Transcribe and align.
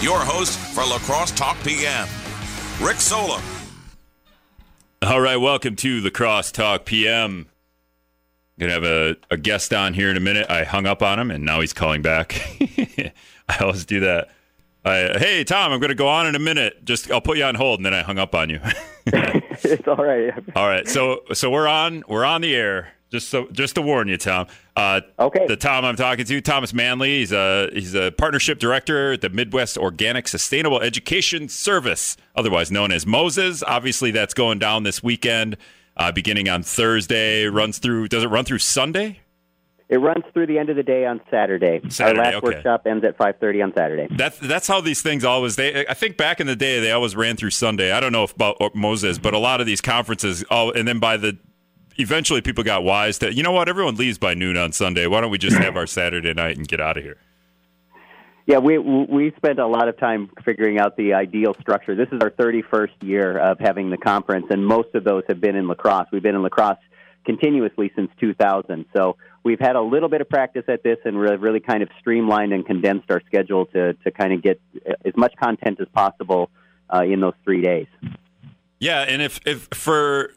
your 0.00 0.20
host 0.20 0.58
for 0.58 0.84
La 0.84 0.98
Crosse 0.98 1.32
Talk 1.32 1.56
PM, 1.64 2.06
Rick 2.80 2.96
Solem. 2.96 3.42
All 5.02 5.20
right, 5.20 5.36
welcome 5.36 5.74
to 5.76 6.00
La 6.00 6.10
Crosse 6.10 6.52
Talk 6.52 6.84
PM. 6.84 7.48
Gonna 8.60 8.72
have 8.72 8.84
a, 8.84 9.16
a 9.30 9.36
guest 9.36 9.72
on 9.72 9.94
here 9.94 10.10
in 10.10 10.16
a 10.16 10.20
minute. 10.20 10.48
I 10.50 10.64
hung 10.64 10.86
up 10.86 11.02
on 11.02 11.18
him, 11.18 11.30
and 11.30 11.44
now 11.44 11.60
he's 11.60 11.72
calling 11.72 12.02
back. 12.02 12.40
I 13.48 13.58
always 13.60 13.84
do 13.84 14.00
that. 14.00 14.28
I, 14.84 15.18
hey 15.18 15.44
Tom, 15.44 15.72
I'm 15.72 15.80
gonna 15.80 15.94
go 15.94 16.08
on 16.08 16.26
in 16.26 16.34
a 16.34 16.40
minute. 16.40 16.84
Just 16.84 17.10
I'll 17.10 17.20
put 17.20 17.36
you 17.36 17.44
on 17.44 17.56
hold, 17.56 17.80
and 17.80 17.86
then 17.86 17.94
I 17.94 18.02
hung 18.02 18.18
up 18.18 18.34
on 18.34 18.50
you. 18.50 18.60
it's 19.06 19.88
all 19.88 19.96
right. 19.96 20.32
all 20.54 20.68
right, 20.68 20.88
so 20.88 21.22
so 21.32 21.50
we're 21.50 21.68
on 21.68 22.04
we're 22.08 22.24
on 22.24 22.40
the 22.40 22.54
air. 22.54 22.92
Just 23.10 23.30
so 23.30 23.48
just 23.52 23.74
to 23.76 23.82
warn 23.82 24.08
you, 24.08 24.18
Tom. 24.18 24.48
Uh, 24.76 25.00
okay. 25.18 25.46
The 25.46 25.56
Tom 25.56 25.84
I'm 25.84 25.96
talking 25.96 26.26
to, 26.26 26.40
Thomas 26.42 26.74
Manley. 26.74 27.18
He's 27.18 27.32
a 27.32 27.70
he's 27.72 27.94
a 27.94 28.12
partnership 28.12 28.58
director 28.58 29.14
at 29.14 29.22
the 29.22 29.30
Midwest 29.30 29.78
Organic 29.78 30.28
Sustainable 30.28 30.80
Education 30.80 31.48
Service, 31.48 32.18
otherwise 32.36 32.70
known 32.70 32.92
as 32.92 33.06
Moses. 33.06 33.62
Obviously, 33.62 34.10
that's 34.10 34.34
going 34.34 34.58
down 34.58 34.82
this 34.82 35.02
weekend, 35.02 35.56
uh, 35.96 36.12
beginning 36.12 36.50
on 36.50 36.62
Thursday. 36.62 37.46
Runs 37.46 37.78
through. 37.78 38.08
Does 38.08 38.24
it 38.24 38.28
run 38.28 38.44
through 38.44 38.58
Sunday? 38.58 39.20
It 39.88 39.96
runs 39.96 40.22
through 40.34 40.46
the 40.46 40.58
end 40.58 40.68
of 40.68 40.76
the 40.76 40.82
day 40.82 41.06
on 41.06 41.22
Saturday. 41.30 41.80
Saturday 41.88 42.18
Our 42.18 42.24
last 42.24 42.34
okay. 42.36 42.56
workshop 42.56 42.86
ends 42.86 43.06
at 43.06 43.16
5:30 43.16 43.64
on 43.64 43.72
Saturday. 43.74 44.06
That's 44.14 44.38
that's 44.38 44.68
how 44.68 44.82
these 44.82 45.00
things 45.00 45.24
always. 45.24 45.56
They 45.56 45.86
I 45.86 45.94
think 45.94 46.18
back 46.18 46.40
in 46.40 46.46
the 46.46 46.56
day 46.56 46.78
they 46.80 46.92
always 46.92 47.16
ran 47.16 47.36
through 47.36 47.50
Sunday. 47.50 47.90
I 47.90 48.00
don't 48.00 48.12
know 48.12 48.24
if 48.24 48.34
about 48.34 48.74
Moses, 48.74 49.16
but 49.16 49.32
a 49.32 49.38
lot 49.38 49.62
of 49.62 49.66
these 49.66 49.80
conferences. 49.80 50.44
Oh, 50.50 50.70
and 50.72 50.86
then 50.86 50.98
by 50.98 51.16
the 51.16 51.38
eventually 51.98 52.40
people 52.40 52.64
got 52.64 52.84
wise 52.84 53.18
to 53.18 53.32
you 53.32 53.42
know 53.42 53.52
what 53.52 53.68
everyone 53.68 53.96
leaves 53.96 54.18
by 54.18 54.34
noon 54.34 54.56
on 54.56 54.72
Sunday. 54.72 55.06
Why 55.06 55.20
don't 55.20 55.30
we 55.30 55.38
just 55.38 55.56
have 55.58 55.76
our 55.76 55.86
Saturday 55.86 56.32
night 56.32 56.56
and 56.56 56.66
get 56.66 56.80
out 56.80 56.96
of 56.96 57.04
here? 57.04 57.18
Yeah, 58.46 58.58
we 58.58 58.78
we 58.78 59.32
spent 59.36 59.58
a 59.58 59.66
lot 59.66 59.88
of 59.88 59.98
time 59.98 60.30
figuring 60.42 60.78
out 60.78 60.96
the 60.96 61.12
ideal 61.12 61.54
structure. 61.60 61.94
This 61.94 62.08
is 62.12 62.20
our 62.22 62.30
31st 62.30 63.02
year 63.02 63.36
of 63.36 63.58
having 63.60 63.90
the 63.90 63.98
conference, 63.98 64.46
and 64.48 64.64
most 64.64 64.94
of 64.94 65.04
those 65.04 65.24
have 65.28 65.40
been 65.40 65.54
in 65.54 65.68
La 65.68 65.74
Crosse. 65.74 66.06
We've 66.10 66.22
been 66.22 66.34
in 66.34 66.42
La 66.42 66.48
Crosse 66.48 66.78
continuously 67.26 67.92
since 67.94 68.10
2000. 68.18 68.86
So 68.96 69.16
we've 69.44 69.60
had 69.60 69.76
a 69.76 69.82
little 69.82 70.08
bit 70.08 70.22
of 70.22 70.30
practice 70.30 70.64
at 70.66 70.82
this 70.82 70.96
and 71.04 71.18
really, 71.18 71.36
really 71.36 71.60
kind 71.60 71.82
of 71.82 71.90
streamlined 72.00 72.54
and 72.54 72.64
condensed 72.64 73.10
our 73.10 73.20
schedule 73.26 73.66
to, 73.66 73.92
to 73.92 74.10
kind 74.10 74.32
of 74.32 74.42
get 74.42 74.58
as 75.04 75.14
much 75.14 75.34
content 75.36 75.78
as 75.78 75.88
possible 75.92 76.48
uh, 76.88 77.02
in 77.02 77.20
those 77.20 77.34
three 77.44 77.60
days. 77.60 77.86
Yeah, 78.78 79.02
and 79.02 79.20
if, 79.20 79.40
if 79.44 79.68
for 79.74 80.32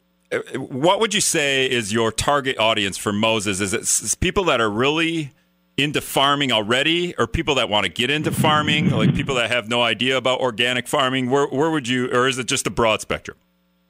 what 0.55 0.99
would 0.99 1.13
you 1.13 1.21
say 1.21 1.69
is 1.69 1.91
your 1.91 2.11
target 2.11 2.57
audience 2.57 2.97
for 2.97 3.11
Moses? 3.11 3.59
Is 3.59 3.73
it 3.73 4.19
people 4.19 4.45
that 4.45 4.61
are 4.61 4.69
really 4.69 5.31
into 5.77 6.01
farming 6.01 6.51
already, 6.51 7.15
or 7.17 7.27
people 7.27 7.55
that 7.55 7.69
want 7.69 7.85
to 7.85 7.89
get 7.89 8.09
into 8.09 8.31
farming, 8.31 8.89
like 8.89 9.15
people 9.15 9.35
that 9.35 9.49
have 9.49 9.67
no 9.67 9.81
idea 9.81 10.17
about 10.17 10.39
organic 10.39 10.87
farming? 10.87 11.29
Where, 11.29 11.47
where 11.47 11.71
would 11.71 11.87
you, 11.87 12.07
or 12.11 12.27
is 12.27 12.37
it 12.37 12.47
just 12.47 12.67
a 12.67 12.69
broad 12.69 13.01
spectrum? 13.01 13.37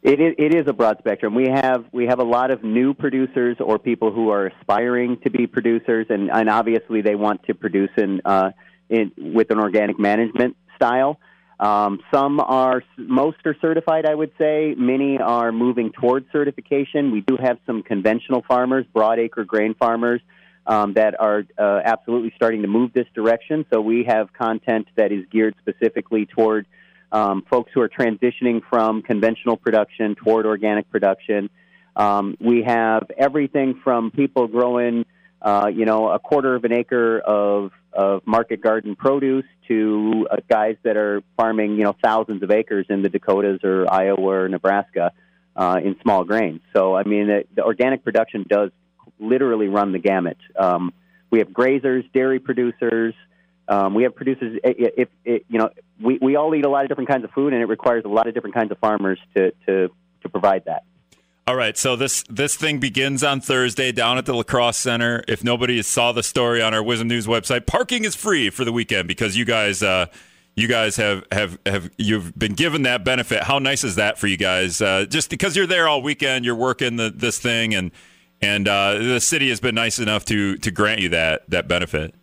It 0.01 0.19
is, 0.19 0.33
it 0.39 0.55
is 0.55 0.67
a 0.67 0.73
broad 0.73 0.97
spectrum. 0.97 1.35
We 1.35 1.47
have 1.47 1.85
we 1.91 2.07
have 2.07 2.19
a 2.19 2.23
lot 2.23 2.49
of 2.49 2.63
new 2.63 2.95
producers 2.95 3.57
or 3.59 3.77
people 3.77 4.11
who 4.11 4.31
are 4.31 4.47
aspiring 4.47 5.19
to 5.23 5.29
be 5.29 5.45
producers, 5.45 6.07
and, 6.09 6.31
and 6.31 6.49
obviously 6.49 7.01
they 7.01 7.13
want 7.13 7.43
to 7.43 7.53
produce 7.53 7.91
in, 7.97 8.21
uh, 8.25 8.51
in 8.89 9.11
with 9.17 9.51
an 9.51 9.59
organic 9.59 9.99
management 9.99 10.57
style. 10.75 11.19
Um, 11.61 11.99
some 12.11 12.39
are, 12.39 12.83
most 12.97 13.37
are 13.45 13.55
certified, 13.61 14.07
I 14.07 14.15
would 14.15 14.31
say. 14.39 14.73
Many 14.75 15.19
are 15.19 15.51
moving 15.51 15.91
towards 15.91 16.25
certification. 16.31 17.11
We 17.11 17.21
do 17.21 17.37
have 17.37 17.59
some 17.67 17.83
conventional 17.83 18.43
farmers, 18.47 18.85
broadacre 18.93 19.45
grain 19.45 19.75
farmers, 19.75 20.21
um, 20.65 20.93
that 20.93 21.19
are 21.19 21.43
uh, 21.59 21.81
absolutely 21.85 22.33
starting 22.35 22.63
to 22.63 22.67
move 22.67 22.93
this 22.93 23.05
direction. 23.13 23.65
So 23.71 23.79
we 23.79 24.05
have 24.05 24.33
content 24.33 24.87
that 24.95 25.11
is 25.11 25.25
geared 25.31 25.55
specifically 25.59 26.25
toward 26.25 26.65
um, 27.11 27.43
folks 27.47 27.71
who 27.73 27.81
are 27.81 27.89
transitioning 27.89 28.61
from 28.67 29.03
conventional 29.03 29.55
production 29.55 30.15
toward 30.15 30.47
organic 30.47 30.89
production. 30.89 31.49
Um, 31.95 32.37
we 32.39 32.63
have 32.63 33.03
everything 33.17 33.81
from 33.83 34.09
people 34.09 34.47
growing, 34.47 35.05
uh, 35.41 35.69
you 35.73 35.85
know, 35.85 36.09
a 36.09 36.19
quarter 36.19 36.55
of 36.55 36.63
an 36.63 36.73
acre 36.73 37.19
of 37.19 37.71
of 37.93 38.25
market 38.25 38.61
garden 38.61 38.95
produce 38.95 39.45
to 39.67 40.25
uh, 40.31 40.37
guys 40.49 40.77
that 40.83 40.95
are 40.95 41.21
farming, 41.35 41.75
you 41.75 41.83
know, 41.83 41.95
thousands 42.01 42.41
of 42.41 42.49
acres 42.51 42.85
in 42.89 43.01
the 43.01 43.09
Dakotas 43.09 43.59
or 43.63 43.85
Iowa 43.91 44.21
or 44.21 44.47
Nebraska 44.47 45.11
uh, 45.55 45.79
in 45.83 45.97
small 46.01 46.23
grains. 46.23 46.61
So, 46.73 46.95
I 46.95 47.03
mean, 47.03 47.27
the, 47.27 47.43
the 47.53 47.63
organic 47.63 48.03
production 48.03 48.45
does 48.47 48.71
literally 49.19 49.67
run 49.67 49.91
the 49.91 49.99
gamut. 49.99 50.37
Um, 50.57 50.93
we 51.29 51.39
have 51.39 51.49
grazers, 51.49 52.09
dairy 52.13 52.39
producers. 52.39 53.13
Um, 53.67 53.93
we 53.93 54.03
have 54.03 54.15
producers. 54.15 54.59
If, 54.63 54.93
if, 54.97 55.09
if, 55.25 55.43
you 55.49 55.59
know, 55.59 55.69
we, 56.01 56.17
we 56.21 56.35
all 56.35 56.53
eat 56.55 56.65
a 56.65 56.69
lot 56.69 56.83
of 56.83 56.89
different 56.89 57.09
kinds 57.09 57.23
of 57.23 57.31
food, 57.31 57.53
and 57.53 57.61
it 57.61 57.67
requires 57.67 58.03
a 58.05 58.09
lot 58.09 58.27
of 58.27 58.33
different 58.33 58.55
kinds 58.55 58.71
of 58.71 58.77
farmers 58.79 59.19
to 59.35 59.51
to, 59.65 59.89
to 60.23 60.29
provide 60.29 60.65
that. 60.65 60.83
All 61.47 61.55
right, 61.55 61.75
so 61.75 61.95
this 61.95 62.23
this 62.29 62.55
thing 62.55 62.79
begins 62.79 63.23
on 63.23 63.41
Thursday 63.41 63.91
down 63.91 64.17
at 64.17 64.25
the 64.25 64.33
La 64.33 64.43
Crosse 64.43 64.77
Center. 64.77 65.23
If 65.27 65.43
nobody 65.43 65.81
saw 65.81 66.11
the 66.11 66.21
story 66.21 66.61
on 66.61 66.73
our 66.73 66.83
WIZM 66.83 67.07
News 67.07 67.25
website, 67.25 67.65
parking 67.65 68.05
is 68.05 68.15
free 68.15 68.49
for 68.51 68.63
the 68.63 68.71
weekend 68.71 69.07
because 69.07 69.35
you 69.35 69.43
guys 69.43 69.81
uh, 69.81 70.05
you 70.55 70.67
guys 70.67 70.97
have, 70.97 71.25
have 71.31 71.57
have 71.65 71.89
you've 71.97 72.37
been 72.37 72.53
given 72.53 72.83
that 72.83 73.03
benefit. 73.03 73.43
How 73.43 73.57
nice 73.57 73.83
is 73.83 73.95
that 73.95 74.19
for 74.19 74.27
you 74.27 74.37
guys? 74.37 74.81
Uh, 74.81 75.05
just 75.09 75.29
because 75.29 75.55
you're 75.55 75.67
there 75.67 75.87
all 75.87 76.01
weekend, 76.01 76.45
you're 76.45 76.55
working 76.55 76.97
the, 76.97 77.09
this 77.09 77.39
thing, 77.39 77.73
and 77.73 77.91
and 78.41 78.67
uh, 78.67 78.99
the 78.99 79.19
city 79.19 79.49
has 79.49 79.59
been 79.59 79.75
nice 79.75 79.97
enough 79.97 80.25
to 80.25 80.57
to 80.57 80.69
grant 80.69 81.01
you 81.01 81.09
that 81.09 81.49
that 81.49 81.67
benefit. 81.67 82.13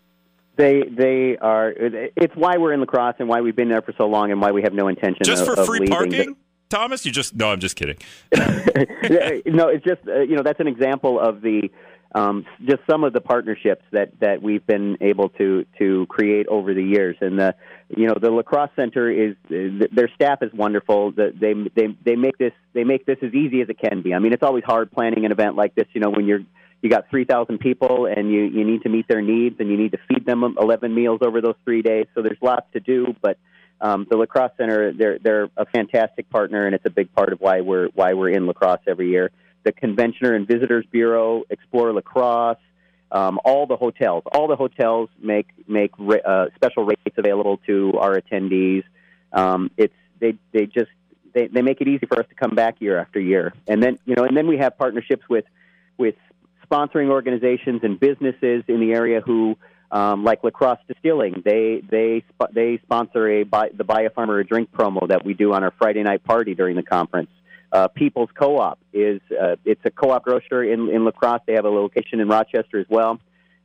They 0.56 0.82
they 0.82 1.36
are. 1.38 1.72
It's 1.76 2.34
why 2.36 2.58
we're 2.58 2.72
in 2.72 2.80
La 2.80 2.86
Crosse 2.86 3.16
and 3.18 3.28
why 3.28 3.40
we've 3.40 3.56
been 3.56 3.68
there 3.68 3.82
for 3.82 3.94
so 3.98 4.06
long 4.06 4.30
and 4.30 4.40
why 4.40 4.52
we 4.52 4.62
have 4.62 4.74
no 4.74 4.88
intention 4.88 5.24
just 5.24 5.42
of, 5.42 5.48
for 5.48 5.60
of 5.60 5.66
free 5.66 5.80
leaving. 5.80 5.92
parking. 5.92 6.36
Thomas, 6.68 7.06
you 7.06 7.12
just 7.12 7.34
no, 7.34 7.50
I'm 7.50 7.60
just 7.60 7.76
kidding. 7.76 7.96
no, 8.32 9.68
it's 9.68 9.84
just 9.84 10.06
uh, 10.06 10.20
you 10.20 10.36
know 10.36 10.42
that's 10.42 10.60
an 10.60 10.68
example 10.68 11.18
of 11.18 11.40
the 11.40 11.70
um, 12.14 12.46
just 12.64 12.80
some 12.88 13.04
of 13.04 13.12
the 13.12 13.20
partnerships 13.20 13.84
that 13.92 14.18
that 14.20 14.42
we've 14.42 14.66
been 14.66 14.96
able 15.00 15.28
to 15.30 15.64
to 15.78 16.06
create 16.06 16.46
over 16.48 16.74
the 16.74 16.82
years, 16.82 17.16
and 17.20 17.38
the 17.38 17.54
you 17.88 18.06
know 18.06 18.14
the 18.20 18.30
La 18.30 18.42
Crosse 18.42 18.70
center 18.76 19.10
is 19.10 19.36
their 19.48 20.10
staff 20.14 20.42
is 20.42 20.52
wonderful. 20.52 21.12
They 21.12 21.54
they 21.74 21.96
they 22.04 22.16
make 22.16 22.38
this 22.38 22.52
they 22.74 22.84
make 22.84 23.06
this 23.06 23.18
as 23.22 23.32
easy 23.34 23.60
as 23.62 23.68
it 23.68 23.78
can 23.78 24.02
be. 24.02 24.14
I 24.14 24.18
mean, 24.18 24.32
it's 24.32 24.42
always 24.42 24.64
hard 24.64 24.90
planning 24.92 25.24
an 25.24 25.32
event 25.32 25.56
like 25.56 25.74
this. 25.74 25.86
You 25.92 26.00
know, 26.00 26.10
when 26.10 26.26
you're 26.26 26.40
you 26.80 26.88
got 26.88 27.10
3,000 27.10 27.58
people 27.58 28.06
and 28.06 28.30
you, 28.30 28.42
you 28.42 28.64
need 28.64 28.82
to 28.82 28.88
meet 28.88 29.08
their 29.08 29.20
needs 29.20 29.56
and 29.58 29.68
you 29.68 29.76
need 29.76 29.92
to 29.92 29.98
feed 30.08 30.24
them 30.24 30.44
11 30.44 30.94
meals 30.94 31.18
over 31.22 31.40
those 31.40 31.56
three 31.64 31.82
days. 31.82 32.06
So 32.14 32.22
there's 32.22 32.38
lots 32.40 32.66
to 32.72 32.78
do, 32.80 33.16
but 33.20 33.36
um, 33.80 34.06
the 34.10 34.16
La 34.16 34.26
Crosse 34.26 34.52
center 34.56 34.92
they're 34.92 35.18
they're 35.18 35.48
a 35.56 35.66
fantastic 35.66 36.28
partner 36.30 36.66
and 36.66 36.74
it's 36.74 36.84
a 36.86 36.90
big 36.90 37.12
part 37.14 37.32
of 37.32 37.40
why 37.40 37.60
we're 37.60 37.88
why 37.88 38.12
we're 38.14 38.30
in 38.30 38.46
La 38.46 38.52
Crosse 38.52 38.80
every 38.86 39.10
year. 39.10 39.30
The 39.64 39.72
Conventioner 39.72 40.34
and 40.34 40.46
Visitors 40.46 40.86
Bureau, 40.90 41.42
Explore 41.50 41.92
La 41.92 42.00
Crosse, 42.00 42.58
um, 43.10 43.38
all 43.44 43.66
the 43.66 43.76
hotels, 43.76 44.22
all 44.32 44.48
the 44.48 44.56
hotels 44.56 45.08
make 45.20 45.48
make 45.66 45.92
uh, 45.98 46.46
special 46.56 46.84
rates 46.84 47.16
available 47.16 47.58
to 47.66 47.94
our 47.98 48.20
attendees. 48.20 48.84
Um, 49.32 49.70
it's 49.76 49.94
they 50.20 50.36
they 50.52 50.66
just 50.66 50.90
they, 51.34 51.46
they 51.48 51.62
make 51.62 51.80
it 51.80 51.88
easy 51.88 52.06
for 52.06 52.18
us 52.18 52.26
to 52.28 52.34
come 52.34 52.54
back 52.54 52.80
year 52.80 52.98
after 52.98 53.20
year, 53.20 53.54
and 53.66 53.82
then 53.82 53.98
you 54.04 54.14
know, 54.14 54.24
and 54.24 54.36
then 54.36 54.46
we 54.46 54.58
have 54.58 54.76
partnerships 54.76 55.28
with 55.28 55.44
with 55.96 56.16
sponsoring 56.70 57.10
organizations 57.10 57.80
and 57.82 57.98
businesses 57.98 58.64
in 58.68 58.80
the 58.80 58.92
area 58.92 59.20
who, 59.20 59.56
um, 59.90 60.24
like 60.24 60.44
La 60.44 60.50
Crosse 60.50 60.78
Distilling, 60.86 61.42
they 61.44 61.82
they 61.88 62.22
they 62.52 62.78
sponsor 62.82 63.28
a 63.28 63.44
buy, 63.44 63.70
the 63.74 63.84
Buy 63.84 64.02
a 64.02 64.10
Farmer 64.10 64.38
a 64.38 64.44
Drink 64.44 64.70
promo 64.72 65.08
that 65.08 65.24
we 65.24 65.34
do 65.34 65.52
on 65.52 65.64
our 65.64 65.72
Friday 65.78 66.02
night 66.02 66.24
party 66.24 66.54
during 66.54 66.76
the 66.76 66.82
conference. 66.82 67.30
Uh, 67.70 67.88
People's 67.88 68.30
Co-op 68.38 68.78
is 68.92 69.20
uh, 69.30 69.56
it's 69.64 69.80
a 69.84 69.90
co-op 69.90 70.24
grocer 70.24 70.62
in, 70.62 70.88
in 70.88 71.04
La 71.04 71.10
Crosse. 71.10 71.42
They 71.46 71.54
have 71.54 71.64
a 71.64 71.70
location 71.70 72.20
in 72.20 72.28
Rochester 72.28 72.78
as 72.78 72.86
well. 72.88 73.20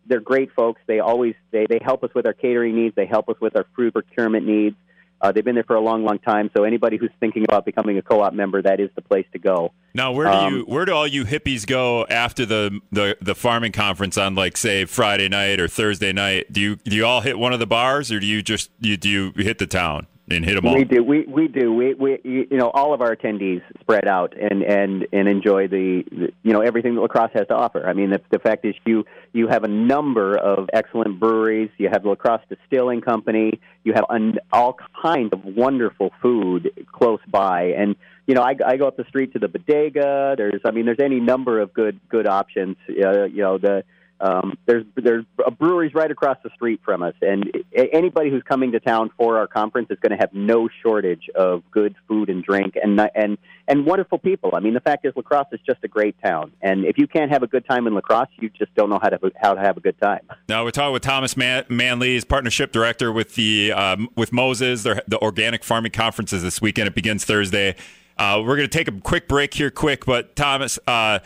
They're 0.05 0.19
great 0.19 0.51
folks. 0.53 0.81
They 0.87 0.99
always 0.99 1.35
they, 1.51 1.65
they 1.69 1.79
help 1.81 2.03
us 2.03 2.09
with 2.13 2.25
our 2.25 2.33
catering 2.33 2.75
needs. 2.75 2.95
They 2.95 3.05
help 3.05 3.29
us 3.29 3.35
with 3.39 3.55
our 3.55 3.65
food 3.75 3.93
procurement 3.93 4.45
needs. 4.45 4.75
Uh, 5.23 5.31
they've 5.31 5.45
been 5.45 5.55
there 5.55 5.63
for 5.63 5.77
a 5.77 5.81
long, 5.81 6.03
long 6.03 6.19
time. 6.19 6.51
So 6.55 6.65
anybody 6.65 6.97
who's 6.97 7.09
thinking 7.21 7.45
about 7.45 7.63
becoming 7.63 7.97
a 7.97 8.01
co-op 8.01 8.33
member, 8.33 8.61
that 8.61 8.81
is 8.81 8.89
the 8.95 9.01
place 9.01 9.25
to 9.31 9.39
go. 9.39 9.71
Now, 9.93 10.11
where 10.11 10.27
do 10.27 10.33
um, 10.33 10.53
you 10.53 10.63
where 10.63 10.83
do 10.83 10.91
all 10.91 11.07
you 11.07 11.23
hippies 11.23 11.65
go 11.65 12.05
after 12.07 12.45
the, 12.45 12.81
the 12.91 13.15
the 13.21 13.33
farming 13.33 13.71
conference 13.71 14.17
on 14.17 14.35
like 14.35 14.57
say 14.57 14.83
Friday 14.83 15.29
night 15.29 15.61
or 15.61 15.69
Thursday 15.69 16.11
night? 16.11 16.51
Do 16.51 16.59
you 16.59 16.75
do 16.75 16.95
you 16.95 17.05
all 17.05 17.21
hit 17.21 17.39
one 17.39 17.53
of 17.53 17.59
the 17.59 17.65
bars 17.65 18.11
or 18.11 18.19
do 18.19 18.25
you 18.25 18.41
just 18.41 18.69
you 18.81 18.97
do 18.97 19.09
you 19.09 19.31
hit 19.37 19.59
the 19.59 19.67
town? 19.67 20.07
And 20.35 20.45
hit 20.45 20.55
them 20.55 20.65
all. 20.65 20.75
We 20.75 20.83
do. 20.83 21.03
We 21.03 21.25
we 21.25 21.47
do. 21.47 21.73
We 21.73 21.93
we 21.93 22.19
you 22.23 22.57
know 22.57 22.69
all 22.69 22.93
of 22.93 23.01
our 23.01 23.15
attendees 23.15 23.61
spread 23.79 24.07
out 24.07 24.33
and 24.39 24.63
and 24.63 25.07
and 25.11 25.27
enjoy 25.27 25.67
the, 25.67 26.03
the 26.11 26.33
you 26.43 26.53
know 26.53 26.61
everything 26.61 26.95
that 26.95 27.01
La 27.01 27.07
Crosse 27.07 27.31
has 27.33 27.47
to 27.47 27.55
offer. 27.55 27.85
I 27.85 27.93
mean, 27.93 28.09
the 28.09 28.21
the 28.31 28.39
fact 28.39 28.65
is 28.65 28.75
you 28.85 29.05
you 29.31 29.47
have 29.47 29.63
a 29.63 29.67
number 29.67 30.37
of 30.37 30.69
excellent 30.73 31.19
breweries. 31.19 31.69
You 31.77 31.89
have 31.91 32.03
the 32.03 32.09
La 32.09 32.15
Crosse 32.15 32.41
Distilling 32.49 33.01
Company. 33.01 33.59
You 33.83 33.93
have 33.93 34.05
an, 34.09 34.39
all 34.51 34.77
kinds 35.01 35.33
of 35.33 35.43
wonderful 35.43 36.11
food 36.21 36.85
close 36.91 37.21
by, 37.29 37.73
and 37.77 37.95
you 38.27 38.35
know 38.35 38.41
I, 38.41 38.55
I 38.65 38.77
go 38.77 38.87
up 38.87 38.97
the 38.97 39.05
street 39.05 39.33
to 39.33 39.39
the 39.39 39.47
bodega. 39.47 40.35
There's 40.37 40.61
I 40.65 40.71
mean 40.71 40.85
there's 40.85 40.99
any 41.01 41.19
number 41.19 41.59
of 41.59 41.73
good 41.73 41.99
good 42.09 42.27
options. 42.27 42.77
Uh, 42.89 43.25
you 43.25 43.41
know 43.41 43.57
the 43.57 43.83
Um, 44.23 44.57
there's 44.65 44.85
there's 44.95 45.25
breweries 45.59 45.93
right 45.93 46.09
across 46.09 46.37
the 46.43 46.49
street 46.55 46.79
from 46.85 47.03
us, 47.03 47.13
and 47.21 47.51
anybody 47.75 48.29
who's 48.29 48.41
coming 48.43 48.71
to 48.71 48.79
town 48.79 49.09
for 49.17 49.37
our 49.37 49.47
conference 49.47 49.89
is 49.91 49.99
going 49.99 50.11
to 50.11 50.17
have 50.17 50.33
no 50.33 50.69
shortage 50.81 51.29
of 51.35 51.61
good 51.71 51.93
food 52.07 52.29
and 52.29 52.41
drink 52.41 52.75
and 52.81 53.01
and 53.15 53.37
and 53.67 53.85
wonderful 53.85 54.17
people. 54.17 54.51
I 54.53 54.61
mean, 54.61 54.75
the 54.75 54.79
fact 54.79 55.05
is, 55.05 55.11
La 55.17 55.23
Crosse 55.23 55.47
is 55.51 55.59
just 55.65 55.79
a 55.83 55.89
great 55.89 56.15
town, 56.23 56.53
and 56.61 56.85
if 56.85 56.97
you 56.97 57.05
can't 57.05 57.31
have 57.31 57.43
a 57.43 57.47
good 57.47 57.65
time 57.65 57.85
in 57.85 57.93
La 57.95 57.99
Crosse, 57.99 58.29
you 58.37 58.49
just 58.57 58.73
don't 58.75 58.89
know 58.89 58.99
how 59.01 59.09
to 59.09 59.19
how 59.35 59.55
to 59.55 59.59
have 59.59 59.75
a 59.75 59.81
good 59.81 59.99
time. 59.99 60.21
Now 60.47 60.63
we're 60.63 60.71
talking 60.71 60.93
with 60.93 61.03
Thomas 61.03 61.35
Man- 61.35 61.65
Manley, 61.67 62.21
partnership 62.21 62.71
director 62.71 63.11
with 63.11 63.35
the 63.35 63.73
um, 63.73 64.07
with 64.15 64.31
Moses, 64.31 64.83
the 64.83 65.19
organic 65.21 65.65
farming 65.65 65.91
conferences 65.91 66.43
this 66.43 66.61
weekend. 66.61 66.87
It 66.87 66.95
begins 66.95 67.25
Thursday. 67.25 67.75
Uh, 68.17 68.41
we're 68.45 68.55
going 68.55 68.69
to 68.69 68.77
take 68.77 68.87
a 68.87 69.01
quick 69.01 69.27
break 69.27 69.53
here, 69.53 69.69
quick, 69.69 70.05
but 70.05 70.37
Thomas. 70.37 70.79
Uh, 70.87 71.19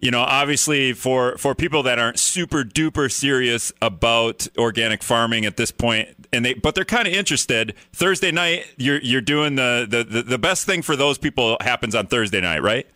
you 0.00 0.10
know, 0.10 0.20
obviously 0.20 0.92
for 0.92 1.36
for 1.38 1.54
people 1.54 1.82
that 1.82 1.98
aren't 1.98 2.18
super 2.18 2.62
duper 2.62 3.10
serious 3.10 3.72
about 3.82 4.46
organic 4.56 5.02
farming 5.02 5.44
at 5.44 5.56
this 5.56 5.72
point, 5.72 6.08
and 6.32 6.44
they 6.44 6.54
but 6.54 6.74
they're 6.74 6.84
kind 6.84 7.08
of 7.08 7.14
interested. 7.14 7.74
Thursday 7.92 8.30
night, 8.30 8.66
you're 8.76 9.00
you're 9.00 9.20
doing 9.20 9.56
the, 9.56 9.86
the 9.88 10.22
the 10.22 10.38
best 10.38 10.66
thing 10.66 10.82
for 10.82 10.94
those 10.94 11.18
people 11.18 11.56
happens 11.60 11.94
on 11.94 12.06
Thursday 12.06 12.40
night, 12.40 12.62
right? 12.62 12.86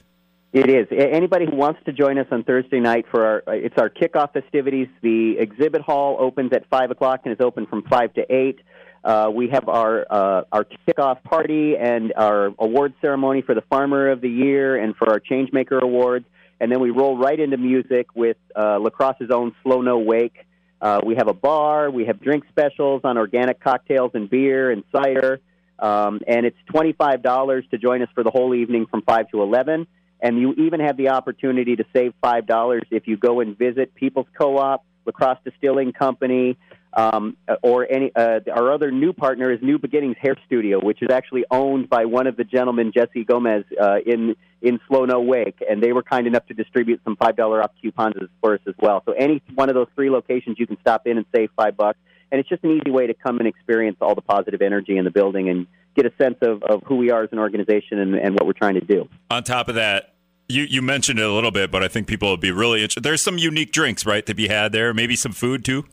It 0.52 0.68
is. 0.68 0.86
Anybody 0.90 1.46
who 1.46 1.56
wants 1.56 1.80
to 1.86 1.92
join 1.92 2.18
us 2.18 2.26
on 2.30 2.44
Thursday 2.44 2.78
night 2.78 3.06
for 3.10 3.26
our 3.26 3.54
it's 3.54 3.78
our 3.78 3.90
kickoff 3.90 4.32
festivities. 4.34 4.88
The 5.00 5.38
exhibit 5.38 5.80
hall 5.80 6.18
opens 6.20 6.52
at 6.52 6.68
five 6.68 6.90
o'clock 6.90 7.22
and 7.24 7.32
is 7.32 7.40
open 7.40 7.66
from 7.66 7.82
five 7.84 8.14
to 8.14 8.32
eight. 8.32 8.60
Uh, 9.02 9.28
we 9.34 9.48
have 9.48 9.68
our 9.68 10.06
uh, 10.08 10.44
our 10.52 10.64
kickoff 10.86 11.24
party 11.24 11.76
and 11.76 12.12
our 12.16 12.54
award 12.60 12.94
ceremony 13.00 13.42
for 13.42 13.56
the 13.56 13.62
Farmer 13.62 14.10
of 14.10 14.20
the 14.20 14.28
Year 14.28 14.76
and 14.76 14.94
for 14.94 15.10
our 15.10 15.18
Changemaker 15.18 15.80
Awards 15.80 16.26
and 16.62 16.70
then 16.70 16.78
we 16.78 16.90
roll 16.90 17.18
right 17.18 17.40
into 17.40 17.56
music 17.56 18.06
with 18.14 18.36
uh, 18.54 18.78
La 18.78 18.90
Crosse's 18.90 19.32
own 19.32 19.52
Slow 19.64 19.82
No 19.82 19.98
Wake. 19.98 20.46
Uh, 20.80 21.00
we 21.04 21.16
have 21.16 21.26
a 21.26 21.34
bar. 21.34 21.90
We 21.90 22.04
have 22.04 22.20
drink 22.20 22.44
specials 22.50 23.00
on 23.02 23.18
organic 23.18 23.58
cocktails 23.58 24.12
and 24.14 24.30
beer 24.30 24.70
and 24.70 24.84
cider. 24.92 25.40
Um, 25.80 26.20
and 26.24 26.46
it's 26.46 26.56
$25 26.72 27.68
to 27.70 27.78
join 27.78 28.02
us 28.02 28.08
for 28.14 28.22
the 28.22 28.30
whole 28.30 28.54
evening 28.54 28.86
from 28.88 29.02
5 29.02 29.30
to 29.30 29.42
11. 29.42 29.88
And 30.20 30.38
you 30.38 30.52
even 30.52 30.78
have 30.78 30.96
the 30.96 31.08
opportunity 31.08 31.74
to 31.74 31.84
save 31.92 32.14
$5 32.22 32.82
if 32.92 33.08
you 33.08 33.16
go 33.16 33.40
and 33.40 33.58
visit 33.58 33.92
People's 33.96 34.28
Co-op, 34.38 34.84
La 35.04 35.10
Crosse 35.10 35.38
Distilling 35.44 35.92
Company, 35.92 36.56
um, 36.94 37.36
or 37.62 37.90
any. 37.90 38.12
Uh, 38.14 38.40
our 38.54 38.72
other 38.72 38.90
new 38.90 39.12
partner 39.12 39.50
is 39.52 39.60
New 39.62 39.78
Beginnings 39.78 40.16
Hair 40.20 40.36
Studio, 40.46 40.82
which 40.82 41.02
is 41.02 41.08
actually 41.10 41.44
owned 41.50 41.88
by 41.88 42.04
one 42.04 42.26
of 42.26 42.36
the 42.36 42.44
gentlemen, 42.44 42.92
Jesse 42.92 43.24
Gomez, 43.24 43.64
uh, 43.80 43.96
in 44.04 44.36
in 44.60 44.78
Slow 44.88 45.04
No 45.04 45.20
Wake, 45.20 45.58
and 45.68 45.82
they 45.82 45.92
were 45.92 46.02
kind 46.02 46.26
enough 46.26 46.46
to 46.46 46.54
distribute 46.54 47.00
some 47.04 47.16
five 47.16 47.36
dollar 47.36 47.62
off 47.62 47.72
coupons 47.80 48.14
for 48.40 48.54
us 48.54 48.60
as 48.66 48.74
well. 48.78 49.02
So 49.06 49.12
any 49.12 49.42
one 49.54 49.68
of 49.68 49.74
those 49.74 49.88
three 49.94 50.10
locations, 50.10 50.58
you 50.58 50.66
can 50.66 50.78
stop 50.80 51.06
in 51.06 51.16
and 51.16 51.26
save 51.34 51.50
five 51.56 51.76
bucks, 51.76 51.98
and 52.30 52.38
it's 52.38 52.48
just 52.48 52.64
an 52.64 52.70
easy 52.70 52.90
way 52.90 53.06
to 53.06 53.14
come 53.14 53.38
and 53.38 53.48
experience 53.48 53.96
all 54.00 54.14
the 54.14 54.22
positive 54.22 54.62
energy 54.62 54.96
in 54.96 55.04
the 55.04 55.10
building 55.10 55.48
and 55.48 55.66
get 55.94 56.06
a 56.06 56.12
sense 56.16 56.36
of, 56.42 56.62
of 56.62 56.82
who 56.86 56.96
we 56.96 57.10
are 57.10 57.22
as 57.22 57.28
an 57.32 57.38
organization 57.38 57.98
and, 57.98 58.14
and 58.14 58.34
what 58.34 58.46
we're 58.46 58.54
trying 58.54 58.74
to 58.74 58.80
do. 58.80 59.08
On 59.30 59.42
top 59.42 59.68
of 59.68 59.74
that, 59.74 60.14
you, 60.48 60.62
you 60.62 60.82
mentioned 60.82 61.18
it 61.18 61.24
a 61.24 61.32
little 61.32 61.50
bit, 61.50 61.70
but 61.70 61.82
I 61.82 61.88
think 61.88 62.06
people 62.06 62.30
would 62.30 62.40
be 62.40 62.50
really 62.50 62.80
interested. 62.80 63.02
There's 63.02 63.22
some 63.22 63.38
unique 63.38 63.72
drinks, 63.72 64.06
right, 64.06 64.24
to 64.26 64.34
be 64.34 64.48
had 64.48 64.72
there. 64.72 64.94
Maybe 64.94 65.16
some 65.16 65.32
food 65.32 65.64
too. 65.64 65.84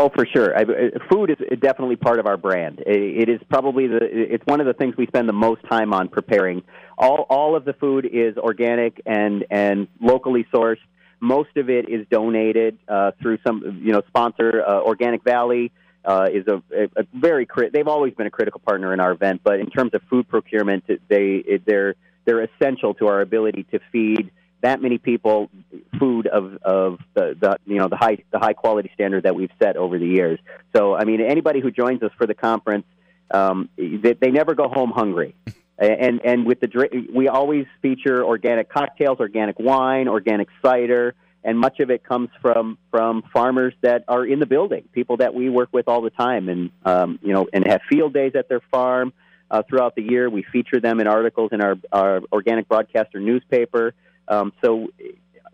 Oh, 0.00 0.10
for 0.14 0.24
sure. 0.26 0.56
I, 0.56 0.64
food 1.10 1.30
is 1.30 1.58
definitely 1.58 1.96
part 1.96 2.20
of 2.20 2.26
our 2.26 2.36
brand. 2.36 2.80
It 2.86 3.28
is 3.28 3.40
probably 3.50 3.88
the. 3.88 3.98
It's 4.00 4.46
one 4.46 4.60
of 4.60 4.66
the 4.68 4.72
things 4.72 4.96
we 4.96 5.08
spend 5.08 5.28
the 5.28 5.32
most 5.32 5.60
time 5.68 5.92
on 5.92 6.08
preparing. 6.08 6.62
All 6.96 7.26
all 7.28 7.56
of 7.56 7.64
the 7.64 7.72
food 7.72 8.06
is 8.06 8.36
organic 8.36 9.02
and 9.04 9.44
and 9.50 9.88
locally 10.00 10.46
sourced. 10.54 10.78
Most 11.18 11.56
of 11.56 11.68
it 11.68 11.88
is 11.88 12.06
donated 12.12 12.78
uh, 12.86 13.10
through 13.20 13.38
some 13.44 13.80
you 13.82 13.92
know 13.92 14.02
sponsor. 14.06 14.62
Uh, 14.64 14.82
Organic 14.82 15.24
Valley 15.24 15.72
uh, 16.04 16.28
is 16.32 16.46
a, 16.46 16.62
a, 16.96 17.04
very. 17.12 17.44
Crit- 17.44 17.72
they've 17.72 17.88
always 17.88 18.14
been 18.14 18.28
a 18.28 18.30
critical 18.30 18.60
partner 18.64 18.94
in 18.94 19.00
our 19.00 19.10
event, 19.10 19.40
but 19.42 19.58
in 19.58 19.68
terms 19.68 19.94
of 19.94 20.02
food 20.08 20.28
procurement, 20.28 20.84
they 21.08 21.60
they're 21.66 21.96
they're 22.24 22.44
essential 22.44 22.94
to 22.94 23.08
our 23.08 23.20
ability 23.20 23.66
to 23.72 23.80
feed 23.90 24.30
that 24.60 24.82
many 24.82 24.98
people 24.98 25.50
food 25.98 26.26
of 26.26 26.56
of 26.62 26.98
the, 27.14 27.36
the 27.40 27.56
you 27.66 27.76
know 27.76 27.88
the 27.88 27.96
high 27.96 28.18
the 28.32 28.38
high 28.38 28.52
quality 28.52 28.90
standard 28.94 29.24
that 29.24 29.34
we've 29.34 29.52
set 29.62 29.76
over 29.76 29.98
the 29.98 30.06
years. 30.06 30.38
So 30.74 30.94
I 30.94 31.04
mean 31.04 31.20
anybody 31.20 31.60
who 31.60 31.70
joins 31.70 32.02
us 32.02 32.10
for 32.18 32.26
the 32.26 32.34
conference, 32.34 32.86
um, 33.30 33.68
they, 33.76 34.14
they 34.14 34.30
never 34.30 34.54
go 34.54 34.68
home 34.68 34.90
hungry. 34.90 35.34
And 35.78 36.20
and 36.24 36.44
with 36.44 36.58
the 36.58 37.06
we 37.14 37.28
always 37.28 37.66
feature 37.82 38.24
organic 38.24 38.68
cocktails, 38.68 39.20
organic 39.20 39.60
wine, 39.60 40.08
organic 40.08 40.48
cider, 40.60 41.14
and 41.44 41.56
much 41.56 41.78
of 41.78 41.90
it 41.90 42.02
comes 42.02 42.30
from 42.42 42.78
from 42.90 43.22
farmers 43.32 43.74
that 43.82 44.02
are 44.08 44.26
in 44.26 44.40
the 44.40 44.46
building, 44.46 44.88
people 44.92 45.18
that 45.18 45.34
we 45.34 45.48
work 45.48 45.68
with 45.72 45.86
all 45.86 46.02
the 46.02 46.10
time, 46.10 46.48
and 46.48 46.70
um, 46.84 47.20
you 47.22 47.32
know, 47.32 47.46
and 47.52 47.64
have 47.64 47.80
field 47.88 48.12
days 48.12 48.32
at 48.34 48.48
their 48.48 48.60
farm 48.72 49.12
uh, 49.50 49.62
throughout 49.68 49.94
the 49.94 50.02
year. 50.02 50.28
We 50.28 50.42
feature 50.42 50.80
them 50.80 50.98
in 50.98 51.06
articles 51.06 51.50
in 51.52 51.60
our 51.60 51.76
our 51.92 52.22
organic 52.32 52.68
broadcaster 52.68 53.20
newspaper. 53.20 53.94
Um, 54.28 54.52
so 54.62 54.88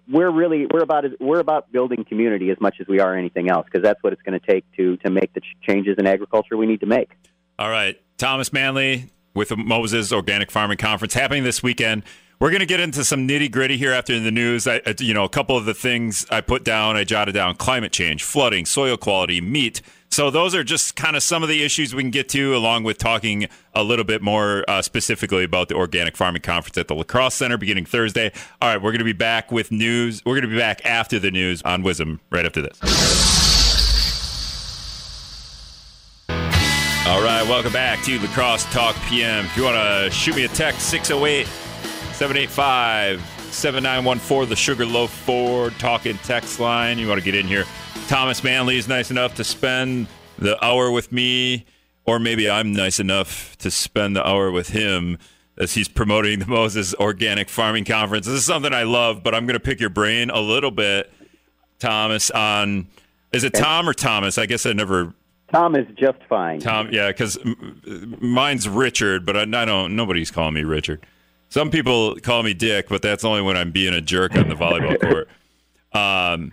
we're 0.08 0.30
really 0.30 0.66
we're 0.72 0.82
about 0.82 1.04
we're 1.20 1.40
about 1.40 1.72
building 1.72 2.04
community 2.04 2.50
as 2.50 2.60
much 2.60 2.76
as 2.80 2.86
we 2.86 3.00
are 3.00 3.16
anything 3.16 3.50
else 3.50 3.64
because 3.64 3.82
that's 3.82 4.02
what 4.02 4.12
it's 4.12 4.22
going 4.22 4.38
to 4.38 4.46
take 4.46 4.64
to 4.76 4.96
to 4.98 5.10
make 5.10 5.32
the 5.32 5.40
changes 5.62 5.96
in 5.98 6.06
agriculture 6.06 6.56
we 6.56 6.66
need 6.66 6.80
to 6.80 6.86
make. 6.86 7.10
All 7.58 7.70
right, 7.70 8.00
Thomas 8.18 8.52
Manley 8.52 9.10
with 9.34 9.48
the 9.48 9.56
Moses 9.56 10.12
Organic 10.12 10.50
Farming 10.50 10.78
Conference 10.78 11.14
happening 11.14 11.44
this 11.44 11.62
weekend. 11.62 12.02
We're 12.40 12.50
going 12.50 12.60
to 12.60 12.66
get 12.66 12.80
into 12.80 13.04
some 13.04 13.28
nitty 13.28 13.50
gritty 13.52 13.76
here 13.76 13.92
after 13.92 14.18
the 14.18 14.32
news. 14.32 14.66
I, 14.66 14.82
you 14.98 15.14
know, 15.14 15.24
a 15.24 15.28
couple 15.28 15.56
of 15.56 15.66
the 15.66 15.74
things 15.74 16.26
I 16.30 16.40
put 16.40 16.64
down, 16.64 16.96
I 16.96 17.04
jotted 17.04 17.34
down: 17.34 17.54
climate 17.56 17.92
change, 17.92 18.22
flooding, 18.24 18.66
soil 18.66 18.96
quality, 18.96 19.40
meat 19.40 19.80
so 20.14 20.30
those 20.30 20.54
are 20.54 20.62
just 20.62 20.94
kind 20.94 21.16
of 21.16 21.24
some 21.24 21.42
of 21.42 21.48
the 21.48 21.64
issues 21.64 21.92
we 21.92 22.00
can 22.00 22.12
get 22.12 22.28
to, 22.28 22.54
along 22.54 22.84
with 22.84 22.98
talking 22.98 23.48
a 23.74 23.82
little 23.82 24.04
bit 24.04 24.22
more 24.22 24.64
uh, 24.68 24.80
specifically 24.80 25.42
about 25.42 25.68
the 25.68 25.74
Organic 25.74 26.16
Farming 26.16 26.40
Conference 26.40 26.78
at 26.78 26.86
the 26.86 26.94
La 26.94 27.02
Crosse 27.02 27.34
Center 27.34 27.58
beginning 27.58 27.84
Thursday. 27.84 28.30
All 28.62 28.68
right, 28.68 28.80
we're 28.80 28.92
going 28.92 29.00
to 29.00 29.04
be 29.04 29.12
back 29.12 29.50
with 29.50 29.72
news. 29.72 30.24
We're 30.24 30.34
going 30.34 30.48
to 30.48 30.54
be 30.54 30.56
back 30.56 30.86
after 30.86 31.18
the 31.18 31.32
news 31.32 31.62
on 31.62 31.82
WIZM 31.82 32.20
right 32.30 32.46
after 32.46 32.62
this. 32.62 32.78
All 37.08 37.20
right, 37.20 37.44
welcome 37.48 37.72
back 37.72 38.00
to 38.04 38.16
La 38.20 38.28
Crosse 38.28 38.72
Talk 38.72 38.94
PM. 39.06 39.46
If 39.46 39.56
you 39.56 39.64
want 39.64 39.74
to 39.74 40.10
shoot 40.12 40.36
me 40.36 40.44
a 40.44 40.48
text, 40.48 40.90
608 40.90 41.44
785 42.14 43.20
7914, 43.50 44.48
the 44.48 44.54
Sugarloaf 44.54 45.10
Ford 45.10 45.74
talking 45.80 46.16
text 46.18 46.60
line. 46.60 47.00
You 47.00 47.08
want 47.08 47.18
to 47.18 47.24
get 47.24 47.34
in 47.34 47.48
here 47.48 47.64
Thomas 48.08 48.44
Manley 48.44 48.76
is 48.76 48.86
nice 48.86 49.10
enough 49.10 49.34
to 49.36 49.44
spend 49.44 50.06
the 50.38 50.62
hour 50.64 50.90
with 50.90 51.10
me, 51.10 51.64
or 52.04 52.18
maybe 52.18 52.50
I'm 52.50 52.72
nice 52.72 53.00
enough 53.00 53.56
to 53.58 53.70
spend 53.70 54.14
the 54.14 54.26
hour 54.26 54.50
with 54.50 54.68
him 54.68 55.18
as 55.56 55.74
he's 55.74 55.88
promoting 55.88 56.40
the 56.40 56.46
Moses 56.46 56.94
Organic 56.94 57.48
Farming 57.48 57.84
Conference. 57.84 58.26
This 58.26 58.36
is 58.36 58.44
something 58.44 58.74
I 58.74 58.82
love, 58.82 59.22
but 59.22 59.34
I'm 59.34 59.46
going 59.46 59.54
to 59.54 59.60
pick 59.60 59.80
your 59.80 59.90
brain 59.90 60.30
a 60.30 60.40
little 60.40 60.70
bit, 60.70 61.12
Thomas, 61.78 62.30
on 62.30 62.88
is 63.34 63.42
it 63.42 63.52
Tom 63.52 63.88
or 63.88 63.94
Thomas? 63.94 64.38
I 64.38 64.46
guess 64.46 64.64
I 64.64 64.72
never. 64.72 65.12
Tom 65.52 65.74
is 65.74 65.86
just 65.96 66.18
fine. 66.28 66.60
Tom, 66.60 66.88
yeah, 66.92 67.08
because 67.08 67.38
mine's 67.84 68.68
Richard, 68.68 69.26
but 69.26 69.36
I, 69.36 69.42
I 69.42 69.64
don't. 69.64 69.96
Nobody's 69.96 70.30
calling 70.30 70.54
me 70.54 70.62
Richard. 70.62 71.04
Some 71.48 71.70
people 71.70 72.16
call 72.22 72.42
me 72.42 72.54
Dick, 72.54 72.88
but 72.88 73.02
that's 73.02 73.24
only 73.24 73.42
when 73.42 73.56
I'm 73.56 73.70
being 73.70 73.92
a 73.94 74.00
jerk 74.00 74.36
on 74.36 74.48
the 74.48 74.54
volleyball 74.54 75.00
court. 75.00 75.28
Um, 75.92 76.52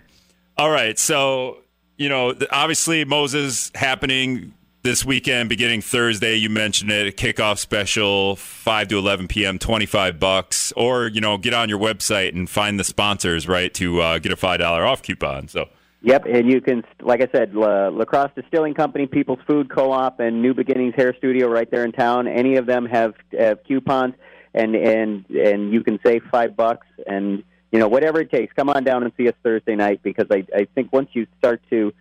all 0.56 0.70
right. 0.70 0.98
So, 0.98 1.58
you 1.96 2.08
know, 2.08 2.34
obviously 2.50 3.04
Moses 3.04 3.70
happening 3.74 4.54
this 4.82 5.04
weekend, 5.04 5.48
beginning 5.48 5.80
Thursday. 5.80 6.36
You 6.36 6.50
mentioned 6.50 6.90
it, 6.90 7.06
a 7.06 7.10
kickoff 7.12 7.58
special, 7.58 8.36
5 8.36 8.88
to 8.88 8.98
11 8.98 9.28
p.m., 9.28 9.58
25 9.58 10.18
bucks. 10.18 10.72
Or, 10.76 11.06
you 11.06 11.20
know, 11.20 11.38
get 11.38 11.54
on 11.54 11.68
your 11.68 11.78
website 11.78 12.34
and 12.34 12.48
find 12.50 12.78
the 12.78 12.84
sponsors, 12.84 13.46
right, 13.46 13.72
to 13.74 14.00
uh, 14.00 14.18
get 14.18 14.32
a 14.32 14.36
$5 14.36 14.60
off 14.86 15.02
coupon. 15.02 15.48
So, 15.48 15.68
Yep, 16.04 16.24
and 16.26 16.50
you 16.50 16.60
can, 16.60 16.82
like 17.00 17.20
I 17.22 17.28
said, 17.32 17.54
La, 17.54 17.86
La 17.86 18.04
Crosse 18.04 18.32
Distilling 18.34 18.74
Company, 18.74 19.06
People's 19.06 19.38
Food 19.46 19.70
Co-op, 19.70 20.18
and 20.18 20.42
New 20.42 20.52
Beginnings 20.52 20.94
Hair 20.96 21.14
Studio 21.16 21.48
right 21.48 21.70
there 21.70 21.84
in 21.84 21.92
town. 21.92 22.26
Any 22.26 22.56
of 22.56 22.66
them 22.66 22.86
have, 22.86 23.14
have 23.38 23.62
coupons, 23.62 24.14
and 24.52 24.74
and 24.74 25.24
and 25.30 25.72
you 25.72 25.84
can 25.84 26.00
save 26.04 26.22
five 26.30 26.56
bucks. 26.56 26.88
And 27.06 27.44
you 27.72 27.78
know, 27.78 27.88
whatever 27.88 28.20
it 28.20 28.30
takes, 28.30 28.52
come 28.52 28.68
on 28.68 28.84
down 28.84 29.02
and 29.02 29.12
see 29.16 29.28
us 29.28 29.34
Thursday 29.42 29.74
night 29.74 30.02
because 30.02 30.26
I, 30.30 30.46
I 30.54 30.66
think 30.74 30.92
once 30.92 31.08
you 31.14 31.26
start 31.38 31.62
to, 31.70 31.92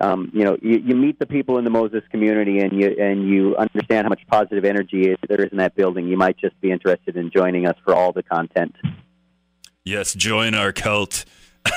um, 0.00 0.30
you 0.32 0.42
know, 0.42 0.56
you, 0.62 0.78
you 0.78 0.96
meet 0.96 1.18
the 1.18 1.26
people 1.26 1.58
in 1.58 1.64
the 1.64 1.70
Moses 1.70 2.02
community 2.10 2.60
and 2.60 2.72
you 2.72 2.96
and 2.98 3.28
you 3.28 3.54
understand 3.56 4.06
how 4.06 4.08
much 4.08 4.26
positive 4.26 4.64
energy 4.64 5.10
is, 5.10 5.18
there 5.28 5.44
is 5.44 5.52
in 5.52 5.58
that 5.58 5.74
building, 5.74 6.08
you 6.08 6.16
might 6.16 6.38
just 6.38 6.58
be 6.60 6.70
interested 6.70 7.16
in 7.16 7.30
joining 7.30 7.66
us 7.66 7.76
for 7.84 7.94
all 7.94 8.12
the 8.12 8.22
content. 8.22 8.74
Yes, 9.84 10.14
join 10.14 10.54
our 10.54 10.72
cult. 10.72 11.24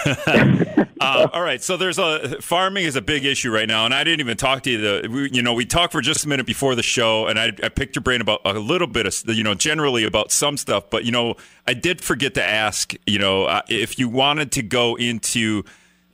uh, 1.01 1.27
all 1.33 1.41
right, 1.41 1.61
so 1.61 1.77
there's 1.77 1.99
a 1.99 2.41
farming 2.41 2.85
is 2.85 2.95
a 2.95 3.01
big 3.01 3.25
issue 3.25 3.51
right 3.51 3.67
now, 3.67 3.85
and 3.85 3.93
I 3.93 4.03
didn't 4.03 4.19
even 4.21 4.37
talk 4.37 4.63
to 4.63 4.71
you. 4.71 4.77
The 4.77 5.07
we, 5.09 5.29
you 5.31 5.41
know 5.41 5.53
we 5.53 5.65
talked 5.65 5.91
for 5.91 6.01
just 6.01 6.25
a 6.25 6.29
minute 6.29 6.45
before 6.45 6.75
the 6.75 6.83
show, 6.83 7.27
and 7.27 7.39
I, 7.39 7.47
I 7.63 7.69
picked 7.69 7.95
your 7.95 8.03
brain 8.03 8.21
about 8.21 8.41
a 8.45 8.53
little 8.53 8.87
bit 8.87 9.05
of 9.05 9.35
you 9.35 9.43
know 9.43 9.53
generally 9.53 10.03
about 10.03 10.31
some 10.31 10.57
stuff, 10.57 10.89
but 10.89 11.05
you 11.05 11.11
know 11.11 11.35
I 11.67 11.73
did 11.73 12.01
forget 12.01 12.33
to 12.35 12.43
ask 12.43 12.93
you 13.05 13.19
know 13.19 13.45
uh, 13.45 13.61
if 13.69 13.99
you 13.99 14.09
wanted 14.09 14.51
to 14.53 14.61
go 14.61 14.95
into 14.95 15.63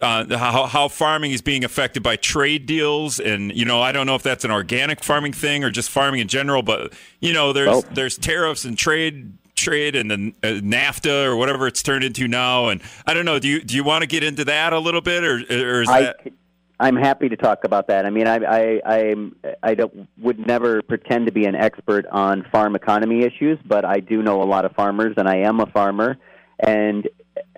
uh, 0.02 0.38
how, 0.38 0.66
how 0.68 0.88
farming 0.88 1.32
is 1.32 1.42
being 1.42 1.64
affected 1.64 2.04
by 2.04 2.16
trade 2.16 2.66
deals, 2.66 3.20
and 3.20 3.56
you 3.56 3.66
know, 3.66 3.82
I 3.82 3.92
don't 3.92 4.06
know 4.06 4.16
if 4.16 4.24
that's 4.24 4.46
an 4.46 4.52
organic 4.52 5.04
farming 5.04 5.34
thing 5.34 5.64
or 5.64 5.72
just 5.72 5.90
farming 5.90 6.20
in 6.20 6.28
general, 6.28 6.62
but 6.62 6.94
you 7.20 7.34
know, 7.34 7.54
there's 7.54 7.68
Well- 7.68 7.86
there's 7.92 8.18
tariffs 8.18 8.64
and 8.66 8.78
trade 8.78 9.34
trade 9.58 9.96
and 9.96 10.10
then 10.10 10.34
uh, 10.44 10.48
NAFTA 10.48 11.26
or 11.26 11.36
whatever 11.36 11.68
it's 11.68 11.84
turned 11.84 12.04
into 12.04 12.28
now, 12.28 12.70
and 12.70 12.82
I 13.06 13.14
don't 13.14 13.26
know. 13.26 13.40
Do 13.40 13.48
you 13.48 13.62
do 13.62 13.76
you 13.76 13.84
want 13.84 14.04
to 14.04 14.08
get 14.08 14.24
into 14.24 14.46
that 14.46 14.72
a 14.72 14.80
little 14.80 15.02
bit, 15.02 15.24
or, 15.24 15.36
or 15.50 15.82
is 15.82 15.90
I, 15.90 16.02
that? 16.04 16.32
I'm 16.80 16.96
happy 16.96 17.28
to 17.30 17.36
talk 17.36 17.64
about 17.64 17.88
that. 17.88 18.06
I 18.06 18.12
mean, 18.12 18.28
I, 18.28 18.38
I, 18.38 18.82
I'm, 18.86 19.36
I 19.64 19.74
don't, 19.74 20.08
would 20.20 20.46
never 20.46 20.84
pretend 20.84 21.26
to 21.26 21.32
be 21.32 21.46
an 21.46 21.56
expert 21.56 22.06
on 22.06 22.46
farm 22.52 22.76
economy 22.76 23.24
issues, 23.24 23.58
but 23.66 23.84
I 23.84 24.00
do 24.00 24.22
know 24.22 24.44
a 24.44 24.46
lot 24.46 24.64
of 24.64 24.74
farmers, 24.74 25.16
and 25.18 25.28
I 25.28 25.38
am 25.38 25.60
a 25.60 25.66
farmer, 25.66 26.18
and 26.60 27.10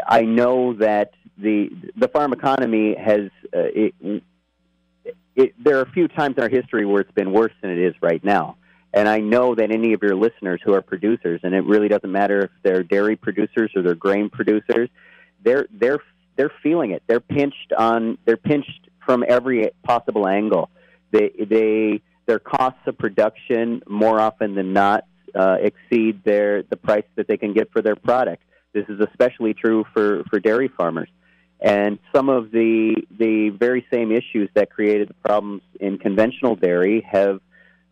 I 0.08 0.22
know 0.22 0.74
that 0.76 1.14
the 1.38 1.70
the 1.98 2.08
farm 2.08 2.34
economy 2.34 2.96
has 2.96 3.30
uh, 3.54 3.60
it, 3.74 4.24
it, 5.36 5.54
there 5.64 5.78
are 5.78 5.82
a 5.82 5.92
few 5.92 6.08
times 6.08 6.36
in 6.38 6.44
our 6.44 6.50
history 6.50 6.86
where 6.86 7.02
it's 7.02 7.12
been 7.12 7.32
worse 7.32 7.54
than 7.62 7.72
it 7.72 7.78
is 7.78 7.96
right 8.02 8.24
now. 8.24 8.58
And 8.94 9.08
I 9.08 9.20
know 9.20 9.54
that 9.56 9.72
any 9.72 9.94
of 9.94 10.02
your 10.02 10.16
listeners 10.16 10.62
who 10.64 10.74
are 10.74 10.82
producers, 10.82 11.42
and 11.44 11.54
it 11.54 11.64
really 11.66 11.88
doesn't 11.88 12.12
matter 12.12 12.46
if 12.46 12.52
they're 12.64 12.84
dairy 12.84 13.16
producers 13.16 13.72
or 13.76 13.84
they're 13.84 13.96
grain 13.96 14.30
producers, 14.30 14.90
they're 15.44 15.68
they're 15.72 16.00
they're 16.36 16.52
feeling 16.64 16.92
it. 16.92 17.04
They're 17.06 17.20
pinched 17.20 17.74
on. 17.78 18.18
They're 18.26 18.38
pinched 18.38 18.90
from 19.06 19.24
every 19.28 19.70
possible 19.84 20.28
angle. 20.28 20.70
They 21.12 21.30
they 21.30 22.02
their 22.26 22.40
costs 22.40 22.82
of 22.86 22.98
production 22.98 23.82
more 23.88 24.20
often 24.20 24.56
than 24.56 24.74
not 24.74 25.06
uh, 25.36 25.58
exceed 25.62 26.24
their 26.24 26.64
the 26.64 26.78
price 26.78 27.06
that 27.16 27.28
they 27.28 27.38
can 27.38 27.54
get 27.54 27.72
for 27.72 27.82
their 27.82 27.96
product. 27.96 28.44
This 28.74 28.86
is 28.90 29.00
especially 29.00 29.54
true 29.54 29.86
for 29.94 30.24
for 30.30 30.40
dairy 30.40 30.68
farmers. 30.68 31.10
And 31.60 32.00
some 32.16 32.30
of 32.30 32.52
the 32.52 32.96
the 33.18 33.50
very 33.50 33.86
same 33.94 34.12
issues 34.12 34.50
that 34.54 34.72
created 34.72 35.10
the 35.10 35.14
problems 35.16 35.62
in 35.80 35.98
conventional 35.98 36.56
dairy 36.56 37.06
have 37.12 37.42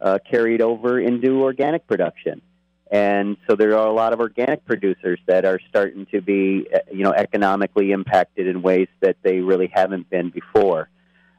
uh, 0.02 0.20
carried 0.30 0.62
over 0.62 1.00
into 1.00 1.42
organic 1.42 1.88
production. 1.88 2.42
And 2.90 3.36
so 3.50 3.56
there 3.56 3.78
are 3.78 3.88
a 3.88 3.94
lot 3.94 4.14
of 4.14 4.20
organic 4.20 4.66
producers 4.66 5.20
that 5.26 5.44
are 5.44 5.60
starting 5.70 6.06
to 6.12 6.22
be, 6.22 6.68
uh, 6.74 6.80
you 6.92 7.04
know, 7.04 7.12
economically 7.12 7.92
impacted 7.92 8.48
in 8.48 8.62
ways 8.62 8.88
that 9.02 9.18
they 9.24 9.40
really 9.40 9.70
haven't 9.74 10.10
been 10.10 10.30
before. 10.30 10.90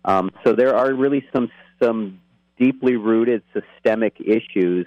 Um, 0.04 0.30
so 0.44 0.52
there 0.52 0.76
are 0.76 0.92
really 0.92 1.26
some 1.32 1.50
some 1.82 2.20
deeply 2.58 2.96
rooted 2.96 3.42
systemic 3.54 4.20
issues 4.20 4.86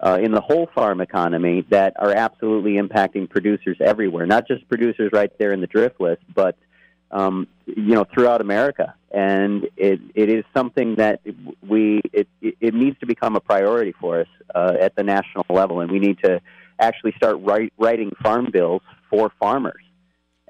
uh, 0.00 0.18
in 0.20 0.32
the 0.32 0.40
whole 0.40 0.68
farm 0.74 1.00
economy 1.00 1.64
that 1.70 1.94
are 1.98 2.10
absolutely 2.10 2.72
impacting 2.72 3.30
producers 3.30 3.76
everywhere, 3.80 4.26
not 4.26 4.48
just 4.48 4.68
producers 4.68 5.10
right 5.12 5.30
there 5.38 5.52
in 5.52 5.60
the 5.60 5.68
driftless, 5.68 6.18
but 6.34 6.56
um, 7.10 7.46
you 7.66 7.94
know 7.94 8.04
throughout 8.12 8.40
America. 8.40 8.94
And 9.10 9.68
it, 9.76 10.00
it 10.14 10.30
is 10.30 10.44
something 10.54 10.96
that 10.96 11.20
we 11.66 12.00
it, 12.12 12.28
it 12.62 12.74
needs 12.74 12.98
to 13.00 13.06
become 13.06 13.36
a 13.36 13.40
priority 13.40 13.92
for 14.00 14.20
us 14.20 14.28
uh, 14.54 14.76
at 14.80 14.94
the 14.94 15.02
national 15.02 15.44
level, 15.50 15.80
and 15.80 15.90
we 15.90 15.98
need 15.98 16.18
to 16.24 16.40
actually 16.78 17.12
start 17.16 17.36
write, 17.40 17.72
writing 17.76 18.12
farm 18.22 18.48
bills 18.50 18.82
for 19.10 19.30
farmers 19.38 19.82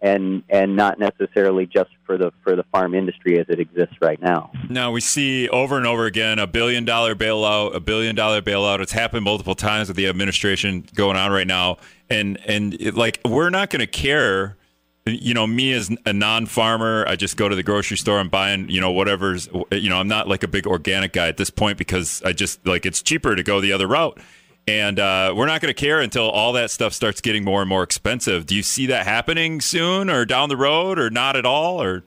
and 0.02 0.42
and 0.50 0.76
not 0.76 0.98
necessarily 0.98 1.64
just 1.64 1.90
for 2.04 2.18
the 2.18 2.32
for 2.42 2.56
the 2.56 2.64
farm 2.64 2.94
industry 2.94 3.38
as 3.38 3.46
it 3.48 3.60
exists 3.60 3.94
right 4.02 4.20
now. 4.20 4.50
Now 4.68 4.90
we 4.90 5.00
see 5.00 5.48
over 5.48 5.76
and 5.76 5.86
over 5.86 6.06
again 6.06 6.38
a 6.38 6.46
billion 6.46 6.84
dollar 6.84 7.14
bailout, 7.14 7.74
a 7.74 7.80
billion 7.80 8.14
dollar 8.14 8.42
bailout. 8.42 8.80
It's 8.80 8.92
happened 8.92 9.24
multiple 9.24 9.54
times 9.54 9.88
with 9.88 9.96
the 9.96 10.08
administration 10.08 10.84
going 10.94 11.16
on 11.16 11.30
right 11.30 11.46
now, 11.46 11.78
and 12.10 12.38
and 12.46 12.74
it, 12.74 12.94
like 12.94 13.20
we're 13.24 13.50
not 13.50 13.70
going 13.70 13.80
to 13.80 13.86
care. 13.86 14.56
You 15.04 15.34
know, 15.34 15.48
me 15.48 15.72
as 15.72 15.90
a 16.06 16.12
non-farmer, 16.12 17.04
I 17.08 17.16
just 17.16 17.36
go 17.36 17.48
to 17.48 17.56
the 17.56 17.64
grocery 17.64 17.96
store 17.96 18.20
and 18.20 18.30
buying, 18.30 18.68
you 18.68 18.80
know, 18.80 18.92
whatever's, 18.92 19.48
you 19.72 19.90
know, 19.90 19.96
I'm 19.96 20.06
not 20.06 20.28
like 20.28 20.44
a 20.44 20.48
big 20.48 20.64
organic 20.66 21.12
guy 21.12 21.26
at 21.26 21.36
this 21.36 21.50
point 21.50 21.76
because 21.76 22.22
I 22.24 22.32
just 22.32 22.64
like 22.64 22.86
it's 22.86 23.02
cheaper 23.02 23.34
to 23.34 23.42
go 23.42 23.60
the 23.60 23.72
other 23.72 23.88
route. 23.88 24.20
And 24.68 25.00
uh, 25.00 25.34
we're 25.36 25.46
not 25.46 25.60
going 25.60 25.74
to 25.74 25.80
care 25.80 26.00
until 26.00 26.30
all 26.30 26.52
that 26.52 26.70
stuff 26.70 26.92
starts 26.92 27.20
getting 27.20 27.42
more 27.42 27.62
and 27.62 27.68
more 27.68 27.82
expensive. 27.82 28.46
Do 28.46 28.54
you 28.54 28.62
see 28.62 28.86
that 28.86 29.04
happening 29.04 29.60
soon, 29.60 30.08
or 30.08 30.24
down 30.24 30.48
the 30.50 30.56
road, 30.56 31.00
or 31.00 31.10
not 31.10 31.34
at 31.34 31.44
all, 31.44 31.82
or? 31.82 32.04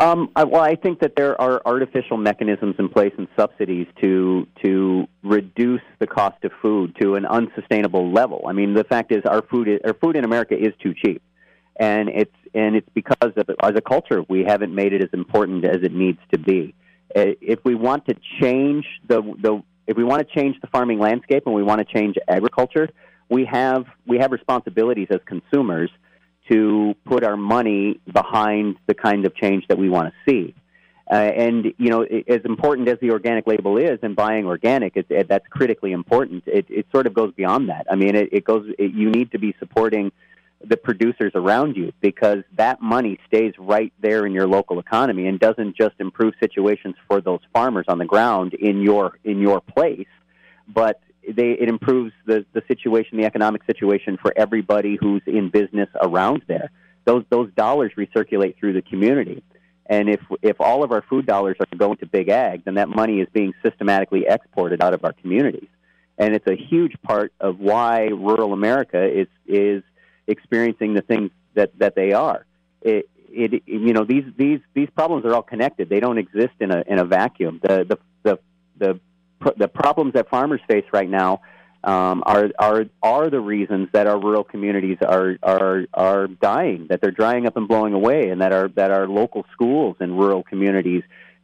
Um, 0.00 0.30
I, 0.34 0.44
well, 0.44 0.62
I 0.62 0.76
think 0.76 1.00
that 1.00 1.14
there 1.14 1.38
are 1.38 1.60
artificial 1.66 2.16
mechanisms 2.16 2.76
in 2.78 2.88
place 2.88 3.12
and 3.18 3.28
subsidies 3.38 3.86
to 4.00 4.46
to 4.64 5.08
reduce 5.22 5.82
the 5.98 6.06
cost 6.06 6.42
of 6.42 6.52
food 6.62 6.96
to 7.02 7.16
an 7.16 7.26
unsustainable 7.26 8.10
level. 8.12 8.44
I 8.48 8.52
mean, 8.52 8.72
the 8.72 8.84
fact 8.84 9.12
is, 9.12 9.24
our 9.26 9.42
food 9.42 9.68
is, 9.68 9.80
our 9.84 9.92
food 9.92 10.16
in 10.16 10.24
America 10.24 10.56
is 10.56 10.72
too 10.80 10.94
cheap, 10.94 11.20
and 11.78 12.08
it's 12.08 12.34
and 12.54 12.76
it's 12.76 12.88
because 12.94 13.32
of 13.36 13.48
as 13.62 13.72
a 13.76 13.80
culture 13.80 14.24
we 14.28 14.44
haven't 14.44 14.74
made 14.74 14.92
it 14.92 15.02
as 15.02 15.10
important 15.12 15.64
as 15.64 15.82
it 15.82 15.92
needs 15.92 16.18
to 16.32 16.38
be. 16.38 16.74
Uh, 17.14 17.32
If 17.40 17.60
we 17.64 17.74
want 17.74 18.06
to 18.06 18.14
change 18.40 18.86
the 19.06 19.22
the 19.40 19.62
if 19.86 19.96
we 19.96 20.04
want 20.04 20.26
to 20.26 20.34
change 20.34 20.60
the 20.60 20.66
farming 20.68 20.98
landscape 20.98 21.44
and 21.46 21.54
we 21.54 21.62
want 21.62 21.80
to 21.80 21.98
change 21.98 22.16
agriculture, 22.28 22.88
we 23.28 23.44
have 23.46 23.86
we 24.06 24.18
have 24.18 24.32
responsibilities 24.32 25.08
as 25.10 25.20
consumers 25.26 25.90
to 26.50 26.94
put 27.04 27.24
our 27.24 27.36
money 27.36 28.00
behind 28.12 28.76
the 28.86 28.94
kind 28.94 29.26
of 29.26 29.34
change 29.34 29.66
that 29.68 29.78
we 29.78 29.88
want 29.88 30.12
to 30.12 30.30
see. 30.30 30.54
Uh, 31.10 31.14
and 31.14 31.72
you 31.78 31.88
know, 31.88 32.02
as 32.02 32.40
important 32.44 32.86
as 32.88 32.98
the 33.00 33.10
organic 33.10 33.46
label 33.46 33.78
is, 33.78 33.98
and 34.02 34.14
buying 34.14 34.44
organic, 34.44 34.94
it, 34.94 35.06
it, 35.08 35.26
that's 35.26 35.46
critically 35.48 35.92
important. 35.92 36.42
It, 36.46 36.66
it 36.68 36.86
sort 36.92 37.06
of 37.06 37.14
goes 37.14 37.32
beyond 37.32 37.70
that. 37.70 37.86
I 37.90 37.96
mean, 37.96 38.14
it, 38.14 38.28
it 38.30 38.44
goes. 38.44 38.66
You 38.78 39.10
need 39.10 39.30
to 39.32 39.38
be 39.38 39.54
supporting 39.58 40.12
the 40.64 40.76
producers 40.76 41.32
around 41.34 41.76
you 41.76 41.92
because 42.00 42.38
that 42.56 42.80
money 42.80 43.18
stays 43.26 43.54
right 43.58 43.92
there 44.00 44.26
in 44.26 44.32
your 44.32 44.46
local 44.46 44.80
economy 44.80 45.26
and 45.26 45.38
doesn't 45.38 45.76
just 45.76 45.94
improve 46.00 46.34
situations 46.40 46.96
for 47.06 47.20
those 47.20 47.40
farmers 47.52 47.84
on 47.88 47.98
the 47.98 48.04
ground 48.04 48.54
in 48.54 48.80
your 48.82 49.18
in 49.24 49.38
your 49.38 49.60
place, 49.60 50.08
but 50.66 51.00
they, 51.28 51.50
it 51.50 51.68
improves 51.68 52.12
the, 52.26 52.44
the 52.54 52.62
situation, 52.66 53.18
the 53.18 53.24
economic 53.24 53.62
situation 53.66 54.16
for 54.20 54.32
everybody 54.36 54.96
who's 55.00 55.22
in 55.26 55.50
business 55.50 55.88
around 56.00 56.42
there. 56.48 56.70
Those 57.04 57.24
those 57.30 57.50
dollars 57.54 57.92
recirculate 57.96 58.58
through 58.58 58.72
the 58.72 58.82
community, 58.82 59.42
and 59.86 60.10
if 60.10 60.20
if 60.42 60.60
all 60.60 60.82
of 60.82 60.90
our 60.90 61.02
food 61.08 61.24
dollars 61.24 61.56
are 61.60 61.76
going 61.76 61.98
to 61.98 62.06
big 62.06 62.28
ag, 62.28 62.64
then 62.64 62.74
that 62.74 62.88
money 62.88 63.20
is 63.20 63.28
being 63.32 63.54
systematically 63.64 64.26
exported 64.28 64.82
out 64.82 64.92
of 64.92 65.04
our 65.04 65.12
communities, 65.12 65.68
and 66.18 66.34
it's 66.34 66.46
a 66.46 66.56
huge 66.56 66.96
part 67.02 67.32
of 67.40 67.60
why 67.60 68.06
rural 68.06 68.52
America 68.52 69.06
is 69.06 69.28
is 69.46 69.82
experiencing 70.28 70.94
the 70.94 71.02
things 71.02 71.30
that 71.54 71.76
that 71.78 71.94
they 71.96 72.12
are. 72.12 72.46
It, 72.82 73.08
it 73.30 73.62
you 73.66 73.92
know 73.92 74.04
these 74.04 74.24
these 74.36 74.60
these 74.74 74.88
problems 74.94 75.24
are 75.24 75.34
all 75.34 75.42
connected. 75.42 75.88
They 75.88 76.00
don't 76.00 76.18
exist 76.18 76.54
in 76.60 76.70
a 76.70 76.84
in 76.86 76.98
a 76.98 77.04
vacuum. 77.04 77.60
The 77.62 77.84
the 77.84 77.98
the 78.22 78.38
the 78.78 79.00
the 79.56 79.68
problems 79.68 80.14
that 80.14 80.28
farmers 80.28 80.60
face 80.68 80.84
right 80.92 81.08
now 81.08 81.40
um, 81.84 82.22
are 82.26 82.50
are 82.58 82.84
are 83.02 83.30
the 83.30 83.40
reasons 83.40 83.88
that 83.92 84.06
our 84.06 84.18
rural 84.20 84.44
communities 84.44 84.98
are 85.06 85.36
are 85.42 85.86
are 85.94 86.26
dying, 86.26 86.86
that 86.88 87.00
they're 87.00 87.10
drying 87.10 87.46
up 87.46 87.56
and 87.56 87.68
blowing 87.68 87.94
away, 87.94 88.30
and 88.30 88.40
that 88.40 88.52
our 88.52 88.68
that 88.68 88.90
our 88.90 89.08
local 89.08 89.44
schools 89.52 89.96
and 90.00 90.18
rural 90.18 90.42
communities 90.42 91.02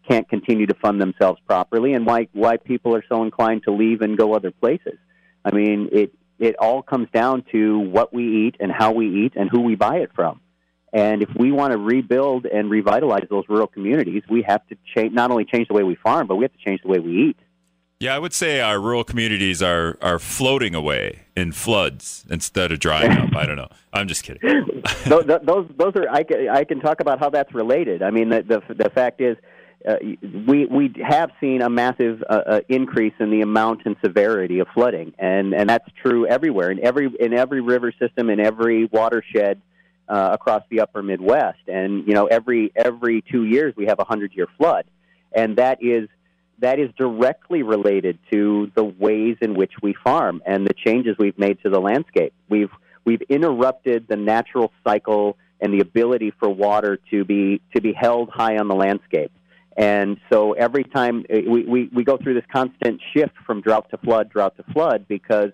can't 0.09 0.29
continue 0.29 0.67
to 0.67 0.75
fund 0.75 1.00
themselves 1.00 1.41
properly, 1.47 1.95
and 1.95 2.05
why 2.07 2.29
why 2.33 2.57
people 2.57 2.95
are 2.95 3.05
so 3.09 3.23
inclined 3.23 3.62
to 3.64 3.71
leave 3.71 4.03
and 4.03 4.19
go 4.19 4.35
other 4.35 4.50
places. 4.50 4.99
I 5.45 5.55
mean, 5.55 5.88
it 5.93 6.12
it 6.38 6.57
all 6.59 6.83
comes 6.83 7.09
down 7.12 7.45
to 7.53 7.79
what 7.79 8.12
we 8.12 8.47
eat 8.47 8.57
and 8.61 8.71
how 8.73 8.93
we 8.93 9.25
eat 9.25 9.35
and 9.37 9.49
who 9.50 9.61
we 9.61 9.75
buy 9.75 9.97
it 9.97 10.11
from. 10.14 10.41
And 10.93 11.23
if 11.23 11.29
we 11.37 11.50
want 11.50 11.73
to 11.73 11.79
rebuild 11.79 12.47
and 12.47 12.71
revitalize 12.71 13.26
those 13.29 13.45
rural 13.49 13.67
communities, 13.67 14.23
we 14.29 14.43
have 14.43 14.64
to 14.69 14.76
change 14.95 15.12
not 15.12 15.31
only 15.31 15.45
change 15.45 15.69
the 15.69 15.75
way 15.75 15.83
we 15.83 15.97
farm, 15.97 16.29
but 16.29 16.37
we 16.37 16.45
have 16.45 16.53
to 16.53 16.64
change 16.64 16.83
the 16.83 16.88
way 16.88 17.00
we 17.00 17.31
eat. 17.31 17.37
Yeah, 18.00 18.14
I 18.14 18.19
would 18.19 18.33
say 18.33 18.61
our 18.61 18.79
rural 18.81 19.03
communities 19.03 19.62
are 19.62 19.97
are 20.03 20.19
floating 20.19 20.75
away 20.75 21.21
in 21.37 21.53
floods 21.53 22.25
instead 22.29 22.71
of 22.71 22.79
drying 22.79 23.11
up. 23.11 23.35
I 23.35 23.47
don't 23.47 23.57
know. 23.57 23.69
I'm 23.93 24.09
just 24.09 24.25
kidding. 24.25 24.43
those, 25.07 25.25
those 25.43 25.69
those 25.76 25.97
are 25.97 26.09
I 26.11 26.23
can, 26.23 26.49
I 26.49 26.64
can 26.64 26.81
talk 26.81 27.00
about 27.00 27.19
how 27.19 27.31
that's 27.31 27.55
related. 27.55 28.03
I 28.03 28.11
mean, 28.11 28.29
the 28.29 28.43
the, 28.43 28.75
the 28.75 28.91
fact 28.91 29.21
is, 29.21 29.37
uh, 29.87 29.97
we 30.47 30.64
we 30.67 30.95
have 31.07 31.31
seen 31.41 31.61
a 31.61 31.69
massive 31.69 32.23
uh, 32.29 32.33
uh, 32.47 32.61
increase 32.69 33.12
in 33.21 33.31
the 33.31 33.43
amount 33.43 33.83
and 33.85 33.97
severity 34.03 34.61
of 34.61 34.69
flooding, 34.73 35.12
and 35.19 35.53
and 35.53 35.69
that's 35.69 35.88
true 36.03 36.26
everywhere 36.26 36.71
in 36.71 36.83
every 36.85 37.11
in 37.21 37.35
every 37.35 37.61
river 37.61 37.93
system 37.99 38.31
in 38.31 38.41
every 38.41 38.87
watershed 38.87 39.61
uh, 40.09 40.31
across 40.33 40.62
the 40.71 40.81
Upper 40.81 41.03
Midwest. 41.03 41.69
And 41.69 42.07
you 42.07 42.14
know, 42.14 42.26
every 42.26 42.73
every 42.75 43.23
two 43.31 43.45
years 43.45 43.75
we 43.76 43.87
have 43.87 43.99
a 43.99 44.05
hundred 44.05 44.33
year 44.35 44.47
flood, 44.57 44.87
and 45.33 45.57
that 45.57 45.83
is 45.83 46.09
that 46.61 46.79
is 46.79 46.91
directly 46.97 47.62
related 47.62 48.19
to 48.33 48.71
the 48.75 48.85
ways 48.85 49.37
in 49.43 49.55
which 49.55 49.73
we 49.83 49.95
farm 50.05 50.43
and 50.47 50.67
the 50.67 50.75
changes 50.75 51.17
we've 51.19 51.38
made 51.38 51.61
to 51.62 51.69
the 51.69 51.81
landscape. 51.81 52.33
We've 52.49 52.71
we've 53.05 53.23
interrupted 53.29 54.07
the 54.09 54.17
natural 54.17 54.73
cycle 54.83 55.37
and 55.61 55.73
the 55.73 55.81
ability 55.81 56.33
for 56.38 56.49
water 56.49 56.99
to 57.11 57.25
be 57.25 57.61
to 57.75 57.81
be 57.81 57.93
held 57.93 58.31
high 58.31 58.57
on 58.57 58.69
the 58.69 58.75
landscape. 58.75 59.33
And 59.76 60.19
so 60.31 60.52
every 60.52 60.85
time 60.85 61.25
uh, 61.28 61.38
we, 61.49 61.64
we, 61.64 61.90
we 61.93 62.04
go 62.04 62.16
through 62.16 62.35
this 62.35 62.45
constant 62.52 63.00
shift 63.12 63.35
from 63.47 63.61
drought 63.61 63.90
to 63.90 63.99
flood, 63.99 64.31
drought 64.31 64.57
to 64.57 64.62
flood, 64.73 65.07
because 65.09 65.50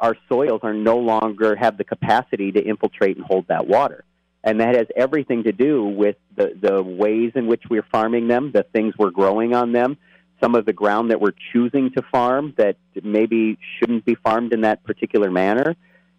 our 0.00 0.16
soils 0.28 0.60
are 0.62 0.74
no 0.74 0.96
longer 0.96 1.54
have 1.54 1.76
the 1.78 1.84
capacity 1.84 2.50
to 2.52 2.60
infiltrate 2.62 3.16
and 3.16 3.24
hold 3.26 3.46
that 3.48 3.66
water. 3.66 4.04
and 4.44 4.60
that 4.60 4.76
has 4.76 4.86
everything 4.94 5.42
to 5.44 5.52
do 5.52 5.84
with 5.84 6.16
the 6.36 6.52
the 6.60 6.82
ways 6.82 7.32
in 7.34 7.46
which 7.46 7.62
we're 7.70 7.86
farming 7.90 8.28
them, 8.28 8.52
the 8.52 8.64
things 8.74 8.94
we're 8.98 9.10
growing 9.10 9.54
on 9.54 9.72
them, 9.72 9.96
some 10.40 10.54
of 10.54 10.66
the 10.66 10.72
ground 10.72 11.10
that 11.10 11.20
we're 11.20 11.38
choosing 11.52 11.90
to 11.96 12.02
farm 12.12 12.52
that 12.58 12.76
maybe 13.02 13.58
shouldn't 13.78 14.04
be 14.04 14.14
farmed 14.14 14.52
in 14.52 14.60
that 14.60 14.84
particular 14.84 15.30
manner. 15.30 15.74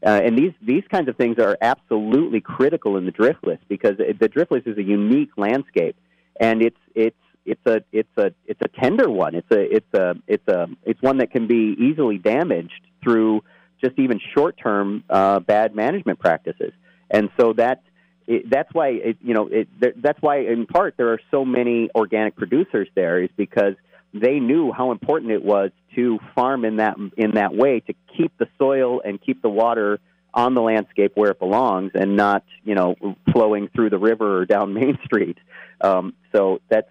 Uh, 0.06 0.10
and 0.10 0.38
these 0.38 0.54
these 0.62 0.84
kinds 0.92 1.08
of 1.08 1.16
things 1.16 1.38
are 1.40 1.58
absolutely 1.62 2.42
critical 2.42 2.98
in 2.98 3.06
the 3.06 3.12
driftless 3.12 3.60
because 3.70 3.96
the 3.98 4.30
driftless 4.30 4.68
is 4.68 4.78
a 4.78 4.84
unique 4.84 5.32
landscape, 5.38 5.96
and 6.40 6.62
it's 6.62 6.84
it's 6.96 7.16
it's 7.46 7.66
a 7.66 7.82
it's 7.92 8.18
a 8.18 8.32
it's 8.46 8.62
a 8.62 8.68
tender 8.68 9.10
one. 9.10 9.36
It's 9.36 9.52
a 9.52 9.76
it's 9.76 9.94
a 9.94 10.16
it's 10.28 10.48
a 10.48 10.68
it's 10.84 11.02
one 11.02 11.18
that 11.20 11.32
can 11.32 11.48
be 11.48 11.76
easily 11.80 12.18
damaged 12.18 12.82
through 13.04 13.44
just 13.84 14.00
even 14.00 14.20
short 14.36 14.58
term 14.58 15.04
uh, 15.10 15.40
bad 15.40 15.76
management 15.76 16.20
practices. 16.20 16.74
And 17.10 17.30
so 17.40 17.54
that 17.54 17.84
it, 18.28 18.50
that's 18.50 18.74
why 18.74 18.90
it, 18.90 19.18
you 19.22 19.34
know 19.34 19.48
it, 19.48 19.68
that's 20.02 20.22
why 20.22 20.40
in 20.40 20.66
part 20.66 20.96
there 20.98 21.10
are 21.10 21.20
so 21.32 21.46
many 21.46 21.90
organic 21.94 22.36
producers 22.36 22.88
there 22.96 23.22
is 23.22 23.30
because 23.38 23.76
they 24.14 24.40
knew 24.40 24.72
how 24.72 24.92
important 24.92 25.32
it 25.32 25.44
was 25.44 25.72
to 25.96 26.20
farm 26.34 26.66
in 26.66 26.78
that 26.78 26.98
in 27.18 27.32
that 27.36 27.54
way 27.54 27.82
to 27.82 27.94
keep 28.18 28.36
the 28.38 28.48
soil 28.58 29.02
and 29.04 29.22
keep 29.22 29.42
the 29.42 29.50
water 29.50 30.00
on 30.34 30.54
the 30.54 30.62
landscape 30.62 31.12
where 31.16 31.32
it 31.32 31.40
belongs 31.40 31.92
and 31.94 32.16
not 32.16 32.44
you 32.64 32.76
know 32.76 32.96
flowing 33.32 33.70
through 33.70 33.90
the 33.90 34.00
river 34.00 34.40
or 34.42 34.46
down 34.46 34.74
Main 34.74 34.98
Street. 35.06 35.38
Um, 35.82 36.14
so 36.34 36.62
that's 36.70 36.90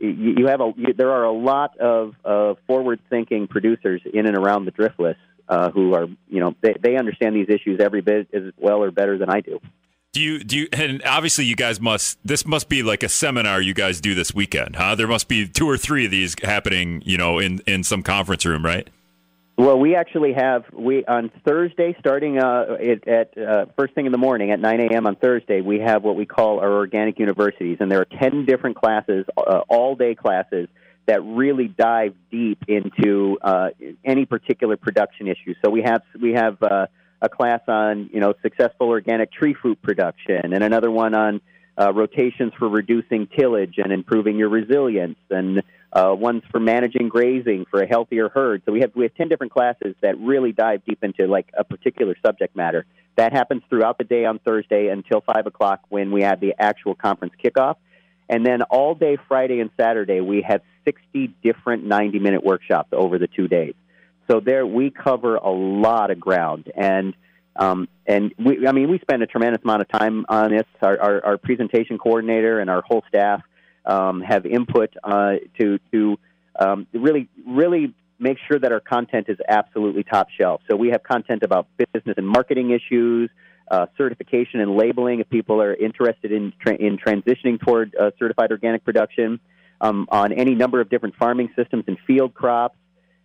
you, 0.00 0.46
have 0.46 0.60
a 0.60 0.72
you, 0.76 0.92
there 0.94 1.10
are 1.10 1.24
a 1.24 1.32
lot 1.32 1.78
of, 1.78 2.14
of 2.24 2.58
forward 2.66 3.00
thinking 3.10 3.46
producers 3.48 4.02
in 4.12 4.26
and 4.26 4.36
around 4.36 4.64
the 4.64 4.72
driftless 4.72 5.16
uh, 5.48 5.70
who 5.70 5.94
are 5.94 6.06
you 6.28 6.40
know 6.40 6.54
they, 6.60 6.74
they 6.80 6.96
understand 6.96 7.34
these 7.34 7.48
issues 7.48 7.80
every 7.80 8.00
bit 8.00 8.28
as 8.32 8.52
well 8.56 8.82
or 8.82 8.90
better 8.90 9.18
than 9.18 9.30
I 9.30 9.40
do. 9.40 9.60
Do 10.12 10.22
you 10.22 10.42
do 10.42 10.58
you 10.58 10.68
and 10.72 11.02
obviously 11.04 11.44
you 11.44 11.56
guys 11.56 11.80
must 11.80 12.18
this 12.24 12.46
must 12.46 12.68
be 12.68 12.82
like 12.82 13.02
a 13.02 13.08
seminar 13.08 13.60
you 13.60 13.74
guys 13.74 14.00
do 14.00 14.14
this 14.14 14.34
weekend, 14.34 14.76
huh? 14.76 14.94
There 14.94 15.06
must 15.06 15.28
be 15.28 15.46
two 15.46 15.68
or 15.68 15.76
three 15.76 16.06
of 16.06 16.10
these 16.10 16.34
happening, 16.42 17.02
you 17.04 17.18
know, 17.18 17.38
in 17.38 17.60
in 17.66 17.84
some 17.84 18.02
conference 18.02 18.46
room, 18.46 18.64
right? 18.64 18.88
Well, 19.58 19.80
we 19.80 19.96
actually 19.96 20.34
have 20.34 20.66
we 20.72 21.04
on 21.04 21.32
Thursday, 21.44 21.96
starting 21.98 22.38
uh, 22.38 22.76
at, 22.80 23.08
at 23.08 23.36
uh, 23.36 23.66
first 23.76 23.92
thing 23.92 24.06
in 24.06 24.12
the 24.12 24.18
morning 24.18 24.52
at 24.52 24.60
9 24.60 24.80
a.m. 24.82 25.04
on 25.08 25.16
Thursday. 25.16 25.62
We 25.62 25.80
have 25.80 26.04
what 26.04 26.14
we 26.14 26.26
call 26.26 26.60
our 26.60 26.72
organic 26.72 27.18
universities, 27.18 27.78
and 27.80 27.90
there 27.90 28.00
are 28.00 28.20
10 28.20 28.46
different 28.46 28.76
classes, 28.76 29.26
uh, 29.36 29.62
all 29.68 29.96
day 29.96 30.14
classes 30.14 30.68
that 31.06 31.24
really 31.24 31.66
dive 31.66 32.14
deep 32.30 32.62
into 32.68 33.36
uh, 33.42 33.70
any 34.04 34.26
particular 34.26 34.76
production 34.76 35.26
issue. 35.26 35.54
So 35.64 35.72
we 35.72 35.82
have 35.82 36.02
we 36.22 36.34
have 36.34 36.62
uh, 36.62 36.86
a 37.20 37.28
class 37.28 37.62
on 37.66 38.10
you 38.12 38.20
know 38.20 38.34
successful 38.42 38.86
organic 38.86 39.32
tree 39.32 39.56
fruit 39.60 39.82
production, 39.82 40.52
and 40.54 40.62
another 40.62 40.92
one 40.92 41.16
on 41.16 41.40
uh, 41.76 41.92
rotations 41.92 42.52
for 42.60 42.68
reducing 42.68 43.26
tillage 43.26 43.74
and 43.78 43.92
improving 43.92 44.38
your 44.38 44.50
resilience, 44.50 45.18
and 45.30 45.64
uh, 45.92 46.14
ones 46.14 46.42
for 46.50 46.60
managing 46.60 47.08
grazing 47.08 47.64
for 47.70 47.82
a 47.82 47.86
healthier 47.86 48.28
herd. 48.28 48.62
So 48.66 48.72
we 48.72 48.80
have 48.80 48.94
we 48.94 49.04
have 49.04 49.14
ten 49.14 49.28
different 49.28 49.52
classes 49.52 49.94
that 50.02 50.18
really 50.18 50.52
dive 50.52 50.84
deep 50.84 51.02
into 51.02 51.26
like 51.26 51.48
a 51.56 51.64
particular 51.64 52.14
subject 52.24 52.54
matter. 52.54 52.84
That 53.16 53.32
happens 53.32 53.62
throughout 53.68 53.98
the 53.98 54.04
day 54.04 54.24
on 54.24 54.38
Thursday 54.38 54.88
until 54.88 55.22
five 55.22 55.46
o'clock 55.46 55.80
when 55.88 56.12
we 56.12 56.22
have 56.22 56.40
the 56.40 56.54
actual 56.58 56.94
conference 56.94 57.34
kickoff. 57.42 57.76
And 58.28 58.44
then 58.44 58.62
all 58.62 58.94
day 58.94 59.16
Friday 59.26 59.60
and 59.60 59.70
Saturday, 59.80 60.20
we 60.20 60.42
have 60.42 60.60
60 60.84 61.34
different 61.42 61.84
90 61.84 62.18
minute 62.18 62.44
workshops 62.44 62.90
over 62.92 63.18
the 63.18 63.26
two 63.26 63.48
days. 63.48 63.74
So 64.30 64.40
there 64.40 64.66
we 64.66 64.90
cover 64.90 65.36
a 65.36 65.50
lot 65.50 66.10
of 66.10 66.20
ground, 66.20 66.70
and 66.76 67.14
um, 67.56 67.88
and 68.06 68.32
we, 68.38 68.66
I 68.68 68.72
mean, 68.72 68.90
we 68.90 68.98
spend 69.00 69.22
a 69.22 69.26
tremendous 69.26 69.62
amount 69.64 69.80
of 69.82 69.88
time 69.88 70.26
on 70.28 70.50
this. 70.50 70.66
Our, 70.80 71.00
our, 71.00 71.24
our 71.24 71.38
presentation 71.38 71.98
coordinator 71.98 72.60
and 72.60 72.70
our 72.70 72.82
whole 72.82 73.02
staff 73.08 73.42
um, 73.88 74.20
have 74.20 74.46
input 74.46 74.90
uh, 75.02 75.34
to 75.58 75.78
to 75.90 76.18
um, 76.58 76.86
really 76.92 77.28
really 77.46 77.94
make 78.20 78.38
sure 78.46 78.58
that 78.58 78.72
our 78.72 78.80
content 78.80 79.26
is 79.28 79.38
absolutely 79.48 80.02
top 80.02 80.28
shelf. 80.38 80.60
So 80.68 80.76
we 80.76 80.88
have 80.90 81.02
content 81.02 81.42
about 81.42 81.68
business 81.76 82.14
and 82.16 82.26
marketing 82.26 82.70
issues, 82.70 83.30
uh, 83.70 83.86
certification 83.96 84.60
and 84.60 84.76
labeling 84.76 85.20
if 85.20 85.28
people 85.28 85.62
are 85.62 85.74
interested 85.74 86.32
in 86.32 86.52
tra- 86.60 86.76
in 86.76 86.98
transitioning 86.98 87.60
toward 87.60 87.94
uh, 87.94 88.10
certified 88.18 88.50
organic 88.50 88.84
production, 88.84 89.40
um, 89.80 90.06
on 90.10 90.32
any 90.32 90.54
number 90.54 90.80
of 90.80 90.90
different 90.90 91.14
farming 91.16 91.50
systems 91.56 91.84
and 91.86 91.98
field 92.06 92.34
crops. 92.34 92.76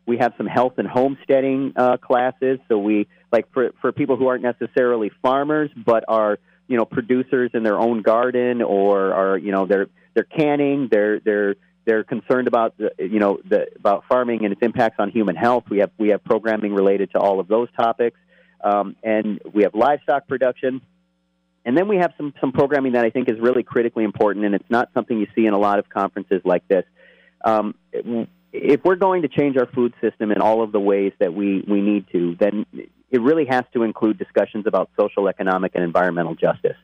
We 0.06 0.18
have 0.18 0.34
some 0.38 0.48
health 0.48 0.74
and 0.78 0.88
homesteading 0.88 1.74
uh, 1.78 1.98
classes. 1.98 2.60
So 2.68 2.78
we 2.78 3.08
like 3.32 3.52
for 3.54 3.72
for 3.82 3.92
people 3.92 4.16
who 4.16 4.28
aren't 4.28 4.44
necessarily 4.44 5.12
farmers 5.22 5.72
but 5.76 6.04
are 6.08 6.40
you 6.68 6.78
know 6.78 6.86
producers 6.86 7.52
in 7.54 7.64
their 7.64 7.80
own 7.80 8.02
garden 8.02 8.62
or 8.62 9.14
are 9.14 9.38
you 9.38 9.52
know 9.52 9.66
they're 9.66 9.88
they're 10.14 10.24
canning 10.24 10.88
they're 10.92 11.20
they're 11.20 11.56
they're 11.86 12.04
concerned 12.04 12.48
about 12.48 12.78
the, 12.78 12.92
you 12.98 13.20
know 13.20 13.40
the, 13.48 13.68
about 13.76 14.06
farming 14.08 14.44
and 14.44 14.54
its 14.54 14.62
impacts 14.62 14.96
on 15.00 15.10
human 15.10 15.36
health. 15.36 15.66
We 15.70 15.80
have 15.80 15.92
we 15.98 16.10
have 16.10 16.24
programming 16.24 16.74
related 16.74 17.12
to 17.12 17.20
all 17.20 17.40
of 17.40 17.48
those 17.48 17.68
topics, 17.76 18.18
um, 18.64 18.96
and 19.04 19.42
we 19.54 19.64
have 19.64 19.76
livestock 19.76 20.28
production, 20.28 20.82
and 21.66 21.78
then 21.78 21.88
we 21.88 21.98
have 21.98 22.14
some 22.18 22.34
some 22.40 22.52
programming 22.52 22.94
that 22.94 23.06
I 23.06 23.10
think 23.10 23.30
is 23.30 23.40
really 23.40 23.64
critically 23.64 24.04
important, 24.04 24.46
and 24.46 24.56
it's 24.56 24.70
not 24.70 24.90
something 24.94 25.18
you 25.18 25.28
see 25.36 25.46
in 25.46 25.54
a 25.54 25.60
lot 25.60 25.80
of 25.80 25.90
conferences 25.90 26.42
like 26.46 26.68
this. 26.68 26.86
Um, 27.44 27.76
if 28.54 28.82
we're 28.86 28.96
going 28.96 29.24
to 29.24 29.28
change 29.28 29.58
our 29.58 29.66
food 29.66 29.94
system 30.00 30.32
in 30.32 30.40
all 30.40 30.62
of 30.62 30.72
the 30.72 30.80
ways 30.80 31.12
that 31.20 31.34
we, 31.34 31.66
we 31.68 31.82
need 31.82 32.06
to, 32.12 32.38
then 32.40 32.66
it 33.10 33.22
really 33.22 33.46
has 33.46 33.64
to 33.74 33.82
include 33.82 34.18
discussions 34.18 34.66
about 34.68 34.92
social, 34.98 35.28
economic, 35.28 35.74
and 35.74 35.84
environmental 35.84 36.36
justice. 36.36 36.78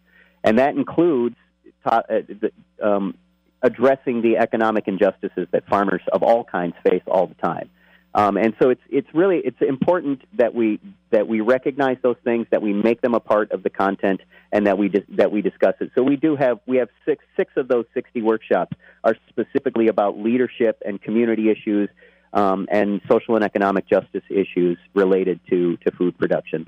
And 0.44 0.58
that 0.58 0.76
includes 0.76 1.36
ta- 1.84 2.04
uh, 2.10 2.86
um, 2.86 3.16
addressing 3.62 4.22
the 4.22 4.38
economic 4.38 4.88
injustices 4.88 5.48
that 5.52 5.68
farmers 5.68 6.02
of 6.12 6.24
all 6.24 6.44
kinds 6.44 6.76
face 6.84 7.04
all 7.08 7.28
the 7.28 7.36
time. 7.36 7.70
Um, 8.16 8.38
and 8.38 8.56
so 8.60 8.70
it's 8.72 8.82
it's 8.90 9.08
really 9.14 9.38
it's 9.38 9.62
important 9.62 10.24
that 10.38 10.56
we 10.56 10.80
that 11.12 11.28
we 11.28 11.42
recognize 11.42 11.98
those 12.02 12.16
things, 12.24 12.48
that 12.50 12.62
we 12.62 12.74
make 12.74 13.02
them 13.02 13.14
a 13.14 13.20
part 13.20 13.52
of 13.52 13.62
the 13.62 13.70
content, 13.70 14.22
and 14.52 14.66
that 14.66 14.80
we 14.80 14.90
dis- 14.90 15.04
that 15.10 15.32
we 15.32 15.44
discuss 15.44 15.76
it. 15.80 15.92
So 15.94 16.02
we 16.02 16.16
do 16.16 16.36
have 16.36 16.60
we 16.66 16.78
have 16.78 16.90
six 17.06 17.24
six 17.38 17.52
of 17.56 17.68
those 17.68 17.86
sixty 17.94 18.24
workshops 18.24 18.76
are 19.04 19.16
specifically 19.30 19.90
about 19.90 20.18
leadership 20.18 20.82
and 20.84 21.00
community 21.00 21.52
issues 21.52 21.88
um, 22.34 22.68
and 22.72 23.00
social 23.08 23.36
and 23.36 23.46
economic 23.46 23.88
justice 23.88 24.24
issues 24.30 24.80
related 24.96 25.40
to 25.52 25.78
to 25.78 25.92
food 25.92 26.18
production. 26.18 26.66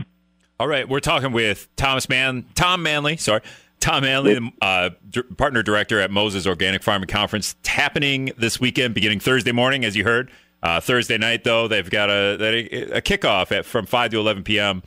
All 0.60 0.68
right, 0.68 0.88
we're 0.88 1.00
talking 1.00 1.32
with 1.32 1.76
Thomas 1.76 2.08
Mann, 2.08 2.46
Tom 2.54 2.84
Manley, 2.84 3.18
sorry, 3.18 3.42
Tom 3.82 4.06
Allen, 4.06 4.54
uh, 4.62 4.92
d- 5.10 5.24
partner 5.38 5.64
director 5.64 6.00
at 6.00 6.12
Moses 6.12 6.48
Organic 6.48 6.84
Farming 6.84 7.10
Conference, 7.10 7.56
happening 7.66 8.32
this 8.38 8.60
weekend, 8.60 8.94
beginning 8.94 9.20
Thursday 9.20 9.52
morning, 9.52 9.84
as 9.84 9.96
you 9.96 10.04
heard. 10.04 10.32
Uh, 10.64 10.80
Thursday 10.80 11.18
night, 11.18 11.44
though, 11.44 11.68
they've 11.68 11.90
got 11.90 12.10
a, 12.10 12.96
a 12.96 13.02
kickoff 13.02 13.52
at 13.52 13.66
from 13.66 13.88
5 13.88 14.12
to 14.12 14.20
11 14.20 14.44
p.m. 14.44 14.84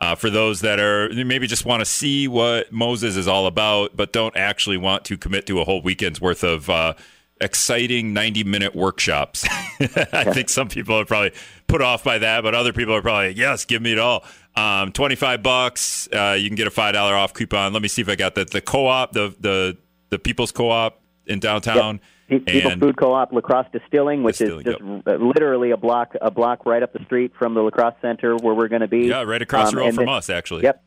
Uh, 0.00 0.14
for 0.14 0.30
those 0.30 0.62
that 0.62 0.80
are 0.80 1.10
maybe 1.12 1.46
just 1.46 1.66
want 1.66 1.80
to 1.82 1.84
see 1.84 2.26
what 2.26 2.72
Moses 2.72 3.16
is 3.18 3.28
all 3.28 3.46
about, 3.46 3.94
but 3.94 4.14
don't 4.14 4.34
actually 4.34 4.78
want 4.78 5.04
to 5.04 5.18
commit 5.18 5.46
to 5.46 5.60
a 5.60 5.64
whole 5.64 5.82
weekend's 5.82 6.18
worth 6.22 6.42
of 6.42 6.70
uh, 6.70 6.94
exciting 7.42 8.14
90 8.14 8.44
minute 8.44 8.74
workshops. 8.74 9.46
I 9.80 10.32
think 10.32 10.48
some 10.48 10.68
people 10.68 10.98
are 10.98 11.04
probably 11.04 11.32
put 11.66 11.82
off 11.82 12.02
by 12.02 12.16
that, 12.16 12.42
but 12.42 12.54
other 12.54 12.72
people 12.72 12.94
are 12.94 13.02
probably, 13.02 13.32
yes, 13.32 13.66
give 13.66 13.82
me 13.82 13.92
it 13.92 13.98
all. 13.98 14.24
Um, 14.56 14.92
25 14.92 15.42
bucks. 15.42 16.08
Uh, 16.12 16.36
you 16.38 16.48
can 16.48 16.56
get 16.56 16.66
a 16.66 16.70
$5 16.70 16.94
off 16.94 17.32
coupon. 17.32 17.72
Let 17.72 17.82
me 17.82 17.88
see 17.88 18.02
if 18.02 18.08
I 18.08 18.16
got 18.16 18.34
that. 18.34 18.50
The 18.50 18.60
co 18.60 18.86
op, 18.86 19.12
the, 19.12 19.34
the, 19.40 19.76
the 20.10 20.18
People's 20.18 20.52
Co 20.52 20.70
op 20.70 21.00
in 21.26 21.38
downtown. 21.38 21.96
Yep. 21.96 22.02
People 22.46 22.70
Food 22.78 22.96
Co-op, 22.96 23.32
La 23.32 23.40
Crosse 23.40 23.66
Distilling, 23.72 24.22
which 24.22 24.38
Distilling, 24.38 24.66
is 24.66 24.74
just 24.74 24.84
yep. 24.84 25.20
literally 25.20 25.72
a 25.72 25.76
block 25.76 26.14
a 26.20 26.30
block 26.30 26.64
right 26.64 26.82
up 26.82 26.92
the 26.92 27.04
street 27.04 27.32
from 27.36 27.54
the 27.54 27.60
La 27.60 27.70
Crosse 27.70 27.94
Center 28.00 28.36
where 28.36 28.54
we're 28.54 28.68
going 28.68 28.82
to 28.82 28.88
be. 28.88 29.08
Yeah, 29.08 29.22
right 29.22 29.42
across 29.42 29.68
um, 29.68 29.74
the 29.74 29.80
road 29.80 29.94
from 29.94 30.06
then, 30.06 30.14
us, 30.14 30.30
actually. 30.30 30.62
Yep. 30.62 30.82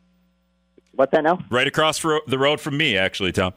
What's 0.94 1.12
that 1.12 1.22
now? 1.22 1.38
Right 1.50 1.66
across 1.66 2.00
the 2.00 2.38
road 2.38 2.60
from 2.60 2.76
me, 2.78 2.96
actually, 2.96 3.32
Tom. 3.32 3.52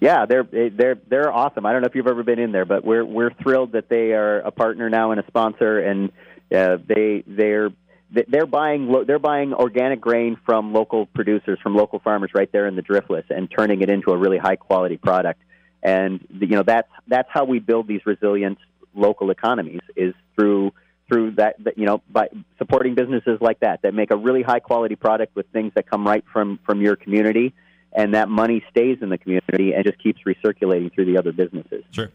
Yeah, 0.00 0.26
they're 0.26 0.44
they're 0.44 0.98
they're 1.08 1.32
awesome. 1.32 1.66
I 1.66 1.72
don't 1.72 1.82
know 1.82 1.86
if 1.86 1.94
you've 1.94 2.06
ever 2.06 2.22
been 2.22 2.38
in 2.38 2.52
there, 2.52 2.64
but 2.64 2.84
we're 2.84 3.04
we're 3.04 3.32
thrilled 3.32 3.72
that 3.72 3.88
they 3.88 4.12
are 4.12 4.38
a 4.38 4.50
partner 4.50 4.88
now 4.88 5.10
and 5.10 5.20
a 5.20 5.26
sponsor, 5.26 5.80
and 5.80 6.10
uh, 6.54 6.78
they 6.86 7.24
they're 7.26 7.70
they're 8.10 8.46
buying 8.46 9.04
they're 9.06 9.18
buying 9.18 9.52
organic 9.52 10.00
grain 10.00 10.38
from 10.46 10.72
local 10.72 11.06
producers, 11.06 11.58
from 11.62 11.76
local 11.76 11.98
farmers, 11.98 12.30
right 12.34 12.50
there 12.50 12.66
in 12.66 12.76
the 12.76 12.82
driftless, 12.82 13.24
and 13.30 13.50
turning 13.50 13.82
it 13.82 13.90
into 13.90 14.12
a 14.12 14.16
really 14.16 14.38
high 14.38 14.56
quality 14.56 14.96
product. 14.96 15.42
And 15.82 16.26
you 16.40 16.48
know 16.48 16.62
that's 16.62 16.90
that's 17.06 17.28
how 17.30 17.44
we 17.44 17.58
build 17.58 17.86
these 17.86 18.04
resilient 18.06 18.58
local 18.94 19.30
economies 19.30 19.82
is 19.94 20.14
through 20.34 20.72
through 21.08 21.32
that, 21.32 21.56
you 21.76 21.86
know 21.86 22.02
by 22.10 22.28
supporting 22.58 22.94
businesses 22.94 23.38
like 23.40 23.60
that 23.60 23.82
that 23.82 23.94
make 23.94 24.10
a 24.10 24.16
really 24.16 24.42
high 24.42 24.60
quality 24.60 24.96
product 24.96 25.36
with 25.36 25.46
things 25.52 25.72
that 25.74 25.88
come 25.88 26.06
right 26.06 26.24
from 26.32 26.58
from 26.64 26.80
your 26.80 26.96
community 26.96 27.54
and 27.92 28.14
that 28.14 28.28
money 28.28 28.64
stays 28.70 28.98
in 29.00 29.08
the 29.08 29.18
community 29.18 29.72
and 29.72 29.84
just 29.84 30.02
keeps 30.02 30.20
recirculating 30.26 30.92
through 30.92 31.06
the 31.06 31.18
other 31.18 31.32
businesses. 31.32 31.84
Sure. 31.90 32.10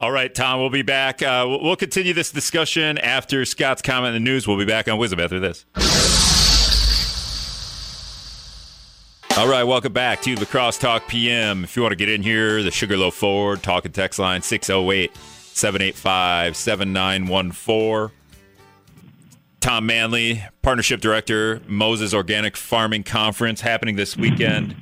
All 0.00 0.12
right, 0.12 0.32
Tom, 0.32 0.60
we'll 0.60 0.70
be 0.70 0.82
back. 0.82 1.22
Uh, 1.22 1.44
we'll 1.60 1.74
continue 1.74 2.14
this 2.14 2.30
discussion 2.30 2.98
after 2.98 3.44
Scott's 3.44 3.82
comment 3.82 4.14
in 4.14 4.22
the 4.22 4.30
news. 4.30 4.46
We'll 4.46 4.56
be 4.56 4.64
back 4.64 4.86
on 4.86 4.96
WIZM 4.96 5.20
after 5.20 5.40
this. 5.40 5.64
All 9.36 9.48
right, 9.48 9.64
welcome 9.64 9.92
back 9.92 10.22
to 10.22 10.36
La 10.36 10.44
Crosse 10.44 10.78
Talk 10.78 11.08
PM. 11.08 11.64
If 11.64 11.74
you 11.74 11.82
want 11.82 11.90
to 11.92 11.96
get 11.96 12.08
in 12.08 12.22
here, 12.22 12.62
the 12.62 12.70
Sugarloaf 12.70 13.14
Ford 13.14 13.60
talking 13.60 13.90
text 13.90 14.20
line 14.20 14.40
608 14.40 15.16
785 15.16 16.56
7914. 16.56 18.16
Tom 19.58 19.86
Manley, 19.86 20.44
Partnership 20.62 21.00
Director, 21.00 21.60
Moses 21.66 22.14
Organic 22.14 22.56
Farming 22.56 23.02
Conference 23.02 23.60
happening 23.60 23.96
this 23.96 24.16
weekend. 24.16 24.76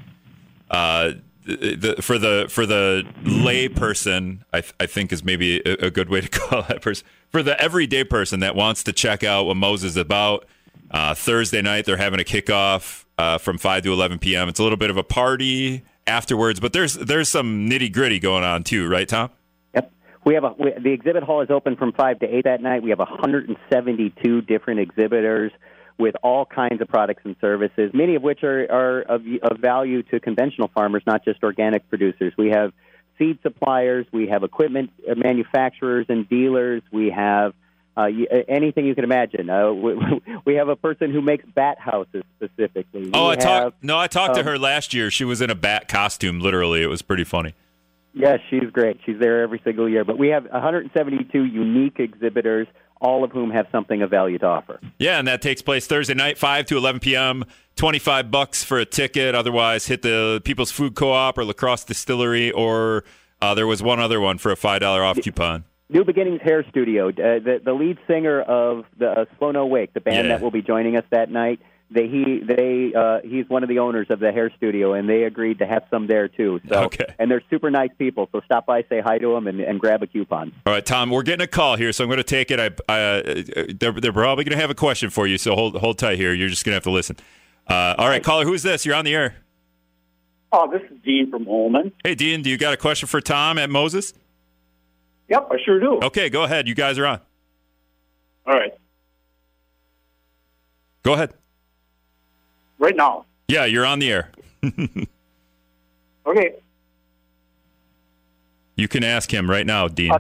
Uh, 0.71 1.13
the, 1.47 1.97
for 2.01 2.19
the 2.19 2.47
for 2.49 2.67
the 2.67 3.05
lay 3.25 3.69
person, 3.69 4.45
I, 4.53 4.61
th- 4.63 4.75
I 4.81 4.87
think 4.87 5.13
is 5.13 5.23
maybe 5.23 5.61
a, 5.61 5.87
a, 5.87 5.91
good 5.91 6.09
way 6.09 6.21
to 6.21 6.29
call 6.41 6.63
that 6.63 6.83
person. 6.83 7.07
For 7.31 7.43
the 7.43 7.61
everyday 7.61 8.05
person 8.05 8.41
that 8.41 8.57
wants 8.57 8.83
to 8.85 8.93
check 8.93 9.23
out 9.23 9.45
what 9.45 9.57
Moses 9.57 9.93
is 9.93 9.97
about, 9.97 10.47
uh, 10.91 11.15
Thursday 11.15 11.63
night 11.63 11.85
they're 11.85 11.97
having 11.97 12.21
a 12.21 12.25
kickoff 12.25 13.05
uh, 13.19 13.39
from 13.39 13.59
five 13.59 13.85
to 13.85 13.93
eleven 13.93 14.19
p.m. 14.19 14.49
It's 14.49 14.59
a 14.59 14.63
little 14.63 14.77
bit 14.79 14.91
of 14.91 14.97
a 14.97 15.05
party 15.05 15.83
afterwards, 16.07 16.59
but 16.59 16.73
there's 16.73 16.95
there's 16.95 17.29
some 17.29 17.69
nitty 17.69 17.93
gritty 17.93 18.19
going 18.19 18.45
on 18.45 18.65
too, 18.65 18.89
right, 18.89 19.09
Tom? 19.09 19.31
Yep. 19.75 19.93
We 20.25 20.35
have 20.35 20.45
a 20.45 20.55
we, 20.59 20.73
the 20.73 20.91
exhibit 20.91 21.23
hall 21.23 21.43
is 21.43 21.51
open 21.51 21.77
from 21.77 21.93
five 21.93 22.19
to 22.21 22.27
eight 22.27 22.45
that 22.45 22.61
night. 22.61 22.83
We 22.83 22.91
have 22.91 22.99
172 22.99 24.41
different 24.43 24.81
exhibitors 24.81 25.53
with 25.99 26.15
all 26.23 26.45
kinds 26.45 26.81
of 26.81 26.89
products 26.89 27.23
and 27.25 27.37
services, 27.41 27.91
many 27.95 28.17
of 28.17 28.23
which 28.23 28.43
are, 28.43 28.67
are 28.71 29.01
of, 29.03 29.23
of 29.43 29.59
value 29.59 30.03
to 30.05 30.21
conventional 30.21 30.69
farmers, 30.69 31.03
not 31.07 31.25
just 31.25 31.43
organic 31.43 31.89
producers. 31.89 32.35
We 32.37 32.51
have 32.51 32.73
seed 33.19 33.39
suppliers, 33.43 34.07
we 34.13 34.29
have 34.29 34.43
equipment 34.43 34.91
manufacturers 35.17 36.07
and 36.09 36.29
dealers, 36.29 36.83
we 36.93 37.11
have 37.11 37.55
uh, 37.97 38.09
anything 38.47 38.85
you 38.85 38.95
can 38.95 39.05
imagine. 39.05 39.49
Uh, 39.49 39.73
we, 39.73 39.95
we, 40.45 40.55
have 40.57 40.69
a 40.69 40.77
person 40.77 41.11
who 41.11 41.23
makes 41.23 41.47
bat 41.55 41.79
houses 41.79 42.25
specifically. 42.37 43.11
Oh, 43.15 43.29
I 43.29 43.37
talked. 43.37 43.83
No, 43.83 43.99
I 43.99 44.07
talked 44.07 44.37
um, 44.37 44.37
to 44.37 44.43
her 44.43 44.59
last 44.59 44.93
year. 44.93 45.11
She 45.11 45.25
was 45.25 45.41
in 45.41 45.49
a 45.49 45.55
bat 45.55 45.89
costume. 45.89 46.41
Literally, 46.41 46.83
it 46.83 46.89
was 46.89 47.01
pretty 47.01 47.25
funny. 47.25 47.55
Yes, 48.13 48.41
she's 48.51 48.71
great. 48.71 49.01
She's 49.05 49.19
there 49.19 49.43
every 49.43 49.61
single 49.65 49.89
year. 49.89 50.05
But 50.05 50.19
we 50.19 50.29
have 50.29 50.45
172 50.45 51.45
unique 51.45 51.99
exhibitors 51.99 52.67
all 53.01 53.25
of 53.25 53.33
whom 53.33 53.51
have 53.51 53.67
something 53.71 54.03
of 54.03 54.11
value 54.11 54.39
to 54.39 54.47
offer. 54.47 54.81
Yeah, 54.99 55.19
and 55.19 55.29
that 55.29 55.43
takes 55.43 55.63
place 55.63 55.87
Thursday 55.87 56.15
night, 56.15 56.39
5 56.39 56.67
to 56.67 56.77
11 56.77 57.01
p.m. 57.01 57.45
25 57.77 58.31
bucks 58.31 58.65
for 58.65 58.79
a 58.79 58.85
ticket. 58.85 59.35
Otherwise, 59.35 59.87
hit 59.87 60.03
the 60.03 60.41
People's 60.45 60.71
Food 60.71 60.95
Co-op 60.95 61.37
or 61.37 61.45
La 61.45 61.53
Crosse 61.53 61.85
Distillery, 61.85 62.51
or 62.51 63.05
uh, 63.43 63.55
there 63.55 63.67
was 63.67 63.83
one 63.83 64.01
other 64.01 64.21
one 64.21 64.39
for 64.39 64.51
a 64.51 64.57
$5 64.57 64.83
off 64.83 65.21
coupon. 65.21 65.65
New 65.89 66.05
Beginnings 66.05 66.41
Hair 66.43 66.65
Studio. 66.71 67.09
Uh, 67.09 67.13
the, 67.13 67.61
the 67.65 67.73
lead 67.73 67.99
singer 68.09 68.43
of 68.43 68.85
the 68.99 69.09
uh, 69.09 69.25
Slow 69.39 69.53
No 69.53 69.67
Wake, 69.67 69.93
the 69.93 70.01
band 70.01 70.29
yeah. 70.29 70.37
that 70.37 70.43
will 70.43 70.51
be 70.51 70.63
joining 70.63 70.97
us 70.97 71.05
that 71.11 71.31
night, 71.31 71.61
they 71.91 72.09
he 72.09 72.41
they 72.45 72.93
uh, 72.95 73.21
he's 73.23 73.49
one 73.49 73.63
of 73.63 73.69
the 73.69 73.79
owners 73.79 74.09
of 74.11 74.19
the 74.19 74.33
hair 74.33 74.51
studio, 74.57 74.95
and 74.95 75.09
they 75.09 75.23
agreed 75.23 75.61
to 75.61 75.67
have 75.67 75.85
some 75.89 76.09
there 76.09 76.27
too. 76.27 76.61
So, 76.69 76.85
okay. 76.85 77.15
and 77.19 77.31
they're 77.31 77.43
super 77.49 77.71
nice 77.71 77.91
people. 77.97 78.29
So 78.33 78.41
stop 78.45 78.67
by, 78.67 78.83
say 78.89 79.01
hi 79.01 79.19
to 79.19 79.35
them, 79.35 79.47
and, 79.47 79.61
and 79.61 79.79
grab 79.79 80.03
a 80.03 80.07
coupon. 80.09 80.53
All 80.67 80.73
right, 80.73 80.85
Tom, 80.85 81.11
we're 81.11 81.23
getting 81.23 81.45
a 81.45 81.49
call 81.49 81.77
here, 81.77 81.93
so 81.93 82.03
I'm 82.03 82.09
going 82.09 82.17
to 82.19 82.25
take 82.25 82.51
it. 82.51 82.59
I, 82.59 82.71
I 82.93 83.01
uh, 83.01 83.43
they're, 83.79 83.93
they're 83.93 84.13
probably 84.13 84.45
going 84.45 84.57
to 84.57 84.61
have 84.61 84.71
a 84.71 84.75
question 84.75 85.11
for 85.11 85.29
you, 85.29 85.39
so 85.39 85.55
hold 85.55 85.77
hold 85.77 85.99
tight 85.99 86.19
here. 86.19 86.35
You're 86.35 86.49
just 86.49 86.65
going 86.65 86.73
to 86.73 86.77
have 86.77 86.85
to 86.85 86.91
listen. 86.91 87.17
Uh, 87.69 87.95
all 87.99 88.09
right, 88.09 88.23
caller, 88.23 88.45
who's 88.45 88.65
this? 88.65 88.85
You're 88.85 88.97
on 88.97 89.05
the 89.05 89.15
air. 89.15 89.37
Oh, 90.51 90.69
this 90.71 90.83
is 90.91 90.99
Dean 91.05 91.31
from 91.31 91.45
Holmen. 91.45 91.93
Hey, 92.03 92.15
Dean, 92.17 92.43
do 92.43 92.51
you 92.51 92.59
got 92.59 92.75
a 92.75 92.77
question 92.77 93.07
for 93.07 93.21
Tom 93.21 93.59
at 93.59 93.71
Moses? 93.71 94.13
Yep, 95.29 95.49
I 95.53 95.57
sure 95.65 95.79
do. 95.79 96.01
Okay, 96.03 96.31
go 96.31 96.45
ahead. 96.45 96.67
You 96.67 96.75
guys 96.75 96.99
are 96.99 97.07
on. 97.07 97.21
All 98.47 98.55
right. 98.55 98.73
Go 101.03 101.13
ahead 101.13 101.33
right 102.79 102.97
now. 102.97 103.25
Yeah, 103.49 103.65
you're 103.65 103.87
on 103.87 103.99
the 103.99 104.11
air. 104.11 104.31
okay. 106.27 106.55
You 108.77 108.89
can 108.89 109.05
ask 109.05 109.33
him 109.33 109.49
right 109.49 109.67
now, 109.67 109.89
Dean. 109.89 110.13
Uh, 110.13 110.19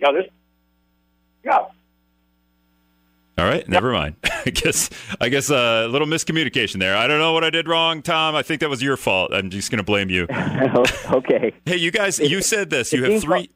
yeah, 0.00 0.12
this. 0.12 0.26
Yeah. 1.44 1.66
All 3.38 3.44
right, 3.44 3.66
never 3.68 3.92
mind. 3.92 4.16
I 4.24 4.50
guess 4.50 4.90
I 5.20 5.28
guess 5.28 5.50
uh, 5.50 5.84
a 5.86 5.88
little 5.88 6.08
miscommunication 6.08 6.80
there. 6.80 6.96
I 6.96 7.06
don't 7.06 7.20
know 7.20 7.32
what 7.32 7.44
I 7.44 7.50
did 7.50 7.68
wrong, 7.68 8.02
Tom. 8.02 8.34
I 8.34 8.42
think 8.42 8.60
that 8.60 8.68
was 8.68 8.82
your 8.82 8.96
fault. 8.96 9.32
I'm 9.32 9.48
just 9.48 9.70
going 9.70 9.78
to 9.78 9.84
blame 9.84 10.10
you. 10.10 10.24
okay. 11.10 11.54
Hey, 11.64 11.76
you 11.76 11.92
guys, 11.92 12.18
you 12.18 12.42
said 12.42 12.70
this. 12.70 12.92
You 12.92 13.04
have 13.04 13.22
three. 13.22 13.50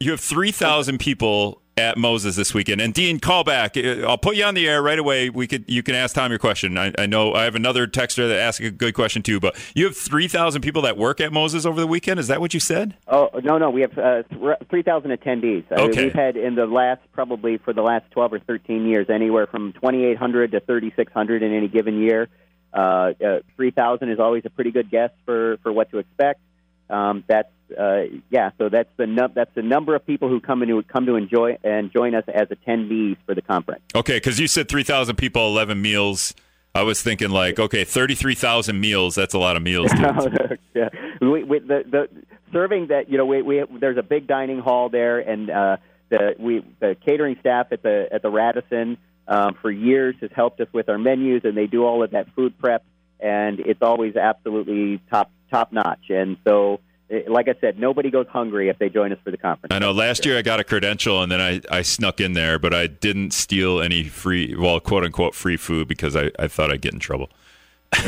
You 0.00 0.10
have 0.10 0.20
three 0.20 0.52
thousand 0.52 0.98
people 0.98 1.62
at 1.78 1.98
Moses 1.98 2.36
this 2.36 2.54
weekend. 2.54 2.80
And 2.80 2.94
Dean, 2.94 3.20
call 3.20 3.44
back. 3.44 3.76
Uh, 3.76 4.06
I'll 4.06 4.16
put 4.16 4.36
you 4.36 4.44
on 4.44 4.54
the 4.54 4.66
air 4.66 4.82
right 4.82 4.98
away. 4.98 5.28
We 5.28 5.46
could 5.46 5.64
you 5.68 5.82
can 5.82 5.94
ask 5.94 6.14
Tom 6.14 6.30
your 6.30 6.38
question. 6.38 6.78
I, 6.78 6.92
I 6.98 7.04
know 7.04 7.34
I 7.34 7.44
have 7.44 7.54
another 7.54 7.86
texter 7.86 8.26
that 8.28 8.40
asked 8.40 8.60
a 8.60 8.70
good 8.70 8.94
question 8.94 9.22
too. 9.22 9.40
But 9.40 9.56
you 9.74 9.84
have 9.84 9.96
three 9.96 10.26
thousand 10.26 10.62
people 10.62 10.82
that 10.82 10.96
work 10.96 11.20
at 11.20 11.32
Moses 11.32 11.66
over 11.66 11.78
the 11.78 11.86
weekend. 11.86 12.18
Is 12.18 12.28
that 12.28 12.40
what 12.40 12.54
you 12.54 12.60
said? 12.60 12.96
Oh 13.06 13.28
no, 13.42 13.58
no. 13.58 13.68
We 13.68 13.82
have 13.82 13.98
uh, 13.98 14.22
three 14.70 14.82
thousand 14.82 15.10
attendees. 15.10 15.70
Okay. 15.70 15.82
I 15.82 15.86
mean, 15.86 16.04
we've 16.04 16.12
had 16.14 16.36
in 16.36 16.54
the 16.54 16.66
last 16.66 17.02
probably 17.12 17.58
for 17.58 17.74
the 17.74 17.82
last 17.82 18.10
twelve 18.10 18.32
or 18.32 18.38
thirteen 18.38 18.86
years 18.86 19.10
anywhere 19.10 19.46
from 19.46 19.74
twenty 19.74 20.04
eight 20.04 20.16
hundred 20.16 20.52
to 20.52 20.60
thirty 20.60 20.92
six 20.96 21.12
hundred 21.12 21.42
in 21.42 21.52
any 21.52 21.68
given 21.68 22.00
year. 22.00 22.28
Uh, 22.72 23.12
uh, 23.22 23.40
three 23.54 23.70
thousand 23.70 24.10
is 24.10 24.18
always 24.18 24.44
a 24.46 24.50
pretty 24.50 24.70
good 24.70 24.90
guess 24.90 25.10
for 25.26 25.58
for 25.62 25.70
what 25.72 25.90
to 25.90 25.98
expect. 25.98 26.40
Um, 26.88 27.22
that's 27.26 27.50
uh, 27.78 28.02
yeah, 28.30 28.50
so 28.58 28.68
that's 28.68 28.88
the 28.96 29.06
num- 29.06 29.32
that's 29.34 29.54
the 29.54 29.62
number 29.62 29.94
of 29.94 30.06
people 30.06 30.28
who 30.28 30.40
come 30.40 30.62
into 30.62 30.82
come 30.82 31.06
to 31.06 31.16
enjoy 31.16 31.58
and 31.64 31.92
join 31.92 32.14
us 32.14 32.24
as 32.28 32.48
attendees 32.48 33.16
for 33.26 33.34
the 33.34 33.42
conference. 33.42 33.82
Okay, 33.94 34.16
because 34.16 34.38
you 34.38 34.46
said 34.46 34.68
three 34.68 34.82
thousand 34.82 35.16
people, 35.16 35.46
eleven 35.46 35.80
meals. 35.80 36.34
I 36.74 36.82
was 36.82 37.02
thinking 37.02 37.30
like, 37.30 37.58
okay, 37.58 37.84
thirty-three 37.84 38.34
thousand 38.34 38.80
meals. 38.80 39.14
That's 39.14 39.34
a 39.34 39.38
lot 39.38 39.56
of 39.56 39.62
meals. 39.62 39.90
yeah, 40.74 40.88
we, 41.20 41.42
we, 41.42 41.58
the 41.60 41.84
the 41.90 42.08
serving 42.52 42.88
that 42.88 43.10
you 43.10 43.18
know 43.18 43.26
we, 43.26 43.42
we 43.42 43.64
there's 43.80 43.98
a 43.98 44.02
big 44.02 44.26
dining 44.26 44.58
hall 44.58 44.88
there, 44.88 45.18
and 45.18 45.50
uh, 45.50 45.76
the 46.10 46.34
we 46.38 46.64
the 46.80 46.96
catering 47.04 47.36
staff 47.40 47.68
at 47.72 47.82
the 47.82 48.08
at 48.12 48.22
the 48.22 48.30
Radisson 48.30 48.98
um, 49.28 49.54
for 49.60 49.70
years 49.70 50.14
has 50.20 50.30
helped 50.34 50.60
us 50.60 50.68
with 50.72 50.88
our 50.88 50.98
menus, 50.98 51.42
and 51.44 51.56
they 51.56 51.66
do 51.66 51.84
all 51.84 52.02
of 52.02 52.12
that 52.12 52.28
food 52.34 52.58
prep, 52.58 52.84
and 53.20 53.60
it's 53.60 53.82
always 53.82 54.16
absolutely 54.16 55.00
top 55.10 55.30
top 55.50 55.72
notch. 55.72 56.10
And 56.10 56.36
so 56.46 56.80
Eh, 57.10 57.22
like 57.28 57.48
I 57.48 57.54
said, 57.60 57.78
nobody 57.78 58.10
goes 58.10 58.26
hungry 58.28 58.68
if 58.68 58.78
they 58.78 58.88
join 58.88 59.12
us 59.12 59.18
for 59.22 59.30
the 59.30 59.36
conference. 59.36 59.72
I 59.74 59.78
know. 59.78 59.92
Last 59.92 60.26
year 60.26 60.38
I 60.38 60.42
got 60.42 60.60
a 60.60 60.64
credential 60.64 61.22
and 61.22 61.30
then 61.30 61.40
I, 61.40 61.60
I 61.70 61.82
snuck 61.82 62.20
in 62.20 62.32
there, 62.32 62.58
but 62.58 62.74
I 62.74 62.86
didn't 62.86 63.32
steal 63.32 63.80
any 63.80 64.04
free, 64.04 64.54
well, 64.56 64.80
quote 64.80 65.04
unquote, 65.04 65.34
free 65.34 65.56
food 65.56 65.88
because 65.88 66.16
I, 66.16 66.30
I 66.38 66.48
thought 66.48 66.72
I'd 66.72 66.80
get 66.80 66.92
in 66.92 67.00
trouble. 67.00 67.30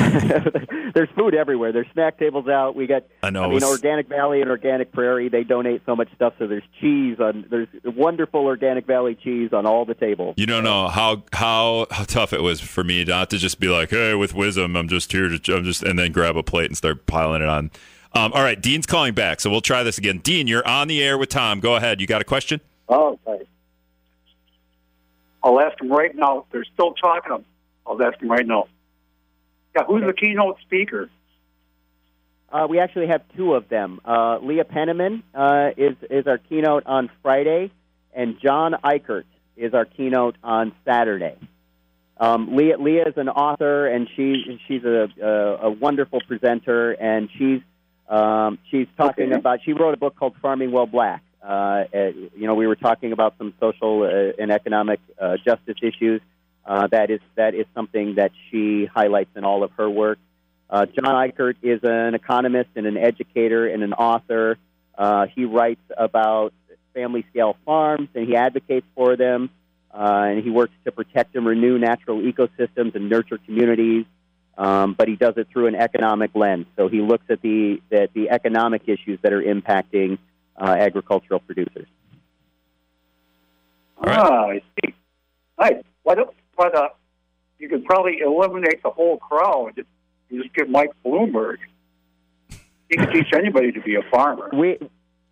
There's 0.94 1.08
food 1.16 1.34
everywhere. 1.34 1.72
There's 1.72 1.86
snack 1.92 2.18
tables 2.18 2.48
out. 2.48 2.74
We 2.74 2.86
got. 2.86 3.04
I 3.22 3.30
know. 3.30 3.44
I 3.44 3.48
mean, 3.48 3.62
Organic 3.62 4.08
Valley 4.08 4.40
and 4.40 4.50
Organic 4.50 4.90
Prairie. 4.92 5.28
They 5.28 5.44
donate 5.44 5.82
so 5.86 5.94
much 5.94 6.12
stuff. 6.14 6.34
So 6.38 6.48
there's 6.48 6.64
cheese 6.80 7.18
on. 7.20 7.46
There's 7.48 7.68
wonderful 7.84 8.40
Organic 8.40 8.86
Valley 8.86 9.14
cheese 9.14 9.52
on 9.52 9.66
all 9.66 9.84
the 9.84 9.94
tables. 9.94 10.34
You 10.36 10.46
don't 10.46 10.64
know 10.64 10.88
how 10.88 11.22
how 11.32 11.86
how 11.90 12.04
tough 12.04 12.32
it 12.32 12.42
was 12.42 12.60
for 12.60 12.82
me 12.82 13.04
not 13.04 13.30
to 13.30 13.38
just 13.38 13.60
be 13.60 13.68
like, 13.68 13.90
hey, 13.90 14.14
with 14.14 14.34
WIZM, 14.34 14.76
I'm 14.76 14.88
just 14.88 15.12
here 15.12 15.28
to, 15.28 15.56
I'm 15.56 15.64
just, 15.64 15.84
and 15.84 15.98
then 15.98 16.10
grab 16.10 16.36
a 16.36 16.42
plate 16.42 16.66
and 16.66 16.76
start 16.76 17.06
piling 17.06 17.42
it 17.42 17.48
on 17.48 17.70
um, 18.12 18.32
all 18.32 18.42
right, 18.42 18.60
Dean's 18.60 18.86
calling 18.86 19.14
back, 19.14 19.40
so 19.40 19.50
we'll 19.50 19.60
try 19.60 19.82
this 19.82 19.98
again. 19.98 20.18
Dean, 20.18 20.46
you're 20.46 20.66
on 20.66 20.88
the 20.88 21.02
air 21.02 21.18
with 21.18 21.28
Tom. 21.28 21.60
Go 21.60 21.76
ahead. 21.76 22.00
You 22.00 22.06
got 22.06 22.20
a 22.20 22.24
question? 22.24 22.60
Oh, 22.88 23.18
okay. 23.26 23.46
I'll 25.42 25.60
ask 25.60 25.80
him 25.80 25.90
right 25.90 26.14
now. 26.14 26.46
They're 26.50 26.64
still 26.72 26.94
talking. 26.94 27.44
I'll 27.86 28.02
ask 28.02 28.20
him 28.20 28.30
right 28.30 28.46
now. 28.46 28.68
Yeah, 29.76 29.84
who's 29.84 30.02
the 30.04 30.12
keynote 30.12 30.58
speaker? 30.62 31.10
Uh, 32.50 32.66
we 32.68 32.80
actually 32.80 33.08
have 33.08 33.22
two 33.36 33.54
of 33.54 33.68
them. 33.68 34.00
Uh, 34.04 34.38
Leah 34.38 34.64
Penniman 34.64 35.22
uh, 35.34 35.70
is 35.76 35.96
is 36.10 36.26
our 36.26 36.38
keynote 36.38 36.84
on 36.86 37.10
Friday, 37.22 37.70
and 38.14 38.40
John 38.40 38.74
Ikerd 38.82 39.24
is 39.56 39.74
our 39.74 39.84
keynote 39.84 40.36
on 40.42 40.72
Saturday. 40.84 41.36
Um, 42.16 42.56
Leah, 42.56 42.78
Leah 42.78 43.08
is 43.08 43.16
an 43.16 43.28
author, 43.28 43.86
and 43.86 44.08
she 44.16 44.58
she's 44.66 44.82
a, 44.84 45.08
a, 45.22 45.66
a 45.66 45.70
wonderful 45.70 46.20
presenter, 46.26 46.92
and 46.92 47.28
she's 47.36 47.60
um, 48.08 48.58
she's 48.70 48.88
talking 48.96 49.26
okay. 49.26 49.34
about. 49.34 49.60
She 49.64 49.72
wrote 49.72 49.94
a 49.94 49.96
book 49.96 50.16
called 50.16 50.34
Farming 50.40 50.72
While 50.72 50.86
Black. 50.86 51.22
Uh, 51.42 51.84
uh, 51.94 52.10
you 52.36 52.46
know, 52.46 52.54
we 52.54 52.66
were 52.66 52.76
talking 52.76 53.12
about 53.12 53.34
some 53.38 53.54
social 53.60 54.02
uh, 54.02 54.42
and 54.42 54.50
economic 54.50 55.00
uh, 55.20 55.36
justice 55.44 55.76
issues. 55.82 56.20
Uh, 56.64 56.86
that 56.88 57.10
is 57.10 57.20
that 57.36 57.54
is 57.54 57.66
something 57.74 58.16
that 58.16 58.32
she 58.50 58.86
highlights 58.86 59.30
in 59.36 59.44
all 59.44 59.62
of 59.62 59.70
her 59.72 59.88
work. 59.88 60.18
Uh, 60.70 60.86
John 60.86 61.14
Ikerd 61.14 61.56
is 61.62 61.80
an 61.82 62.14
economist 62.14 62.70
and 62.76 62.86
an 62.86 62.96
educator 62.96 63.66
and 63.66 63.82
an 63.82 63.94
author. 63.94 64.58
Uh, 64.96 65.26
he 65.34 65.44
writes 65.44 65.80
about 65.96 66.52
family 66.92 67.24
scale 67.30 67.56
farms 67.64 68.08
and 68.14 68.26
he 68.26 68.36
advocates 68.36 68.86
for 68.94 69.16
them. 69.16 69.50
Uh, 69.92 70.26
and 70.28 70.44
he 70.44 70.50
works 70.50 70.74
to 70.84 70.92
protect 70.92 71.34
and 71.34 71.46
renew 71.46 71.78
natural 71.78 72.20
ecosystems 72.20 72.94
and 72.94 73.08
nurture 73.08 73.38
communities 73.46 74.04
um, 74.58 74.94
but 74.98 75.08
he 75.08 75.16
does 75.16 75.34
it 75.36 75.46
through 75.52 75.68
an 75.68 75.76
economic 75.76 76.32
lens. 76.34 76.66
So 76.76 76.88
he 76.88 77.00
looks 77.00 77.24
at 77.30 77.40
the 77.40 77.80
at 77.92 78.12
the 78.12 78.28
economic 78.28 78.82
issues 78.86 79.18
that 79.22 79.32
are 79.32 79.42
impacting 79.42 80.18
uh, 80.60 80.66
agricultural 80.66 81.40
producers. 81.40 81.86
Right. 84.04 84.18
Ah, 84.18 84.46
I 84.48 84.62
see. 84.82 84.94
Right. 85.58 85.86
What? 86.02 86.34
But 86.56 86.76
uh, 86.76 86.88
you 87.58 87.68
could 87.68 87.84
probably 87.84 88.18
eliminate 88.18 88.82
the 88.82 88.90
whole 88.90 89.16
crowd 89.18 89.72
You 90.28 90.42
just 90.42 90.54
get 90.54 90.68
Mike 90.68 90.90
Bloomberg. 91.04 91.58
He 92.88 92.96
can 92.96 93.12
teach 93.12 93.28
anybody 93.34 93.70
to 93.72 93.80
be 93.80 93.94
a 93.94 94.02
farmer. 94.10 94.50
We, 94.52 94.78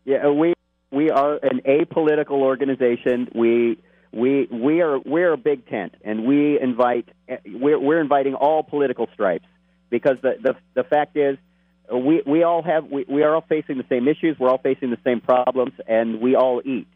yeah, 0.04 0.28
we 0.28 0.54
we 0.92 1.10
are 1.10 1.34
an 1.42 1.62
apolitical 1.66 2.42
organization. 2.42 3.28
We 3.34 3.78
we 4.12 4.46
we 4.50 4.80
are 4.80 4.98
we're 4.98 5.32
a 5.32 5.36
big 5.36 5.68
tent, 5.68 5.94
and 6.04 6.26
we 6.26 6.60
invite 6.60 7.08
we're, 7.46 7.78
we're 7.78 8.00
inviting 8.00 8.34
all 8.34 8.62
political 8.62 9.08
stripes 9.12 9.46
because 9.90 10.16
the 10.22 10.36
the, 10.40 10.56
the 10.74 10.84
fact 10.84 11.16
is 11.16 11.38
we 11.92 12.22
we 12.26 12.42
all 12.42 12.62
have 12.62 12.86
we, 12.86 13.04
we 13.08 13.22
are 13.22 13.34
all 13.34 13.44
facing 13.48 13.78
the 13.78 13.86
same 13.88 14.08
issues. 14.08 14.38
We're 14.38 14.50
all 14.50 14.58
facing 14.58 14.90
the 14.90 14.98
same 15.04 15.20
problems, 15.20 15.72
and 15.86 16.20
we 16.20 16.34
all 16.34 16.62
eat. 16.64 16.88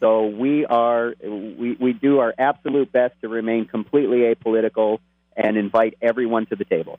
So 0.00 0.26
we 0.26 0.64
are 0.66 1.14
we, 1.22 1.76
we 1.78 1.92
do 1.92 2.18
our 2.18 2.34
absolute 2.38 2.90
best 2.90 3.14
to 3.20 3.28
remain 3.28 3.66
completely 3.66 4.20
apolitical 4.20 4.98
and 5.36 5.56
invite 5.56 5.98
everyone 6.00 6.46
to 6.46 6.56
the 6.56 6.64
table. 6.64 6.96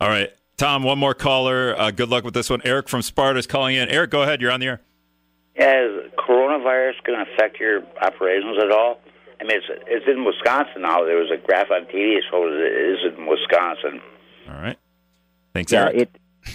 All 0.00 0.08
right, 0.08 0.32
Tom. 0.56 0.82
One 0.84 0.98
more 0.98 1.14
caller. 1.14 1.74
Uh, 1.78 1.90
good 1.90 2.08
luck 2.08 2.24
with 2.24 2.34
this 2.34 2.48
one. 2.48 2.60
Eric 2.64 2.88
from 2.88 3.02
Sparta 3.02 3.38
is 3.38 3.46
calling 3.46 3.76
in. 3.76 3.88
Eric, 3.88 4.10
go 4.10 4.22
ahead. 4.22 4.40
You're 4.40 4.52
on 4.52 4.60
the 4.60 4.66
air. 4.66 4.80
Yeah, 5.58 5.86
is 5.86 6.12
coronavirus 6.18 7.02
going 7.04 7.24
to 7.24 7.32
affect 7.32 7.58
your 7.58 7.82
operations 8.00 8.58
at 8.62 8.70
all? 8.70 9.00
I 9.40 9.44
mean, 9.44 9.56
it's, 9.58 9.66
it's 9.86 10.06
in 10.08 10.24
Wisconsin 10.24 10.82
now. 10.82 11.04
There 11.04 11.16
was 11.16 11.30
a 11.32 11.36
graph 11.44 11.70
on 11.70 11.84
TV 11.86 12.16
show 12.30 12.46
it 12.46 12.54
is 12.54 12.98
in 13.16 13.26
Wisconsin. 13.26 14.00
All 14.48 14.54
right. 14.60 14.76
Thanks, 15.54 15.72
Yeah, 15.72 15.86
Eric. 15.86 15.96
it. 15.96 16.10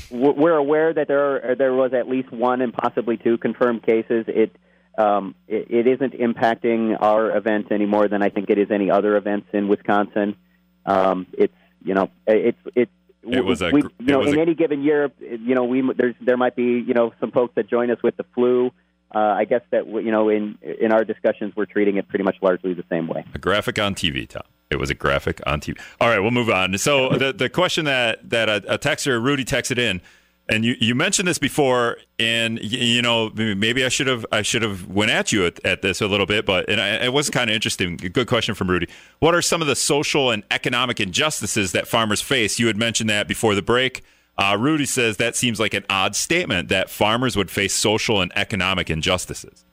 We're 0.10 0.56
aware 0.56 0.94
that 0.94 1.08
there 1.08 1.52
are, 1.52 1.56
there 1.56 1.74
was 1.74 1.94
at 1.94 2.08
least 2.10 2.32
one 2.32 2.62
and 2.62 2.74
possibly 2.74 3.18
two 3.18 3.38
confirmed 3.38 3.84
cases. 3.84 4.26
It, 4.28 4.56
um, 4.98 5.36
it 5.48 5.68
it 5.70 5.88
isn't 5.88 6.14
impacting 6.14 6.98
our 7.00 7.36
events 7.36 7.70
any 7.72 7.86
more 7.86 8.08
than 8.08 8.24
I 8.24 8.30
think 8.30 8.50
it 8.50 8.58
is 8.58 8.72
any 8.72 8.90
other 8.90 9.18
events 9.18 9.48
in 9.54 9.68
Wisconsin. 9.68 10.36
Um, 10.86 11.28
it's 11.34 11.54
you 11.84 11.94
know 11.94 12.10
it's 12.26 12.58
it's 12.76 12.92
It 13.24 13.44
was 13.46 13.62
a 13.62 13.70
we, 13.72 13.82
you 13.82 13.90
it 14.00 14.06
know 14.06 14.20
was 14.20 14.34
in 14.34 14.40
a- 14.40 14.42
any 14.42 14.56
given 14.56 14.82
year 14.84 15.12
you 15.20 15.54
know 15.56 15.64
we 15.66 15.82
there's 15.96 16.16
there 16.22 16.38
might 16.38 16.56
be 16.56 16.64
you 16.88 16.94
know 16.94 17.14
some 17.20 17.32
folks 17.32 17.54
that 17.56 17.70
join 17.70 17.92
us 17.92 18.02
with 18.04 18.18
the 18.18 18.26
flu. 18.36 18.72
Uh, 19.14 19.20
I 19.20 19.46
guess 19.46 19.62
that 19.72 19.88
you 19.88 20.12
know 20.12 20.30
in 20.30 20.58
in 20.62 20.92
our 20.92 21.04
discussions 21.04 21.54
we're 21.56 21.66
treating 21.66 21.98
it 21.98 22.08
pretty 22.08 22.24
much 22.24 22.38
largely 22.42 22.74
the 22.74 22.84
same 22.90 23.08
way. 23.08 23.24
a 23.34 23.38
graphic 23.40 23.78
on 23.80 23.94
TV, 23.96 24.28
Tom. 24.28 24.44
It 24.72 24.78
was 24.78 24.90
a 24.90 24.96
graphic 24.96 25.40
on 25.46 25.62
TV. 25.62 25.80
All 26.02 26.10
right, 26.10 26.20
we'll 26.20 26.32
move 26.32 26.50
on. 26.50 26.78
So 26.78 27.10
the 27.18 27.32
the 27.34 27.50
question 27.50 27.86
that 27.86 28.30
that 28.30 28.50
a, 28.50 28.74
a 28.74 28.78
texter 28.80 29.22
Rudy 29.24 29.46
texted 29.46 29.78
in, 29.78 30.02
and 30.50 30.66
you, 30.66 30.76
you 30.80 30.96
mentioned 30.96 31.28
this 31.28 31.38
before, 31.38 31.98
and 32.18 32.58
y- 32.58 32.66
you 32.66 33.02
know 33.04 33.30
maybe 33.36 33.86
I 33.86 33.90
should 33.90 34.08
have 34.08 34.26
I 34.32 34.42
should 34.42 34.64
have 34.64 34.88
went 34.88 35.12
at 35.12 35.32
you 35.32 35.46
at, 35.46 35.64
at 35.64 35.84
this 35.84 36.02
a 36.02 36.08
little 36.08 36.26
bit, 36.26 36.46
but 36.46 36.68
and 36.68 36.82
I, 36.82 37.06
it 37.06 37.14
was 37.14 37.30
kind 37.30 37.52
of 37.52 37.54
interesting. 37.54 37.98
Good 37.98 38.28
question 38.28 38.56
from 38.56 38.68
Rudy. 38.70 38.88
What 39.20 39.36
are 39.36 39.42
some 39.44 39.62
of 39.62 39.68
the 39.68 39.76
social 39.76 40.32
and 40.32 40.44
economic 40.50 41.00
injustices 41.00 41.72
that 41.74 41.88
farmers 41.88 42.22
face? 42.22 42.58
You 42.58 42.66
had 42.66 42.78
mentioned 42.78 43.12
that 43.12 43.28
before 43.28 43.54
the 43.54 43.62
break. 43.62 44.04
Uh, 44.38 44.58
Rudy 44.60 44.86
says 44.86 45.18
that 45.18 45.36
seems 45.36 45.60
like 45.60 45.74
an 45.74 45.86
odd 45.90 46.16
statement 46.16 46.70
that 46.70 46.90
farmers 46.90 47.36
would 47.36 47.52
face 47.52 47.74
social 47.74 48.22
and 48.22 48.32
economic 48.36 48.90
injustices. 48.90 49.64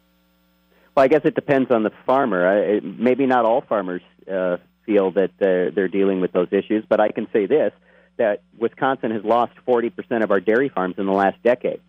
Well, 0.94 1.04
I 1.04 1.08
guess 1.08 1.22
it 1.24 1.34
depends 1.34 1.70
on 1.70 1.82
the 1.82 1.92
farmer. 2.04 2.46
I, 2.46 2.56
it, 2.76 2.84
maybe 2.84 3.26
not 3.26 3.44
all 3.44 3.62
farmers 3.62 4.02
uh, 4.30 4.58
feel 4.84 5.12
that 5.12 5.30
they're, 5.38 5.70
they're 5.70 5.88
dealing 5.88 6.20
with 6.20 6.32
those 6.32 6.48
issues, 6.50 6.84
but 6.88 7.00
I 7.00 7.10
can 7.10 7.26
say 7.32 7.46
this 7.46 7.72
that 8.16 8.42
Wisconsin 8.58 9.12
has 9.12 9.24
lost 9.24 9.52
40% 9.66 10.22
of 10.22 10.30
our 10.30 10.40
dairy 10.40 10.68
farms 10.68 10.96
in 10.98 11.06
the 11.06 11.12
last 11.12 11.42
decade. 11.42 11.80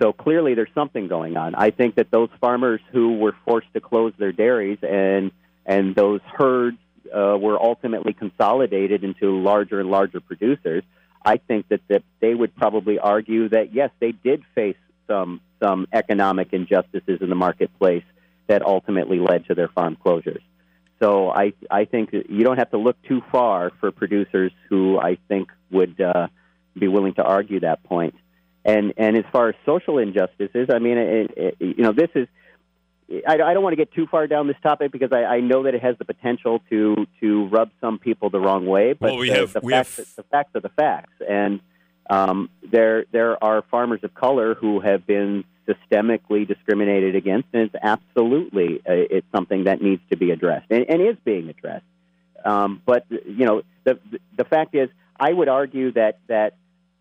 So 0.00 0.12
clearly 0.12 0.54
there's 0.54 0.70
something 0.76 1.08
going 1.08 1.36
on. 1.36 1.56
I 1.56 1.70
think 1.70 1.96
that 1.96 2.12
those 2.12 2.28
farmers 2.40 2.80
who 2.92 3.18
were 3.18 3.34
forced 3.44 3.72
to 3.74 3.80
close 3.80 4.12
their 4.16 4.30
dairies 4.30 4.78
and, 4.82 5.32
and 5.64 5.96
those 5.96 6.20
herds 6.24 6.78
uh, 7.12 7.36
were 7.36 7.60
ultimately 7.60 8.12
consolidated 8.12 9.02
into 9.02 9.40
larger 9.40 9.80
and 9.80 9.90
larger 9.90 10.20
producers, 10.20 10.84
I 11.26 11.36
think 11.48 11.68
that, 11.70 11.82
that 11.88 12.02
they 12.20 12.34
would 12.40 12.52
probably 12.62 12.96
argue 12.98 13.48
that, 13.48 13.74
yes, 13.74 13.90
they 14.02 14.12
did 14.12 14.40
face 14.54 14.80
some, 15.08 15.40
some 15.62 15.80
economic 15.92 16.48
injustices 16.52 17.18
in 17.20 17.28
the 17.34 17.40
marketplace 17.46 18.06
that 18.46 18.60
ultimately 18.62 19.18
led 19.18 19.40
to 19.48 19.54
their 19.58 19.70
farm 19.76 19.94
closures. 20.04 20.44
So 21.02 21.08
I 21.30 21.52
I 21.80 21.84
think 21.84 22.04
you 22.12 22.42
don't 22.46 22.60
have 22.62 22.70
to 22.70 22.78
look 22.86 22.96
too 23.02 23.20
far 23.30 23.70
for 23.80 23.90
producers 23.90 24.52
who 24.68 24.98
I 24.98 25.18
think 25.28 25.50
would 25.76 26.00
uh, 26.00 26.28
be 26.82 26.88
willing 26.88 27.14
to 27.14 27.24
argue 27.36 27.60
that 27.60 27.82
point. 27.84 28.14
And 28.64 28.94
and 28.96 29.12
as 29.16 29.26
far 29.34 29.44
as 29.50 29.56
social 29.66 29.98
injustices, 29.98 30.66
I 30.76 30.78
mean, 30.78 30.96
it, 30.96 31.30
it, 31.36 31.56
you 31.60 31.82
know, 31.84 31.92
this 31.92 32.12
is. 32.14 32.28
I, 33.26 33.34
I 33.34 33.54
don't 33.54 33.62
want 33.62 33.72
to 33.72 33.76
get 33.76 33.92
too 33.92 34.06
far 34.08 34.26
down 34.26 34.48
this 34.48 34.56
topic 34.62 34.90
because 34.90 35.12
I, 35.12 35.24
I 35.24 35.40
know 35.40 35.62
that 35.64 35.74
it 35.74 35.82
has 35.82 35.96
the 35.98 36.04
potential 36.04 36.60
to 36.70 37.06
to 37.20 37.46
rub 37.48 37.70
some 37.80 37.98
people 37.98 38.30
the 38.30 38.40
wrong 38.40 38.66
way. 38.66 38.92
But 38.94 39.10
Well, 39.10 39.18
we 39.18 39.30
the, 39.30 39.36
have- 39.36 39.52
the 39.52 39.60
we 39.62 39.72
facts 39.72 39.96
have- 39.96 40.14
the 40.16 40.22
facts 40.24 40.50
are 40.56 40.60
the 40.60 40.68
facts, 40.70 41.12
and 41.28 41.60
um, 42.10 42.50
there 42.68 43.04
there 43.12 43.42
are 43.42 43.62
farmers 43.70 44.00
of 44.02 44.14
color 44.14 44.54
who 44.54 44.80
have 44.80 45.06
been 45.06 45.44
systemically 45.68 46.46
discriminated 46.46 47.14
against, 47.16 47.48
and 47.52 47.62
it's 47.62 47.74
absolutely 47.82 48.78
uh, 48.80 48.92
it's 49.16 49.26
something 49.34 49.64
that 49.64 49.80
needs 49.82 50.02
to 50.10 50.16
be 50.16 50.30
addressed 50.30 50.66
and, 50.70 50.84
and 50.88 51.00
is 51.02 51.16
being 51.24 51.48
addressed. 51.48 51.84
Um, 52.44 52.80
but 52.86 53.04
you 53.10 53.46
know, 53.46 53.62
the 53.84 53.98
the 54.36 54.44
fact 54.44 54.74
is, 54.74 54.88
I 55.18 55.32
would 55.32 55.48
argue 55.48 55.92
that 55.92 56.18
that 56.28 56.54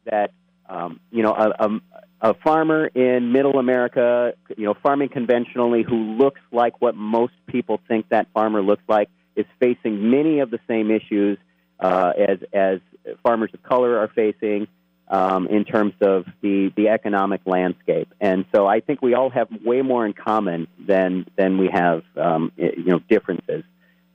that 0.06 0.32
um, 0.70 1.00
you 1.12 1.24
know 1.24 1.34
a, 1.34 1.50
a, 1.65 1.82
a 2.26 2.34
farmer 2.34 2.88
in 2.88 3.32
Middle 3.32 3.60
America, 3.60 4.34
you 4.58 4.66
know, 4.66 4.74
farming 4.82 5.10
conventionally, 5.10 5.84
who 5.84 6.18
looks 6.18 6.42
like 6.52 6.82
what 6.82 6.96
most 6.96 7.34
people 7.46 7.80
think 7.88 8.10
that 8.10 8.28
farmer 8.34 8.64
looks 8.64 8.82
like, 8.88 9.10
is 9.36 9.46
facing 9.60 10.10
many 10.10 10.40
of 10.40 10.50
the 10.50 10.60
same 10.68 10.90
issues 10.90 11.38
uh, 11.80 12.14
as 12.18 12.40
as 12.52 12.80
farmers 13.22 13.52
of 13.54 13.62
color 13.62 14.00
are 14.00 14.08
facing 14.08 14.68
um, 15.08 15.46
in 15.48 15.66
terms 15.66 15.94
of 16.02 16.26
the, 16.42 16.72
the 16.76 16.88
economic 16.88 17.42
landscape. 17.46 18.12
And 18.20 18.46
so 18.56 18.66
I 18.66 18.80
think 18.80 19.04
we 19.04 19.14
all 19.14 19.30
have 19.30 19.48
way 19.64 19.84
more 19.84 20.04
in 20.04 20.14
common 20.14 20.68
than 20.80 21.28
than 21.38 21.60
we 21.60 21.70
have 21.72 22.02
um, 22.18 22.52
you 22.58 22.86
know 22.86 23.00
differences. 23.08 23.64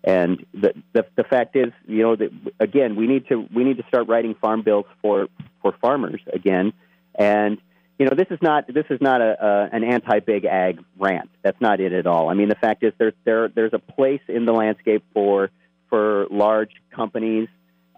And 0.02 0.44
the, 0.52 0.74
the 0.94 1.06
the 1.14 1.24
fact 1.24 1.54
is, 1.54 1.72
you 1.86 2.02
know, 2.02 2.16
that 2.16 2.30
again, 2.58 2.96
we 2.96 3.06
need 3.06 3.28
to 3.28 3.46
we 3.54 3.62
need 3.62 3.76
to 3.76 3.84
start 3.86 4.08
writing 4.08 4.34
farm 4.34 4.62
bills 4.62 4.86
for 5.00 5.28
for 5.62 5.76
farmers 5.80 6.22
again. 6.32 6.72
And 7.14 7.58
you 8.00 8.06
know, 8.06 8.16
this 8.16 8.28
is 8.30 8.38
not 8.42 8.66
this 8.66 8.86
is 8.90 9.00
not 9.00 9.20
a, 9.20 9.44
a 9.44 9.76
an 9.76 9.84
anti 9.84 10.18
big 10.20 10.44
ag 10.44 10.82
rant. 10.98 11.30
That's 11.42 11.60
not 11.60 11.80
it 11.80 11.92
at 11.92 12.06
all. 12.06 12.28
I 12.28 12.34
mean, 12.34 12.48
the 12.48 12.56
fact 12.56 12.82
is, 12.82 12.92
there's 12.98 13.14
there 13.24 13.48
there's 13.48 13.74
a 13.74 13.78
place 13.78 14.22
in 14.26 14.46
the 14.46 14.52
landscape 14.52 15.04
for 15.14 15.50
for 15.88 16.26
large 16.30 16.72
companies 16.90 17.48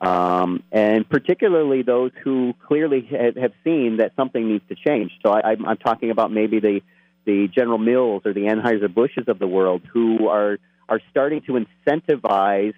um, 0.02 0.64
and 0.72 1.08
particularly 1.08 1.82
those 1.82 2.10
who 2.24 2.54
clearly 2.66 3.08
have, 3.12 3.36
have 3.36 3.52
seen 3.62 3.98
that 3.98 4.12
something 4.16 4.48
needs 4.48 4.64
to 4.68 4.74
change. 4.74 5.12
So 5.24 5.30
I, 5.30 5.52
I'm, 5.52 5.64
I'm 5.64 5.76
talking 5.76 6.10
about 6.10 6.32
maybe 6.32 6.58
the 6.58 6.80
the 7.24 7.46
General 7.46 7.78
Mills 7.78 8.22
or 8.24 8.32
the 8.32 8.46
Anheuser 8.46 8.92
Busches 8.92 9.28
of 9.28 9.38
the 9.38 9.46
world 9.46 9.82
who 9.92 10.26
are 10.28 10.58
are 10.88 11.00
starting 11.12 11.40
to 11.42 11.52
incentivize, 11.52 12.74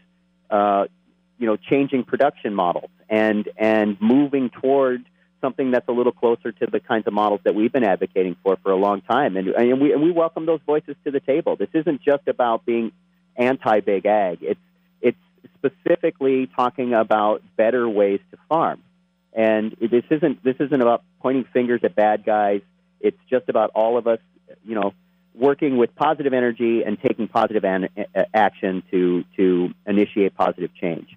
uh, 0.51 0.85
you 1.39 1.47
know, 1.47 1.57
changing 1.57 2.05
production 2.05 2.55
models 2.55 2.91
and 3.09 3.49
and 3.57 3.97
moving 4.03 4.51
toward 4.51 5.07
something 5.45 5.73
that's 5.73 5.89
a 5.89 5.93
little 5.93 6.13
closer 6.13 6.53
to 6.53 6.67
the 6.67 6.81
kinds 6.81 7.07
of 7.07 7.13
models 7.13 7.41
that 7.45 7.55
we've 7.55 7.71
been 7.71 7.85
advocating 7.85 8.35
for 8.43 8.57
for 8.63 8.73
a 8.73 8.77
long 8.77 9.03
time. 9.03 9.37
And, 9.37 9.49
and 9.49 9.79
we 9.79 9.93
and 9.93 10.03
we 10.03 10.11
welcome 10.11 10.47
those 10.47 10.61
voices 10.65 10.97
to 11.05 11.11
the 11.11 11.21
table. 11.21 11.57
This 11.57 11.69
isn't 11.75 12.01
just 12.01 12.27
about 12.27 12.65
being 12.65 12.93
anti 13.37 13.81
big 13.81 14.07
ag. 14.07 14.39
It's 14.41 14.61
it's 15.03 15.19
specifically 15.59 16.49
talking 16.57 16.95
about 16.95 17.43
better 17.57 17.87
ways 17.87 18.21
to 18.31 18.39
farm. 18.49 18.83
And 19.35 19.77
this 19.79 20.05
isn't 20.11 20.43
this 20.43 20.57
isn't 20.61 20.81
about 20.81 21.03
pointing 21.21 21.45
fingers 21.53 21.81
at 21.85 21.95
bad 21.95 22.25
guys. 22.25 22.63
It's 23.01 23.21
just 23.29 23.51
about 23.51 23.71
all 23.75 23.99
of 23.99 24.07
us, 24.07 24.21
you 24.65 24.75
know, 24.75 24.95
working 25.35 25.77
with 25.77 25.95
positive 25.95 26.33
energy 26.33 26.85
and 26.85 26.97
taking 26.99 27.29
positive 27.29 27.65
an, 27.65 27.89
action 28.33 28.83
to 28.93 29.25
to 29.37 29.75
initiate 29.87 30.35
positive 30.37 30.71
change. 30.81 31.09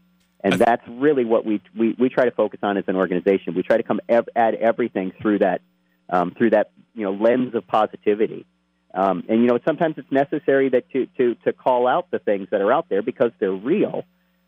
And 0.43 0.54
that's 0.54 0.84
really 0.88 1.26
what 1.26 1.45
we, 1.45 1.62
we 1.78 1.95
we 1.97 2.10
try 2.10 2.26
to 2.26 2.32
focus 2.32 2.60
on 2.62 2.78
as 2.78 2.84
an 2.88 2.95
organization. 2.95 3.56
We 3.56 3.63
try 3.63 3.78
to 3.78 3.84
come 3.84 4.00
ev- 4.08 4.30
at 4.36 4.54
everything 4.54 5.12
through 5.21 5.39
that 5.39 5.62
um, 6.10 6.32
through 6.38 6.52
that 6.52 6.71
you 6.93 7.04
know 7.04 7.13
lens 7.13 7.56
of 7.56 7.65
positivity. 7.67 8.45
Um, 8.93 9.23
and 9.28 9.41
you 9.41 9.47
know 9.47 9.60
sometimes 9.65 9.95
it's 9.97 10.12
necessary 10.12 10.69
that 10.69 10.89
to, 10.91 11.08
to 11.17 11.36
to 11.45 11.54
call 11.54 11.88
out 11.88 12.12
the 12.12 12.19
things 12.19 12.47
that 12.52 12.62
are 12.62 12.71
out 12.71 12.88
there 12.89 13.02
because 13.02 13.32
they're 13.39 13.52
real. 13.52 14.06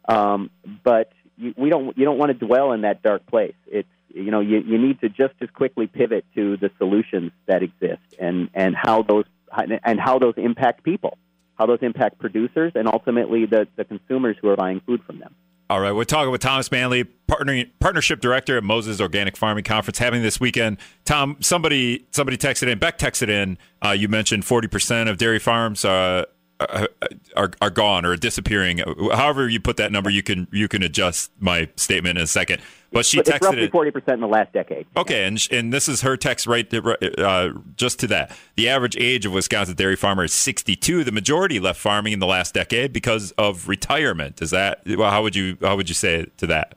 Um, 0.07 0.51
but 0.83 1.11
you, 1.37 1.53
we 1.57 1.69
don't 1.69 1.97
you 1.97 2.05
don't 2.05 2.17
want 2.17 2.37
to 2.37 2.45
dwell 2.45 2.71
in 2.71 2.81
that 2.81 3.01
dark 3.01 3.25
place. 3.25 3.55
It's 3.67 3.87
you 4.09 4.31
know 4.31 4.39
you, 4.41 4.59
you 4.59 4.77
need 4.77 5.01
to 5.01 5.09
just 5.09 5.33
as 5.41 5.49
quickly 5.49 5.87
pivot 5.87 6.23
to 6.35 6.57
the 6.57 6.69
solutions 6.77 7.31
that 7.47 7.63
exist 7.63 8.01
and 8.19 8.49
and 8.53 8.75
how 8.75 9.01
those 9.01 9.25
and 9.51 9.99
how 9.99 10.19
those 10.19 10.35
impact 10.37 10.83
people, 10.83 11.17
how 11.57 11.65
those 11.65 11.79
impact 11.81 12.19
producers, 12.19 12.73
and 12.75 12.87
ultimately 12.87 13.45
the 13.45 13.67
the 13.75 13.85
consumers 13.85 14.37
who 14.41 14.49
are 14.49 14.55
buying 14.55 14.81
food 14.81 15.01
from 15.03 15.19
them. 15.19 15.35
All 15.69 15.79
right, 15.79 15.91
we're 15.91 16.03
talking 16.03 16.31
with 16.31 16.41
Thomas 16.41 16.71
Manley, 16.71 17.03
partnership 17.03 18.21
director 18.21 18.57
at 18.57 18.63
Moses 18.63 18.99
Organic 18.99 19.37
Farming 19.37 19.63
Conference, 19.63 19.99
having 19.99 20.23
this 20.23 20.39
weekend. 20.39 20.77
Tom, 21.05 21.37
somebody 21.41 22.07
somebody 22.09 22.37
texted 22.37 22.69
in, 22.69 22.79
Beck 22.79 22.97
texted 22.97 23.29
in. 23.29 23.55
Uh, 23.85 23.91
you 23.91 24.07
mentioned 24.07 24.45
forty 24.45 24.67
percent 24.67 25.09
of 25.09 25.17
dairy 25.17 25.37
farms 25.37 25.85
uh, 25.85 26.25
are, 26.59 26.89
are 27.37 27.51
are 27.61 27.69
gone 27.69 28.03
or 28.03 28.15
disappearing. 28.15 28.79
However 29.13 29.47
you 29.47 29.59
put 29.59 29.77
that 29.77 29.91
number, 29.91 30.09
you 30.09 30.23
can 30.23 30.47
you 30.51 30.67
can 30.67 30.81
adjust 30.81 31.31
my 31.39 31.69
statement 31.75 32.17
in 32.17 32.23
a 32.23 32.27
second. 32.27 32.63
But 32.91 33.05
she 33.05 33.19
it's 33.19 33.29
texted 33.29 33.41
roughly 33.41 33.67
forty 33.69 33.91
percent 33.91 34.15
in 34.15 34.21
the 34.21 34.27
last 34.27 34.51
decade. 34.51 34.87
Okay, 34.97 35.25
and 35.25 35.39
and 35.51 35.71
this 35.71 35.87
is 35.87 36.01
her 36.01 36.17
text 36.17 36.47
right 36.47 36.67
to, 36.71 37.23
uh, 37.23 37.53
just 37.75 37.99
to 37.99 38.07
that. 38.07 38.35
The 38.55 38.67
average 38.67 38.97
age 38.97 39.25
of 39.25 39.31
Wisconsin 39.31 39.75
dairy 39.75 39.95
farmer 39.95 40.23
is 40.23 40.33
62. 40.33 41.03
The 41.03 41.11
majority 41.11 41.59
left 41.59 41.79
farming 41.79 42.13
in 42.13 42.19
the 42.19 42.25
last 42.25 42.53
decade 42.55 42.91
because 42.91 43.31
of 43.33 43.67
retirement. 43.67 44.41
Is 44.41 44.49
that 44.49 44.81
well, 44.85 45.11
how 45.11 45.21
would 45.21 45.35
you 45.35 45.57
how 45.61 45.75
would 45.75 45.87
you 45.87 45.95
say 45.95 46.25
to 46.37 46.47
that? 46.47 46.75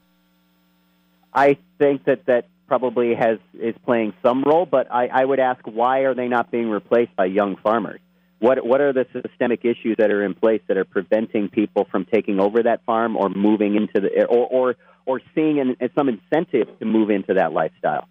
I 1.32 1.56
think 1.78 2.04
that 2.04 2.26
that 2.26 2.46
probably 2.66 3.14
has 3.14 3.38
is 3.60 3.74
playing 3.84 4.12
some 4.22 4.42
role, 4.44 4.66
but 4.66 4.90
I, 4.90 5.06
I 5.06 5.24
would 5.24 5.40
ask 5.40 5.60
why 5.66 6.00
are 6.00 6.14
they 6.14 6.28
not 6.28 6.50
being 6.50 6.68
replaced 6.68 7.14
by 7.16 7.26
young 7.26 7.56
farmers? 7.56 8.00
What 8.38 8.64
what 8.66 8.80
are 8.80 8.92
the 8.92 9.06
systemic 9.12 9.64
issues 9.64 9.96
that 9.98 10.10
are 10.10 10.24
in 10.24 10.34
place 10.34 10.62
that 10.68 10.76
are 10.76 10.84
preventing 10.84 11.48
people 11.48 11.86
from 11.90 12.04
taking 12.04 12.40
over 12.40 12.62
that 12.64 12.84
farm 12.84 13.16
or 13.16 13.28
moving 13.28 13.76
into 13.76 14.00
the 14.00 14.24
or 14.24 14.46
or, 14.46 14.76
or 15.06 15.20
seeing 15.34 15.60
an, 15.60 15.76
some 15.94 16.08
incentive 16.08 16.68
to 16.78 16.84
move 16.84 17.10
into 17.10 17.34
that 17.34 17.52
lifestyle? 17.52 18.08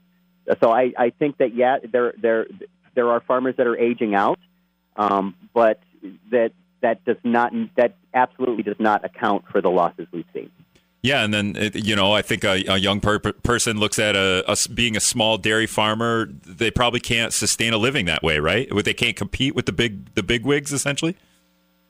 So 0.62 0.72
I, 0.72 0.92
I 0.98 1.12
think 1.12 1.38
that 1.38 1.56
yeah, 1.56 1.78
there 1.92 2.14
there 2.22 2.48
there 2.96 3.10
are 3.10 3.22
farmers 3.22 3.56
that 3.58 3.68
are 3.68 3.78
aging 3.78 4.16
out, 4.16 4.40
um, 4.96 5.36
but 5.54 5.80
that 6.32 6.52
that 6.82 7.04
does 7.06 7.18
not 7.24 7.54
that 7.78 7.96
absolutely 8.14 8.64
does 8.64 8.80
not 8.80 9.06
account 9.06 9.46
for 9.52 9.62
the 9.62 9.70
losses 9.70 10.08
we've 10.12 10.26
seen. 10.34 10.50
Yeah, 11.04 11.24
and 11.24 11.34
then 11.34 11.56
it- 11.56 11.84
you 11.86 11.96
know, 11.96 12.12
I 12.14 12.22
think 12.22 12.44
a, 12.44 12.64
a 12.68 12.78
young 12.78 13.00
per- 13.00 13.20
person 13.20 13.80
looks 13.80 13.98
at 13.98 14.16
a, 14.16 14.44
a 14.52 14.56
being 14.70 14.96
a 14.96 15.00
small 15.00 15.38
dairy 15.38 15.66
farmer. 15.68 16.28
They 16.46 16.70
probably 16.70 17.00
can't 17.00 17.34
sustain 17.34 17.74
a 17.74 17.78
living 17.78 18.06
that 18.06 18.22
way, 18.22 18.40
right? 18.40 18.70
They 18.84 18.94
can't 18.94 19.16
compete 19.16 19.56
with 19.56 19.66
the 19.66 19.72
big 19.72 20.14
the 20.16 20.24
big 20.24 20.46
wigs, 20.46 20.72
essentially. 20.72 21.16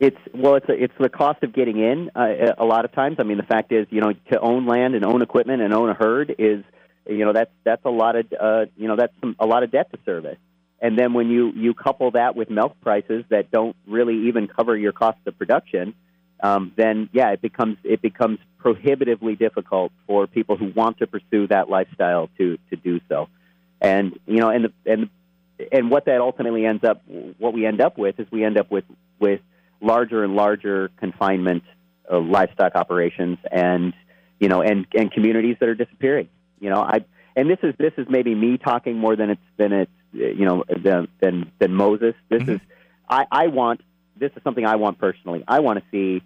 It's 0.02 0.18
well, 0.34 0.56
it's 0.56 0.68
a, 0.68 0.74
it's 0.74 0.94
the 1.00 1.10
cost 1.10 1.44
of 1.44 1.54
getting 1.54 1.78
in. 1.78 2.10
Uh, 2.16 2.56
a 2.58 2.66
lot 2.66 2.86
of 2.86 2.92
times, 2.92 3.18
I 3.20 3.24
mean, 3.24 3.38
the 3.38 3.44
fact 3.44 3.72
is, 3.72 3.86
you 3.92 4.02
know, 4.02 4.14
to 4.32 4.40
own 4.40 4.66
land 4.66 4.96
and 4.96 5.06
own 5.06 5.22
equipment 5.22 5.62
and 5.62 5.76
own 5.76 5.90
a 5.90 5.94
herd 5.94 6.34
is, 6.40 6.64
you 7.08 7.24
know, 7.24 7.34
that's 7.34 7.52
that's 7.64 7.86
a 7.86 7.92
lot 7.92 8.16
of, 8.16 8.26
uh, 8.34 8.66
you 8.76 8.88
know, 8.88 8.96
that's 8.96 9.14
some, 9.20 9.36
a 9.40 9.46
lot 9.46 9.62
of 9.62 9.70
debt 9.70 9.92
to 9.92 10.00
service. 10.04 10.40
And 10.82 10.98
then 10.98 11.14
when 11.14 11.30
you 11.30 11.52
you 11.52 11.76
couple 11.76 12.10
that 12.12 12.36
with 12.36 12.50
milk 12.50 12.82
prices 12.82 13.26
that 13.30 13.52
don't 13.52 13.76
really 13.86 14.28
even 14.30 14.48
cover 14.48 14.76
your 14.76 14.92
cost 14.92 15.20
of 15.28 15.38
production, 15.38 15.94
um, 16.42 16.72
then 16.76 17.08
yeah, 17.14 17.30
it 17.34 17.42
becomes 17.44 17.78
it 17.84 18.02
becomes 18.02 18.40
prohibitively 18.58 19.36
difficult 19.36 19.92
for 20.08 20.26
people 20.26 20.58
who 20.58 20.74
want 20.76 20.98
to 20.98 21.06
pursue 21.06 21.46
that 21.50 21.70
lifestyle 21.70 22.28
to 22.40 22.58
to 22.72 22.76
do 22.76 23.02
so. 23.08 23.30
And 23.80 24.18
you 24.26 24.38
know, 24.38 24.50
and 24.50 24.66
the, 24.66 24.92
and 24.92 25.10
and 25.72 25.92
what 25.92 26.06
that 26.06 26.22
ultimately 26.22 26.66
ends 26.66 26.84
up, 26.84 27.04
what 27.38 27.54
we 27.54 27.68
end 27.68 27.82
up 27.82 28.00
with 28.00 28.20
is 28.20 28.26
we 28.32 28.44
end 28.44 28.58
up 28.58 28.72
with 28.72 28.86
with 29.20 29.42
larger 29.82 30.24
and 30.24 30.36
larger 30.36 30.90
confinement 30.98 31.64
uh, 32.12 32.20
livestock 32.20 32.76
operations, 32.76 33.38
and 33.52 33.94
you 34.40 34.48
know, 34.48 34.62
and 34.62 34.88
and 34.94 35.12
communities 35.12 35.58
that 35.60 35.70
are 35.70 35.76
disappearing. 35.76 36.30
You 36.60 36.70
know, 36.70 36.82
I 36.82 37.06
and 37.36 37.50
this 37.50 37.60
is 37.64 37.74
this 37.78 37.94
is 37.98 38.08
maybe 38.10 38.36
me 38.36 38.58
talking 38.58 38.98
more 38.98 39.16
than 39.16 39.32
it's 39.32 39.42
than 39.58 39.74
it's 39.74 39.92
you 40.14 40.46
know 40.46 40.64
than 40.70 41.08
than, 41.20 41.52
than 41.60 41.74
Moses. 41.74 42.16
This 42.30 42.48
is 42.48 42.60
I, 43.10 43.26
I 43.32 43.48
want 43.48 43.82
this 44.18 44.32
is 44.36 44.44
something 44.44 44.66
I 44.66 44.76
want 44.76 45.00
personally. 45.00 45.44
I 45.48 45.60
want 45.60 45.80
to 45.80 45.86
see 45.92 46.24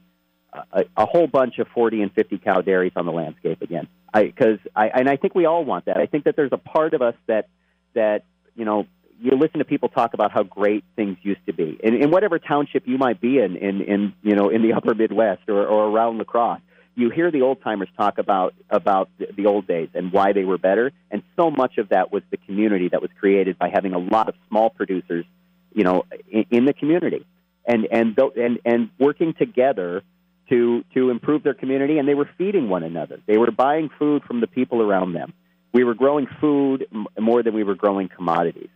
a, 0.72 0.86
a 0.98 1.06
whole 1.06 1.28
bunch 1.28 1.60
of 1.60 1.68
40 1.70 2.02
and 2.02 2.14
50 2.14 2.38
cow 2.40 2.62
dairies 2.62 2.94
on 2.96 3.06
the 3.06 3.12
landscape 3.12 3.62
again. 3.62 3.88
I 4.14 4.24
Because 4.24 4.60
I, 4.76 4.88
and 4.88 5.10
I 5.10 5.18
think 5.18 5.36
we 5.36 5.46
all 5.46 5.64
want 5.66 5.86
that. 5.86 5.98
I 5.98 6.06
think 6.06 6.26
that 6.26 6.36
there's 6.36 6.54
a 6.54 6.58
part 6.58 6.94
of 6.94 7.02
us 7.02 7.16
that 7.28 7.50
that 7.94 8.26
you 8.56 8.66
know 8.66 8.88
you 9.22 9.32
listen 9.32 9.60
to 9.60 9.66
people 9.66 9.90
talk 9.90 10.14
about 10.14 10.32
how 10.32 10.44
great 10.44 10.84
things 10.96 11.18
used 11.22 11.46
to 11.46 11.54
be 11.54 11.78
in, 11.84 11.96
in 11.96 12.12
whatever 12.12 12.40
township 12.40 12.84
you 12.86 12.98
might 12.98 13.22
be 13.22 13.40
in, 13.40 13.56
in, 13.56 13.82
in 13.82 14.14
you 14.22 14.36
know 14.36 14.50
in 14.50 14.62
the 14.62 14.74
upper 14.78 14.94
Midwest 14.94 15.48
or, 15.48 15.66
or 15.66 15.88
around 15.88 16.18
La 16.18 16.24
Crosse. 16.24 16.62
You 16.98 17.10
hear 17.10 17.30
the 17.30 17.42
old 17.42 17.62
timers 17.62 17.90
talk 17.98 18.20
about 18.20 18.54
about 18.70 19.10
the, 19.18 19.48
old 19.48 19.68
days 19.68 19.90
and 19.94 20.14
why 20.14 20.32
they 20.32 20.46
were 20.46 20.58
better, 20.58 20.94
and 21.12 21.24
so 21.36 21.52
much 21.52 21.78
of 21.78 21.90
that 21.90 22.12
was 22.12 22.24
the 22.32 22.38
community 22.38 22.88
that 22.88 23.02
was 23.02 23.12
created 23.20 23.60
by 23.60 23.70
having 23.70 23.94
a 23.94 24.00
lot 24.00 24.30
of 24.30 24.36
small 24.48 24.70
producers, 24.70 25.26
you 25.74 25.84
know, 25.84 26.06
in, 26.32 26.46
in 26.52 26.66
the 26.66 26.74
community, 26.74 27.26
and 27.66 27.86
and 27.92 28.18
and 28.38 28.60
and 28.64 28.90
working 28.98 29.34
together 29.34 30.04
to 30.50 30.86
to 30.94 31.10
improve 31.10 31.44
their 31.44 31.54
community, 31.54 31.98
and 31.98 32.08
they 32.08 32.14
were 32.14 32.30
feeding 32.38 32.70
one 32.70 32.84
another. 32.84 33.20
They 33.26 33.38
were 33.38 33.52
buying 33.52 33.90
food 34.00 34.24
from 34.24 34.40
the 34.40 34.48
people 34.48 34.82
around 34.82 35.12
them. 35.14 35.34
We 35.74 35.84
were 35.84 35.96
growing 35.96 36.28
food 36.40 36.88
more 37.20 37.44
than 37.44 37.54
we 37.54 37.64
were 37.64 37.76
growing 37.76 38.08
commodities, 38.08 38.70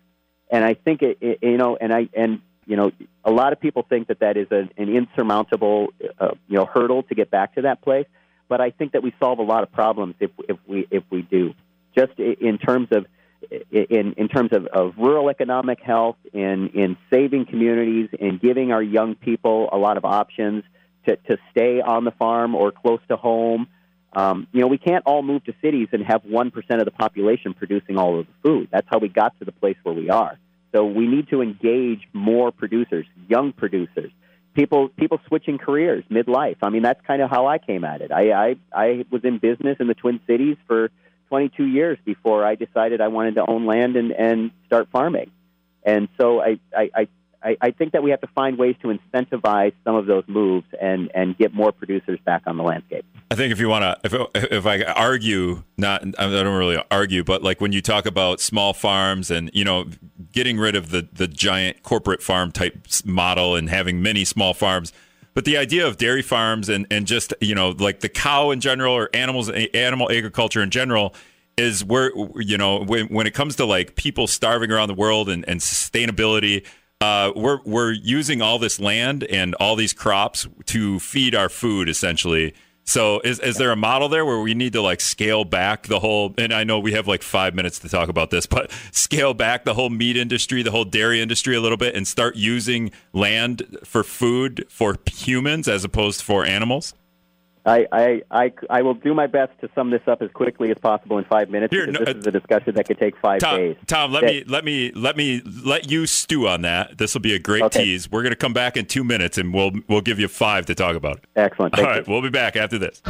and 0.50 0.64
I 0.64 0.74
think 0.74 1.02
it, 1.02 1.18
it 1.22 1.40
you 1.42 1.58
know, 1.58 1.78
and 1.80 1.94
I 1.94 2.10
and 2.14 2.42
you 2.66 2.76
know, 2.76 2.92
a 3.24 3.32
lot 3.32 3.54
of 3.54 3.60
people 3.60 3.84
think 3.88 4.08
that 4.08 4.20
that 4.20 4.38
is 4.38 4.48
a, 4.52 4.70
an 4.78 4.90
insurmountable 4.96 5.94
uh, 6.20 6.32
you 6.48 6.58
know 6.58 6.66
hurdle 6.66 7.04
to 7.04 7.16
get 7.16 7.32
back 7.32 7.56
to 7.56 7.64
that 7.64 7.82
place. 7.82 8.08
But 8.48 8.62
I 8.62 8.72
think 8.72 8.94
that 8.94 9.04
we 9.04 9.14
solve 9.20 9.40
a 9.40 9.44
lot 9.44 9.64
of 9.64 9.72
problems 9.72 10.16
if 10.20 10.32
if 10.48 10.58
we 10.68 10.88
if 10.90 11.04
we 11.10 11.22
do, 11.22 11.54
just 11.96 12.18
in 12.20 12.58
terms 12.58 12.90
of 12.92 13.06
in 13.72 14.14
in 14.18 14.28
terms 14.28 14.52
of, 14.52 14.66
of 14.68 14.98
rural 14.98 15.30
economic 15.30 15.80
health, 15.80 16.18
in 16.34 16.70
in 16.70 16.98
saving 17.10 17.46
communities, 17.46 18.10
in 18.20 18.38
giving 18.38 18.72
our 18.72 18.84
young 18.84 19.16
people 19.16 19.70
a 19.72 19.78
lot 19.78 19.98
of 19.98 20.06
options 20.06 20.64
to, 21.06 21.16
to 21.16 21.38
stay 21.52 21.82
on 21.82 22.04
the 22.04 22.12
farm 22.12 22.56
or 22.56 22.72
close 22.72 23.00
to 23.08 23.16
home. 23.16 23.68
Um, 24.14 24.48
you 24.52 24.62
know, 24.62 24.68
we 24.68 24.78
can't 24.78 25.04
all 25.06 25.22
move 25.22 25.44
to 25.46 25.54
cities 25.62 25.90
and 25.92 26.04
have 26.04 26.24
1% 26.24 26.54
of 26.80 26.86
the 26.86 26.92
population 26.92 27.54
producing 27.54 27.98
all 27.98 28.20
of 28.20 28.26
the 28.26 28.34
food. 28.44 28.70
That's 28.72 28.88
how 28.90 28.98
we 28.98 29.08
got 29.08 29.38
to 29.40 29.46
the 29.46 29.52
place 29.52 29.78
where 29.84 29.94
we 29.94 30.10
are. 30.10 30.38
So 30.74 30.86
we 30.86 31.08
need 31.08 31.30
to 31.30 31.42
engage 31.42 32.08
more 32.14 32.52
producers, 32.52 33.06
young 33.28 33.54
producers, 33.54 34.12
people 34.54 34.90
people 34.90 35.20
switching 35.28 35.58
careers 35.58 36.04
midlife. 36.12 36.58
I 36.62 36.70
mean, 36.70 36.84
that's 36.84 37.02
kind 37.06 37.22
of 37.22 37.30
how 37.30 37.48
I 37.48 37.58
came 37.58 37.84
at 37.84 38.02
it. 38.02 38.12
I, 38.12 38.32
I, 38.32 38.56
I 38.74 39.06
was 39.10 39.24
in 39.24 39.40
business 39.40 39.78
in 39.80 39.88
the 39.88 39.94
Twin 39.94 40.20
Cities 40.28 40.58
for 40.68 40.92
22 41.30 41.66
years 41.66 41.98
before 42.06 42.46
I 42.46 42.56
decided 42.56 43.02
I 43.02 43.08
wanted 43.08 43.36
to 43.36 43.46
own 43.48 43.66
land 43.66 43.96
and, 43.96 44.12
and 44.12 44.52
start 44.66 44.90
farming. 44.92 45.32
And 45.84 46.10
so 46.20 46.42
I, 46.42 46.60
I, 46.76 46.90
I 46.94 47.08
I, 47.42 47.58
I 47.62 47.72
think 47.72 47.94
that 47.94 48.04
we 48.04 48.12
have 48.12 48.22
to 48.22 48.28
find 48.28 48.58
ways 48.58 48.76
to 48.82 48.88
incentivize 48.88 49.74
some 49.86 49.96
of 49.96 50.06
those 50.06 50.24
moves 50.28 50.68
and, 50.82 51.10
and 51.14 51.38
get 51.38 51.54
more 51.54 51.72
producers 51.72 52.20
back 52.26 52.44
on 52.46 52.58
the 52.58 52.64
landscape. 52.64 53.06
I 53.32 53.36
think 53.36 53.52
if 53.52 53.60
you 53.60 53.70
want 53.70 53.84
to, 53.84 53.98
if 54.04 54.52
if 54.52 54.66
I 54.66 54.82
argue, 54.84 55.64
not 55.78 56.02
I 56.02 56.30
don't 56.30 56.58
really 56.58 56.82
argue, 56.90 57.24
but 57.24 57.44
like 57.44 57.62
when 57.62 57.72
you 57.72 57.82
talk 57.82 58.06
about 58.06 58.42
small 58.42 58.74
farms 58.74 59.30
and 59.32 59.52
you 59.54 59.64
know 59.64 59.86
getting 60.32 60.58
rid 60.58 60.76
of 60.76 60.90
the 60.90 61.08
the 61.14 61.28
giant 61.28 61.84
corporate 61.84 62.22
farm 62.24 62.52
type 62.52 62.88
model 63.06 63.56
and 63.56 63.70
having 63.70 64.02
many 64.02 64.26
small 64.26 64.54
farms, 64.54 64.92
but 65.34 65.46
the 65.46 65.58
idea 65.58 65.86
of 65.86 65.98
dairy 65.98 66.24
farms 66.24 66.70
and 66.70 66.88
and 66.90 67.06
just 67.06 67.34
you 67.40 67.54
know 67.54 67.70
like 67.70 68.00
the 68.00 68.10
cow 68.10 68.52
in 68.52 68.60
general 68.60 68.94
or 68.94 69.10
animals 69.14 69.50
animal 69.50 70.12
agriculture 70.12 70.64
in 70.64 70.72
general 70.72 71.14
is 71.60 71.84
where 71.84 72.12
you 72.38 72.58
know 72.58 72.84
when 72.84 73.08
when 73.08 73.28
it 73.28 73.34
comes 73.34 73.56
to 73.58 73.66
like 73.66 73.96
people 73.96 74.28
starving 74.28 74.72
around 74.72 74.88
the 74.88 74.96
world 74.96 75.30
and, 75.30 75.48
and 75.48 75.60
sustainability. 75.60 76.66
Uh, 77.02 77.32
we're 77.34 77.62
we're 77.64 77.94
using 77.94 78.42
all 78.42 78.60
this 78.60 78.78
land 78.78 79.24
and 79.24 79.56
all 79.56 79.78
these 79.78 79.94
crops 79.94 80.50
to 80.66 81.00
feed 81.00 81.34
our 81.34 81.48
food 81.48 81.88
essentially. 81.88 82.54
So 82.84 83.22
is 83.22 83.40
is 83.40 83.56
there 83.56 83.72
a 83.72 83.78
model 83.78 84.10
there 84.10 84.26
where 84.26 84.42
we 84.42 84.54
need 84.54 84.74
to 84.74 84.82
like 84.82 85.00
scale 85.00 85.46
back 85.46 85.88
the 85.88 86.02
whole 86.02 86.34
and 86.38 86.54
I 86.54 86.66
know 86.66 86.78
we 86.78 86.92
have 86.92 87.08
like 87.08 87.24
5 87.24 87.56
minutes 87.56 87.80
to 87.80 87.90
talk 87.90 88.10
about 88.10 88.32
this, 88.32 88.46
but 88.48 88.70
scale 88.92 89.34
back 89.34 89.64
the 89.64 89.76
whole 89.76 89.90
meat 89.90 90.18
industry, 90.18 90.62
the 90.62 90.72
whole 90.72 90.84
dairy 90.84 91.22
industry 91.22 91.56
a 91.56 91.62
little 91.62 91.78
bit 91.78 91.96
and 91.96 92.06
start 92.06 92.36
using 92.36 92.92
land 93.14 93.78
for 93.86 94.04
food 94.04 94.66
for 94.68 94.98
humans 95.10 95.70
as 95.70 95.86
opposed 95.86 96.22
for 96.22 96.46
animals? 96.46 96.94
I, 97.66 97.86
I, 97.92 98.22
I, 98.32 98.54
I 98.70 98.82
will 98.82 98.94
do 98.94 99.14
my 99.14 99.28
best 99.28 99.52
to 99.62 99.70
sum 99.76 99.90
this 99.92 100.02
up 100.08 100.22
as 100.22 100.32
quickly 100.32 100.72
as 100.72 100.78
possible 100.78 101.18
in 101.18 101.26
five 101.26 101.50
minutes. 101.50 101.74
Here, 101.74 101.86
no, 101.88 102.00
this 102.04 102.16
is 102.16 102.26
uh, 102.26 102.30
a 102.30 102.32
discussion 102.32 102.76
that 102.76 102.88
could 102.88 102.98
take 102.98 103.18
five 103.18 103.40
Tom, 103.40 103.58
days. 103.58 103.76
Tom, 103.86 104.12
let 104.12 104.22
That- 104.22 104.28
me 104.32 104.44
let 104.48 104.64
me 104.66 104.92
let 104.96 105.18
me 105.18 105.42
let 105.66 105.92
you 105.92 106.06
stew 106.06 106.48
on 106.48 106.62
that. 106.62 106.98
This 106.98 107.14
will 107.14 107.22
be 107.22 107.34
a 107.36 107.40
great 107.40 107.64
Okay. 107.64 107.84
tease. 107.84 108.10
We're 108.10 108.22
going 108.24 108.32
to 108.32 108.38
come 108.38 108.54
back 108.54 108.78
in 108.78 108.86
2 108.86 109.04
minutes 109.04 109.38
and 109.38 109.54
we'll 109.54 109.72
we'll 109.88 110.02
give 110.02 110.20
you 110.20 110.28
5 110.28 110.66
to 110.68 110.76
talk 110.76 110.96
about. 110.96 111.26
Excellent. 111.36 111.78
All 111.78 111.84
right, 111.86 112.08
you. 112.08 112.12
we'll 112.12 112.22
be 112.22 112.30
back 112.30 112.56
after 112.56 112.78
this. 112.80 113.02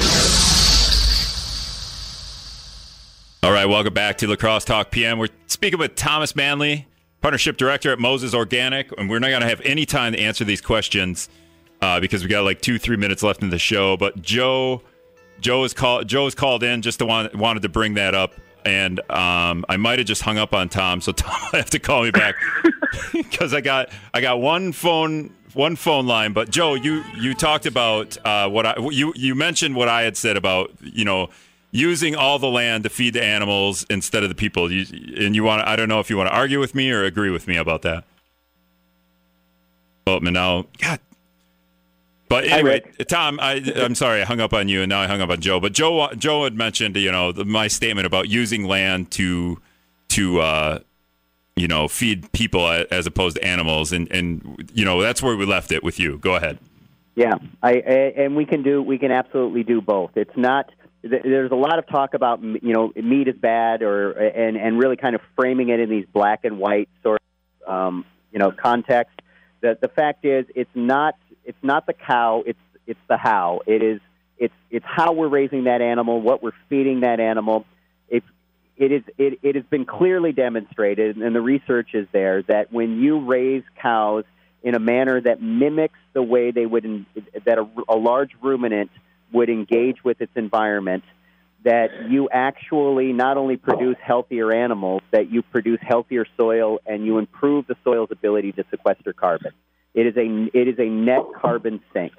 All 3.41 3.51
right, 3.53 3.65
welcome 3.65 3.93
back 3.93 4.17
to 4.17 4.27
La 4.27 4.35
Crosse 4.35 4.65
Talk 4.65 4.91
PM. 4.91 5.17
We're 5.17 5.29
speaking 5.47 5.79
with 5.79 5.95
Thomas 5.95 6.35
Manley, 6.35 6.88
partnership 7.21 7.56
director 7.56 7.91
at 7.93 8.00
Moses 8.00 8.33
Organic, 8.33 8.91
and 8.97 9.10
we're 9.10 9.19
not 9.19 9.29
going 9.29 9.41
to 9.41 9.47
have 9.47 9.62
any 9.62 9.85
time 9.85 10.12
to 10.13 10.19
answer 10.19 10.43
these 10.43 10.60
questions 10.60 11.29
uh, 11.82 12.00
because 12.00 12.23
we 12.23 12.30
got 12.30 12.44
like 12.44 12.62
two, 12.62 12.77
three 12.77 12.98
minutes 12.98 13.23
left 13.23 13.42
in 13.42 13.50
the 13.50 13.60
show. 13.60 13.98
But 13.98 14.21
Joe, 14.21 14.82
Joe 15.40 15.63
is 15.63 15.73
called. 15.73 16.08
Joe 16.08 16.27
is 16.27 16.36
called 16.36 16.63
in 16.63 16.82
just 16.82 17.00
to 17.00 17.06
want, 17.06 17.36
wanted 17.36 17.62
to 17.62 17.69
bring 17.69 17.96
that 17.96 18.15
up, 18.15 18.34
and 18.65 19.00
um, 19.12 19.65
I 19.69 19.77
might 19.77 20.00
have 20.00 20.08
just 20.08 20.21
hung 20.21 20.38
up 20.38 20.54
on 20.54 20.69
Tom, 20.69 21.02
so 21.02 21.12
Tom 21.13 21.40
will 21.52 21.60
have 21.60 21.69
to 21.71 21.80
call 21.80 22.04
me 22.04 22.12
back 22.12 22.36
because 23.13 23.54
I 23.54 23.62
got 23.62 23.90
I 24.13 24.21
got 24.21 24.42
one 24.42 24.71
phone 24.71 25.34
one 25.54 25.75
phone 25.75 26.08
line. 26.08 26.34
But 26.34 26.50
Joe, 26.50 26.75
you 26.75 27.04
you 27.17 27.34
talked 27.34 27.65
about 27.65 28.17
uh, 28.25 28.50
what 28.50 28.65
I 28.65 28.75
you 28.92 29.13
you 29.15 29.36
mentioned 29.36 29.75
what 29.75 29.88
I 29.88 30.04
had 30.04 30.17
said 30.17 30.38
about 30.38 30.71
you 30.82 31.06
know 31.06 31.30
using 31.71 32.15
all 32.15 32.40
the 32.40 32.50
land 32.50 32.84
to 32.84 32.90
feed 32.90 33.13
the 33.13 33.23
animals 33.23 33.86
instead 33.90 34.23
of 34.23 34.30
the 34.30 34.36
people. 34.36 34.71
You, 34.71 34.86
and 35.25 35.36
you 35.36 35.44
want 35.44 35.67
I 35.67 35.75
don't 35.75 35.90
know 35.90 36.00
if 36.00 36.10
you 36.10 36.17
want 36.17 36.30
to 36.30 36.36
argue 36.36 36.60
with 36.60 36.75
me 36.75 36.92
or 36.92 37.04
agree 37.04 37.30
with 37.30 37.48
me 37.48 37.58
about 37.58 37.84
that. 37.84 38.04
Oh, 40.08 40.17
now 40.17 40.65
God, 40.80 41.00
But 42.30 42.46
anyway. 42.46 42.82
Tom, 43.08 43.40
I, 43.42 43.56
I'm 43.75 43.96
sorry 43.96 44.21
I 44.21 44.25
hung 44.25 44.40
up 44.40 44.54
on 44.54 44.69
you, 44.69 44.82
and 44.82 44.90
now 44.90 45.02
I 45.02 45.08
hung 45.08 45.19
up 45.19 45.32
on 45.32 45.42
Joe. 45.42 45.60
But 45.60 45.73
Joe, 45.73 46.10
Joe 46.13 46.44
had 46.44 46.56
mentioned, 46.56 46.96
you 46.96 47.12
know, 47.12 47.32
the, 47.32 47.44
my 47.44 47.67
statement 47.67 48.06
about 48.06 48.30
using 48.30 48.65
land 48.65 49.10
to, 49.12 49.60
to, 50.10 50.40
uh, 50.40 50.80
you 51.56 51.67
know, 51.67 51.88
feed 51.88 52.32
people 52.32 52.65
as 52.67 53.08
opposed 53.08 53.36
to 53.36 53.44
animals, 53.44 53.92
and 53.92 54.10
and 54.12 54.71
you 54.73 54.86
know 54.86 55.02
that's 55.02 55.21
where 55.21 55.36
we 55.36 55.46
left 55.46 55.73
it 55.73 55.84
with 55.84 56.00
you. 56.00 56.17
Go 56.17 56.36
ahead. 56.36 56.58
Yeah, 57.15 57.34
I, 57.62 57.71
I 57.71 57.73
and 58.15 58.36
we 58.38 58.46
can 58.46 58.63
do 58.63 58.82
we 58.82 58.98
can 58.98 59.12
absolutely 59.12 59.63
do 59.63 59.82
both. 59.82 60.12
It's 60.15 60.38
not 60.38 60.71
there's 61.02 61.52
a 61.52 61.56
lot 61.56 61.80
of 61.80 61.88
talk 61.88 62.13
about 62.13 62.42
you 62.42 62.73
know 62.73 62.94
meat 62.96 63.27
is 63.27 63.36
bad 63.36 63.82
or 63.82 64.12
and 64.12 64.56
and 64.56 64.80
really 64.80 64.96
kind 64.96 65.15
of 65.15 65.21
framing 65.36 65.67
it 65.67 65.82
in 65.82 65.90
these 65.90 66.06
black 66.13 66.46
and 66.46 66.60
white 66.60 66.88
sort 67.04 67.21
of 67.65 67.73
um, 67.73 68.06
you 68.32 68.40
know 68.40 68.52
context. 68.52 69.19
The 69.60 69.77
the 69.82 69.90
fact 69.90 70.23
is 70.23 70.46
it's 70.56 70.69
not 70.73 71.15
it's 71.46 71.63
not 71.63 71.85
the 71.85 71.94
cow 71.94 72.44
it's 72.46 72.60
it's 72.87 73.00
the 73.08 73.17
how 73.17 73.62
it 73.67 73.83
is 73.83 74.00
it's 74.40 74.54
it's 74.71 74.85
how 74.85 75.12
we're 75.12 75.27
raising 75.27 75.65
that 75.65 75.81
animal 75.81 76.21
what 76.21 76.42
we're 76.42 76.54
feeding 76.69 77.02
that 77.02 77.19
animal. 77.19 77.65
It's 78.08 78.25
it 78.77 78.92
is 78.92 79.04
it, 79.17 79.40
it 79.44 79.56
has 79.56 79.65
been 79.65 79.85
clearly 79.85 80.31
demonstrated 80.31 81.17
and 81.17 81.35
the 81.35 81.42
research 81.42 81.90
is 81.94 82.08
there 82.12 82.42
that 82.44 82.71
when 82.71 83.00
you 83.00 83.19
raise 83.19 83.63
cows 83.81 84.23
in 84.63 84.75
a 84.75 84.79
manner 84.79 85.21
that 85.21 85.42
mimics 85.42 86.00
the 86.13 86.23
way 86.23 86.52
they 86.52 86.65
would 86.65 86.85
in, 86.85 87.06
that 87.46 87.58
a, 87.58 87.67
a 87.87 87.96
large 87.96 88.31
ruminant 88.42 88.90
would 89.31 89.50
engage 89.50 90.04
with 90.04 90.21
its 90.21 90.31
environment 90.35 91.04
that 91.65 92.10
you 92.10 92.29
actually 92.31 93.12
not 93.12 93.35
only 93.35 93.58
produce 93.58 93.98
healthier 94.02 94.54
animals 94.54 95.02
that 95.12 95.29
you 95.29 95.42
produce 95.42 95.79
healthier 95.81 96.25
soil 96.37 96.79
and 96.85 97.06
you 97.06 97.17
improve 97.17 97.67
the 97.67 97.75
soil's 97.83 98.10
ability 98.12 98.54
to 98.54 98.63
sequester 98.71 99.12
carbon 99.12 99.52
it 99.94 100.06
is 100.06 100.15
a 100.17 100.58
it 100.58 100.67
is 100.67 100.79
a 100.79 100.90
net 100.90 101.23
carbon 101.40 101.81
sink 101.94 102.13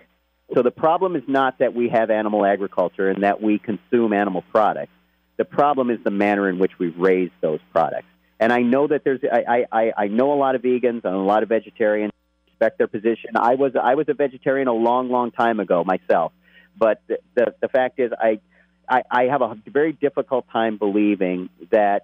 so 0.54 0.62
the 0.62 0.70
problem 0.70 1.14
is 1.14 1.22
not 1.28 1.58
that 1.60 1.74
we 1.74 1.88
have 1.88 2.10
animal 2.10 2.44
agriculture 2.44 3.08
and 3.08 3.22
that 3.22 3.40
we 3.40 3.58
consume 3.58 4.12
animal 4.12 4.42
products 4.50 4.92
the 5.40 5.46
problem 5.46 5.88
is 5.88 5.98
the 6.04 6.10
manner 6.10 6.50
in 6.50 6.58
which 6.58 6.78
we 6.78 6.88
raise 6.88 7.30
those 7.40 7.60
products. 7.72 8.08
And 8.38 8.52
I 8.52 8.60
know 8.60 8.86
that 8.88 9.04
there's, 9.04 9.20
I, 9.24 9.64
I, 9.72 9.92
I 9.96 10.06
know 10.08 10.34
a 10.34 10.38
lot 10.38 10.54
of 10.54 10.60
vegans 10.60 11.02
and 11.02 11.14
a 11.14 11.18
lot 11.18 11.42
of 11.42 11.48
vegetarians 11.48 12.12
respect 12.46 12.76
their 12.76 12.88
position. 12.88 13.30
I 13.36 13.54
was, 13.54 13.72
I 13.74 13.94
was 13.94 14.04
a 14.10 14.12
vegetarian 14.12 14.68
a 14.68 14.74
long, 14.74 15.08
long 15.08 15.30
time 15.30 15.58
ago 15.58 15.82
myself. 15.82 16.32
But 16.76 17.00
the, 17.08 17.20
the, 17.36 17.54
the 17.62 17.68
fact 17.68 17.98
is, 17.98 18.12
I, 18.12 18.40
I, 18.86 19.02
I 19.10 19.22
have 19.30 19.40
a 19.40 19.56
very 19.66 19.94
difficult 19.94 20.44
time 20.52 20.76
believing 20.76 21.48
that, 21.70 22.02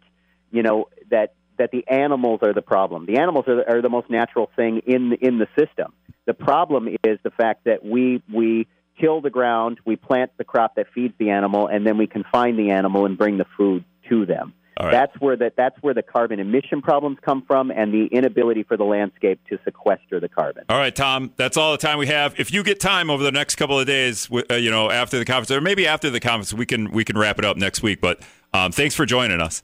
you 0.51 0.63
know, 0.63 0.89
that, 1.11 1.35
that 1.59 1.71
the 1.71 1.87
animals 1.89 2.41
are 2.43 2.53
the 2.53 2.63
problem. 2.63 3.07
The 3.07 3.19
animals 3.19 3.47
are, 3.49 3.57
the- 3.57 3.71
are 3.71 3.83
the 3.83 3.89
most 3.89 4.11
natural 4.11 4.51
thing 4.57 4.83
in, 4.87 5.13
in 5.21 5.39
the 5.39 5.47
system. 5.59 5.93
The 6.27 6.35
problem 6.35 6.89
is 6.89 7.19
the 7.23 7.31
fact 7.31 7.65
that 7.65 7.85
we, 7.85 8.23
we, 8.33 8.67
kill 9.01 9.21
the 9.21 9.31
ground, 9.31 9.79
we 9.85 9.97
plant 9.97 10.31
the 10.39 10.45
crop 10.45 10.77
that 10.77 10.87
feeds 10.95 11.15
the 11.19 11.31
animal, 11.31 11.67
and 11.67 11.87
then 11.87 11.99
we 11.99 12.07
confine 12.07 12.57
the 12.57 12.71
animal 12.71 13.07
and 13.07 13.17
bring 13.19 13.39
the 13.39 13.47
food 13.57 13.85
to 14.09 14.27
them. 14.27 14.55
Right. 14.79 14.93
That's 14.93 15.21
where 15.21 15.37
the, 15.37 15.51
that's 15.57 15.77
where 15.81 15.95
the 15.95 16.03
carbon 16.03 16.39
emission 16.39 16.83
problems 16.83 17.17
come 17.25 17.43
from, 17.47 17.71
and 17.71 17.95
the 17.95 18.09
inability 18.13 18.63
for 18.63 18.77
the 18.77 18.85
landscape 18.85 19.41
to 19.49 19.59
sequester 19.65 20.21
the 20.21 20.29
carbon. 20.29 20.65
All 20.69 20.77
right, 20.77 20.95
Tom, 20.95 21.33
that's 21.37 21.57
all 21.57 21.73
the 21.73 21.79
time 21.79 21.97
we 21.97 22.09
have. 22.09 22.39
If 22.39 22.53
you 22.53 22.63
get 22.63 22.79
time 22.79 23.09
over 23.09 23.23
the 23.23 23.33
next 23.33 23.57
couple 23.57 23.81
of 23.81 23.87
days, 23.87 24.29
uh, 24.51 24.55
you 24.55 24.71
know, 24.71 24.91
after 24.91 25.19
the 25.19 25.25
conference, 25.25 25.51
or 25.51 25.63
maybe 25.63 25.87
after 25.87 26.11
the 26.11 26.21
conference, 26.21 26.53
we 26.53 26.67
can 26.67 26.91
we 26.91 27.05
can 27.05 27.17
wrap 27.17 27.39
it 27.39 27.45
up 27.47 27.57
next 27.57 27.83
week. 27.83 28.03
But 28.03 28.21
um, 28.53 28.71
thanks 28.71 28.95
for 28.95 29.07
joining 29.07 29.41
us. 29.41 29.63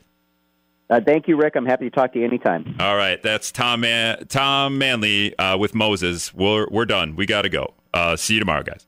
Uh, 0.93 1.01
thank 1.01 1.26
you, 1.26 1.36
Rick. 1.36 1.57
I'm 1.57 1.64
happy 1.64 1.88
to 1.88 1.90
talk 1.90 2.12
to 2.12 2.18
you 2.18 2.24
anytime. 2.26 2.76
All 2.78 2.97
right, 2.97 3.22
that's 3.22 3.51
Tom 3.51 3.80
Man- 3.80 4.26
Tom 4.28 4.76
Manley 4.76 5.36
uh, 5.38 5.57
with 5.57 5.74
Moses. 5.74 6.34
We're 6.34 6.66
we're 6.70 6.84
done. 6.84 7.16
We 7.16 7.24
got 7.24 7.43
to 7.43 7.49
go. 7.49 7.72
Uh, 7.95 8.14
see 8.16 8.34
you 8.34 8.40
tomorrow, 8.40 8.62
guys. 8.62 8.86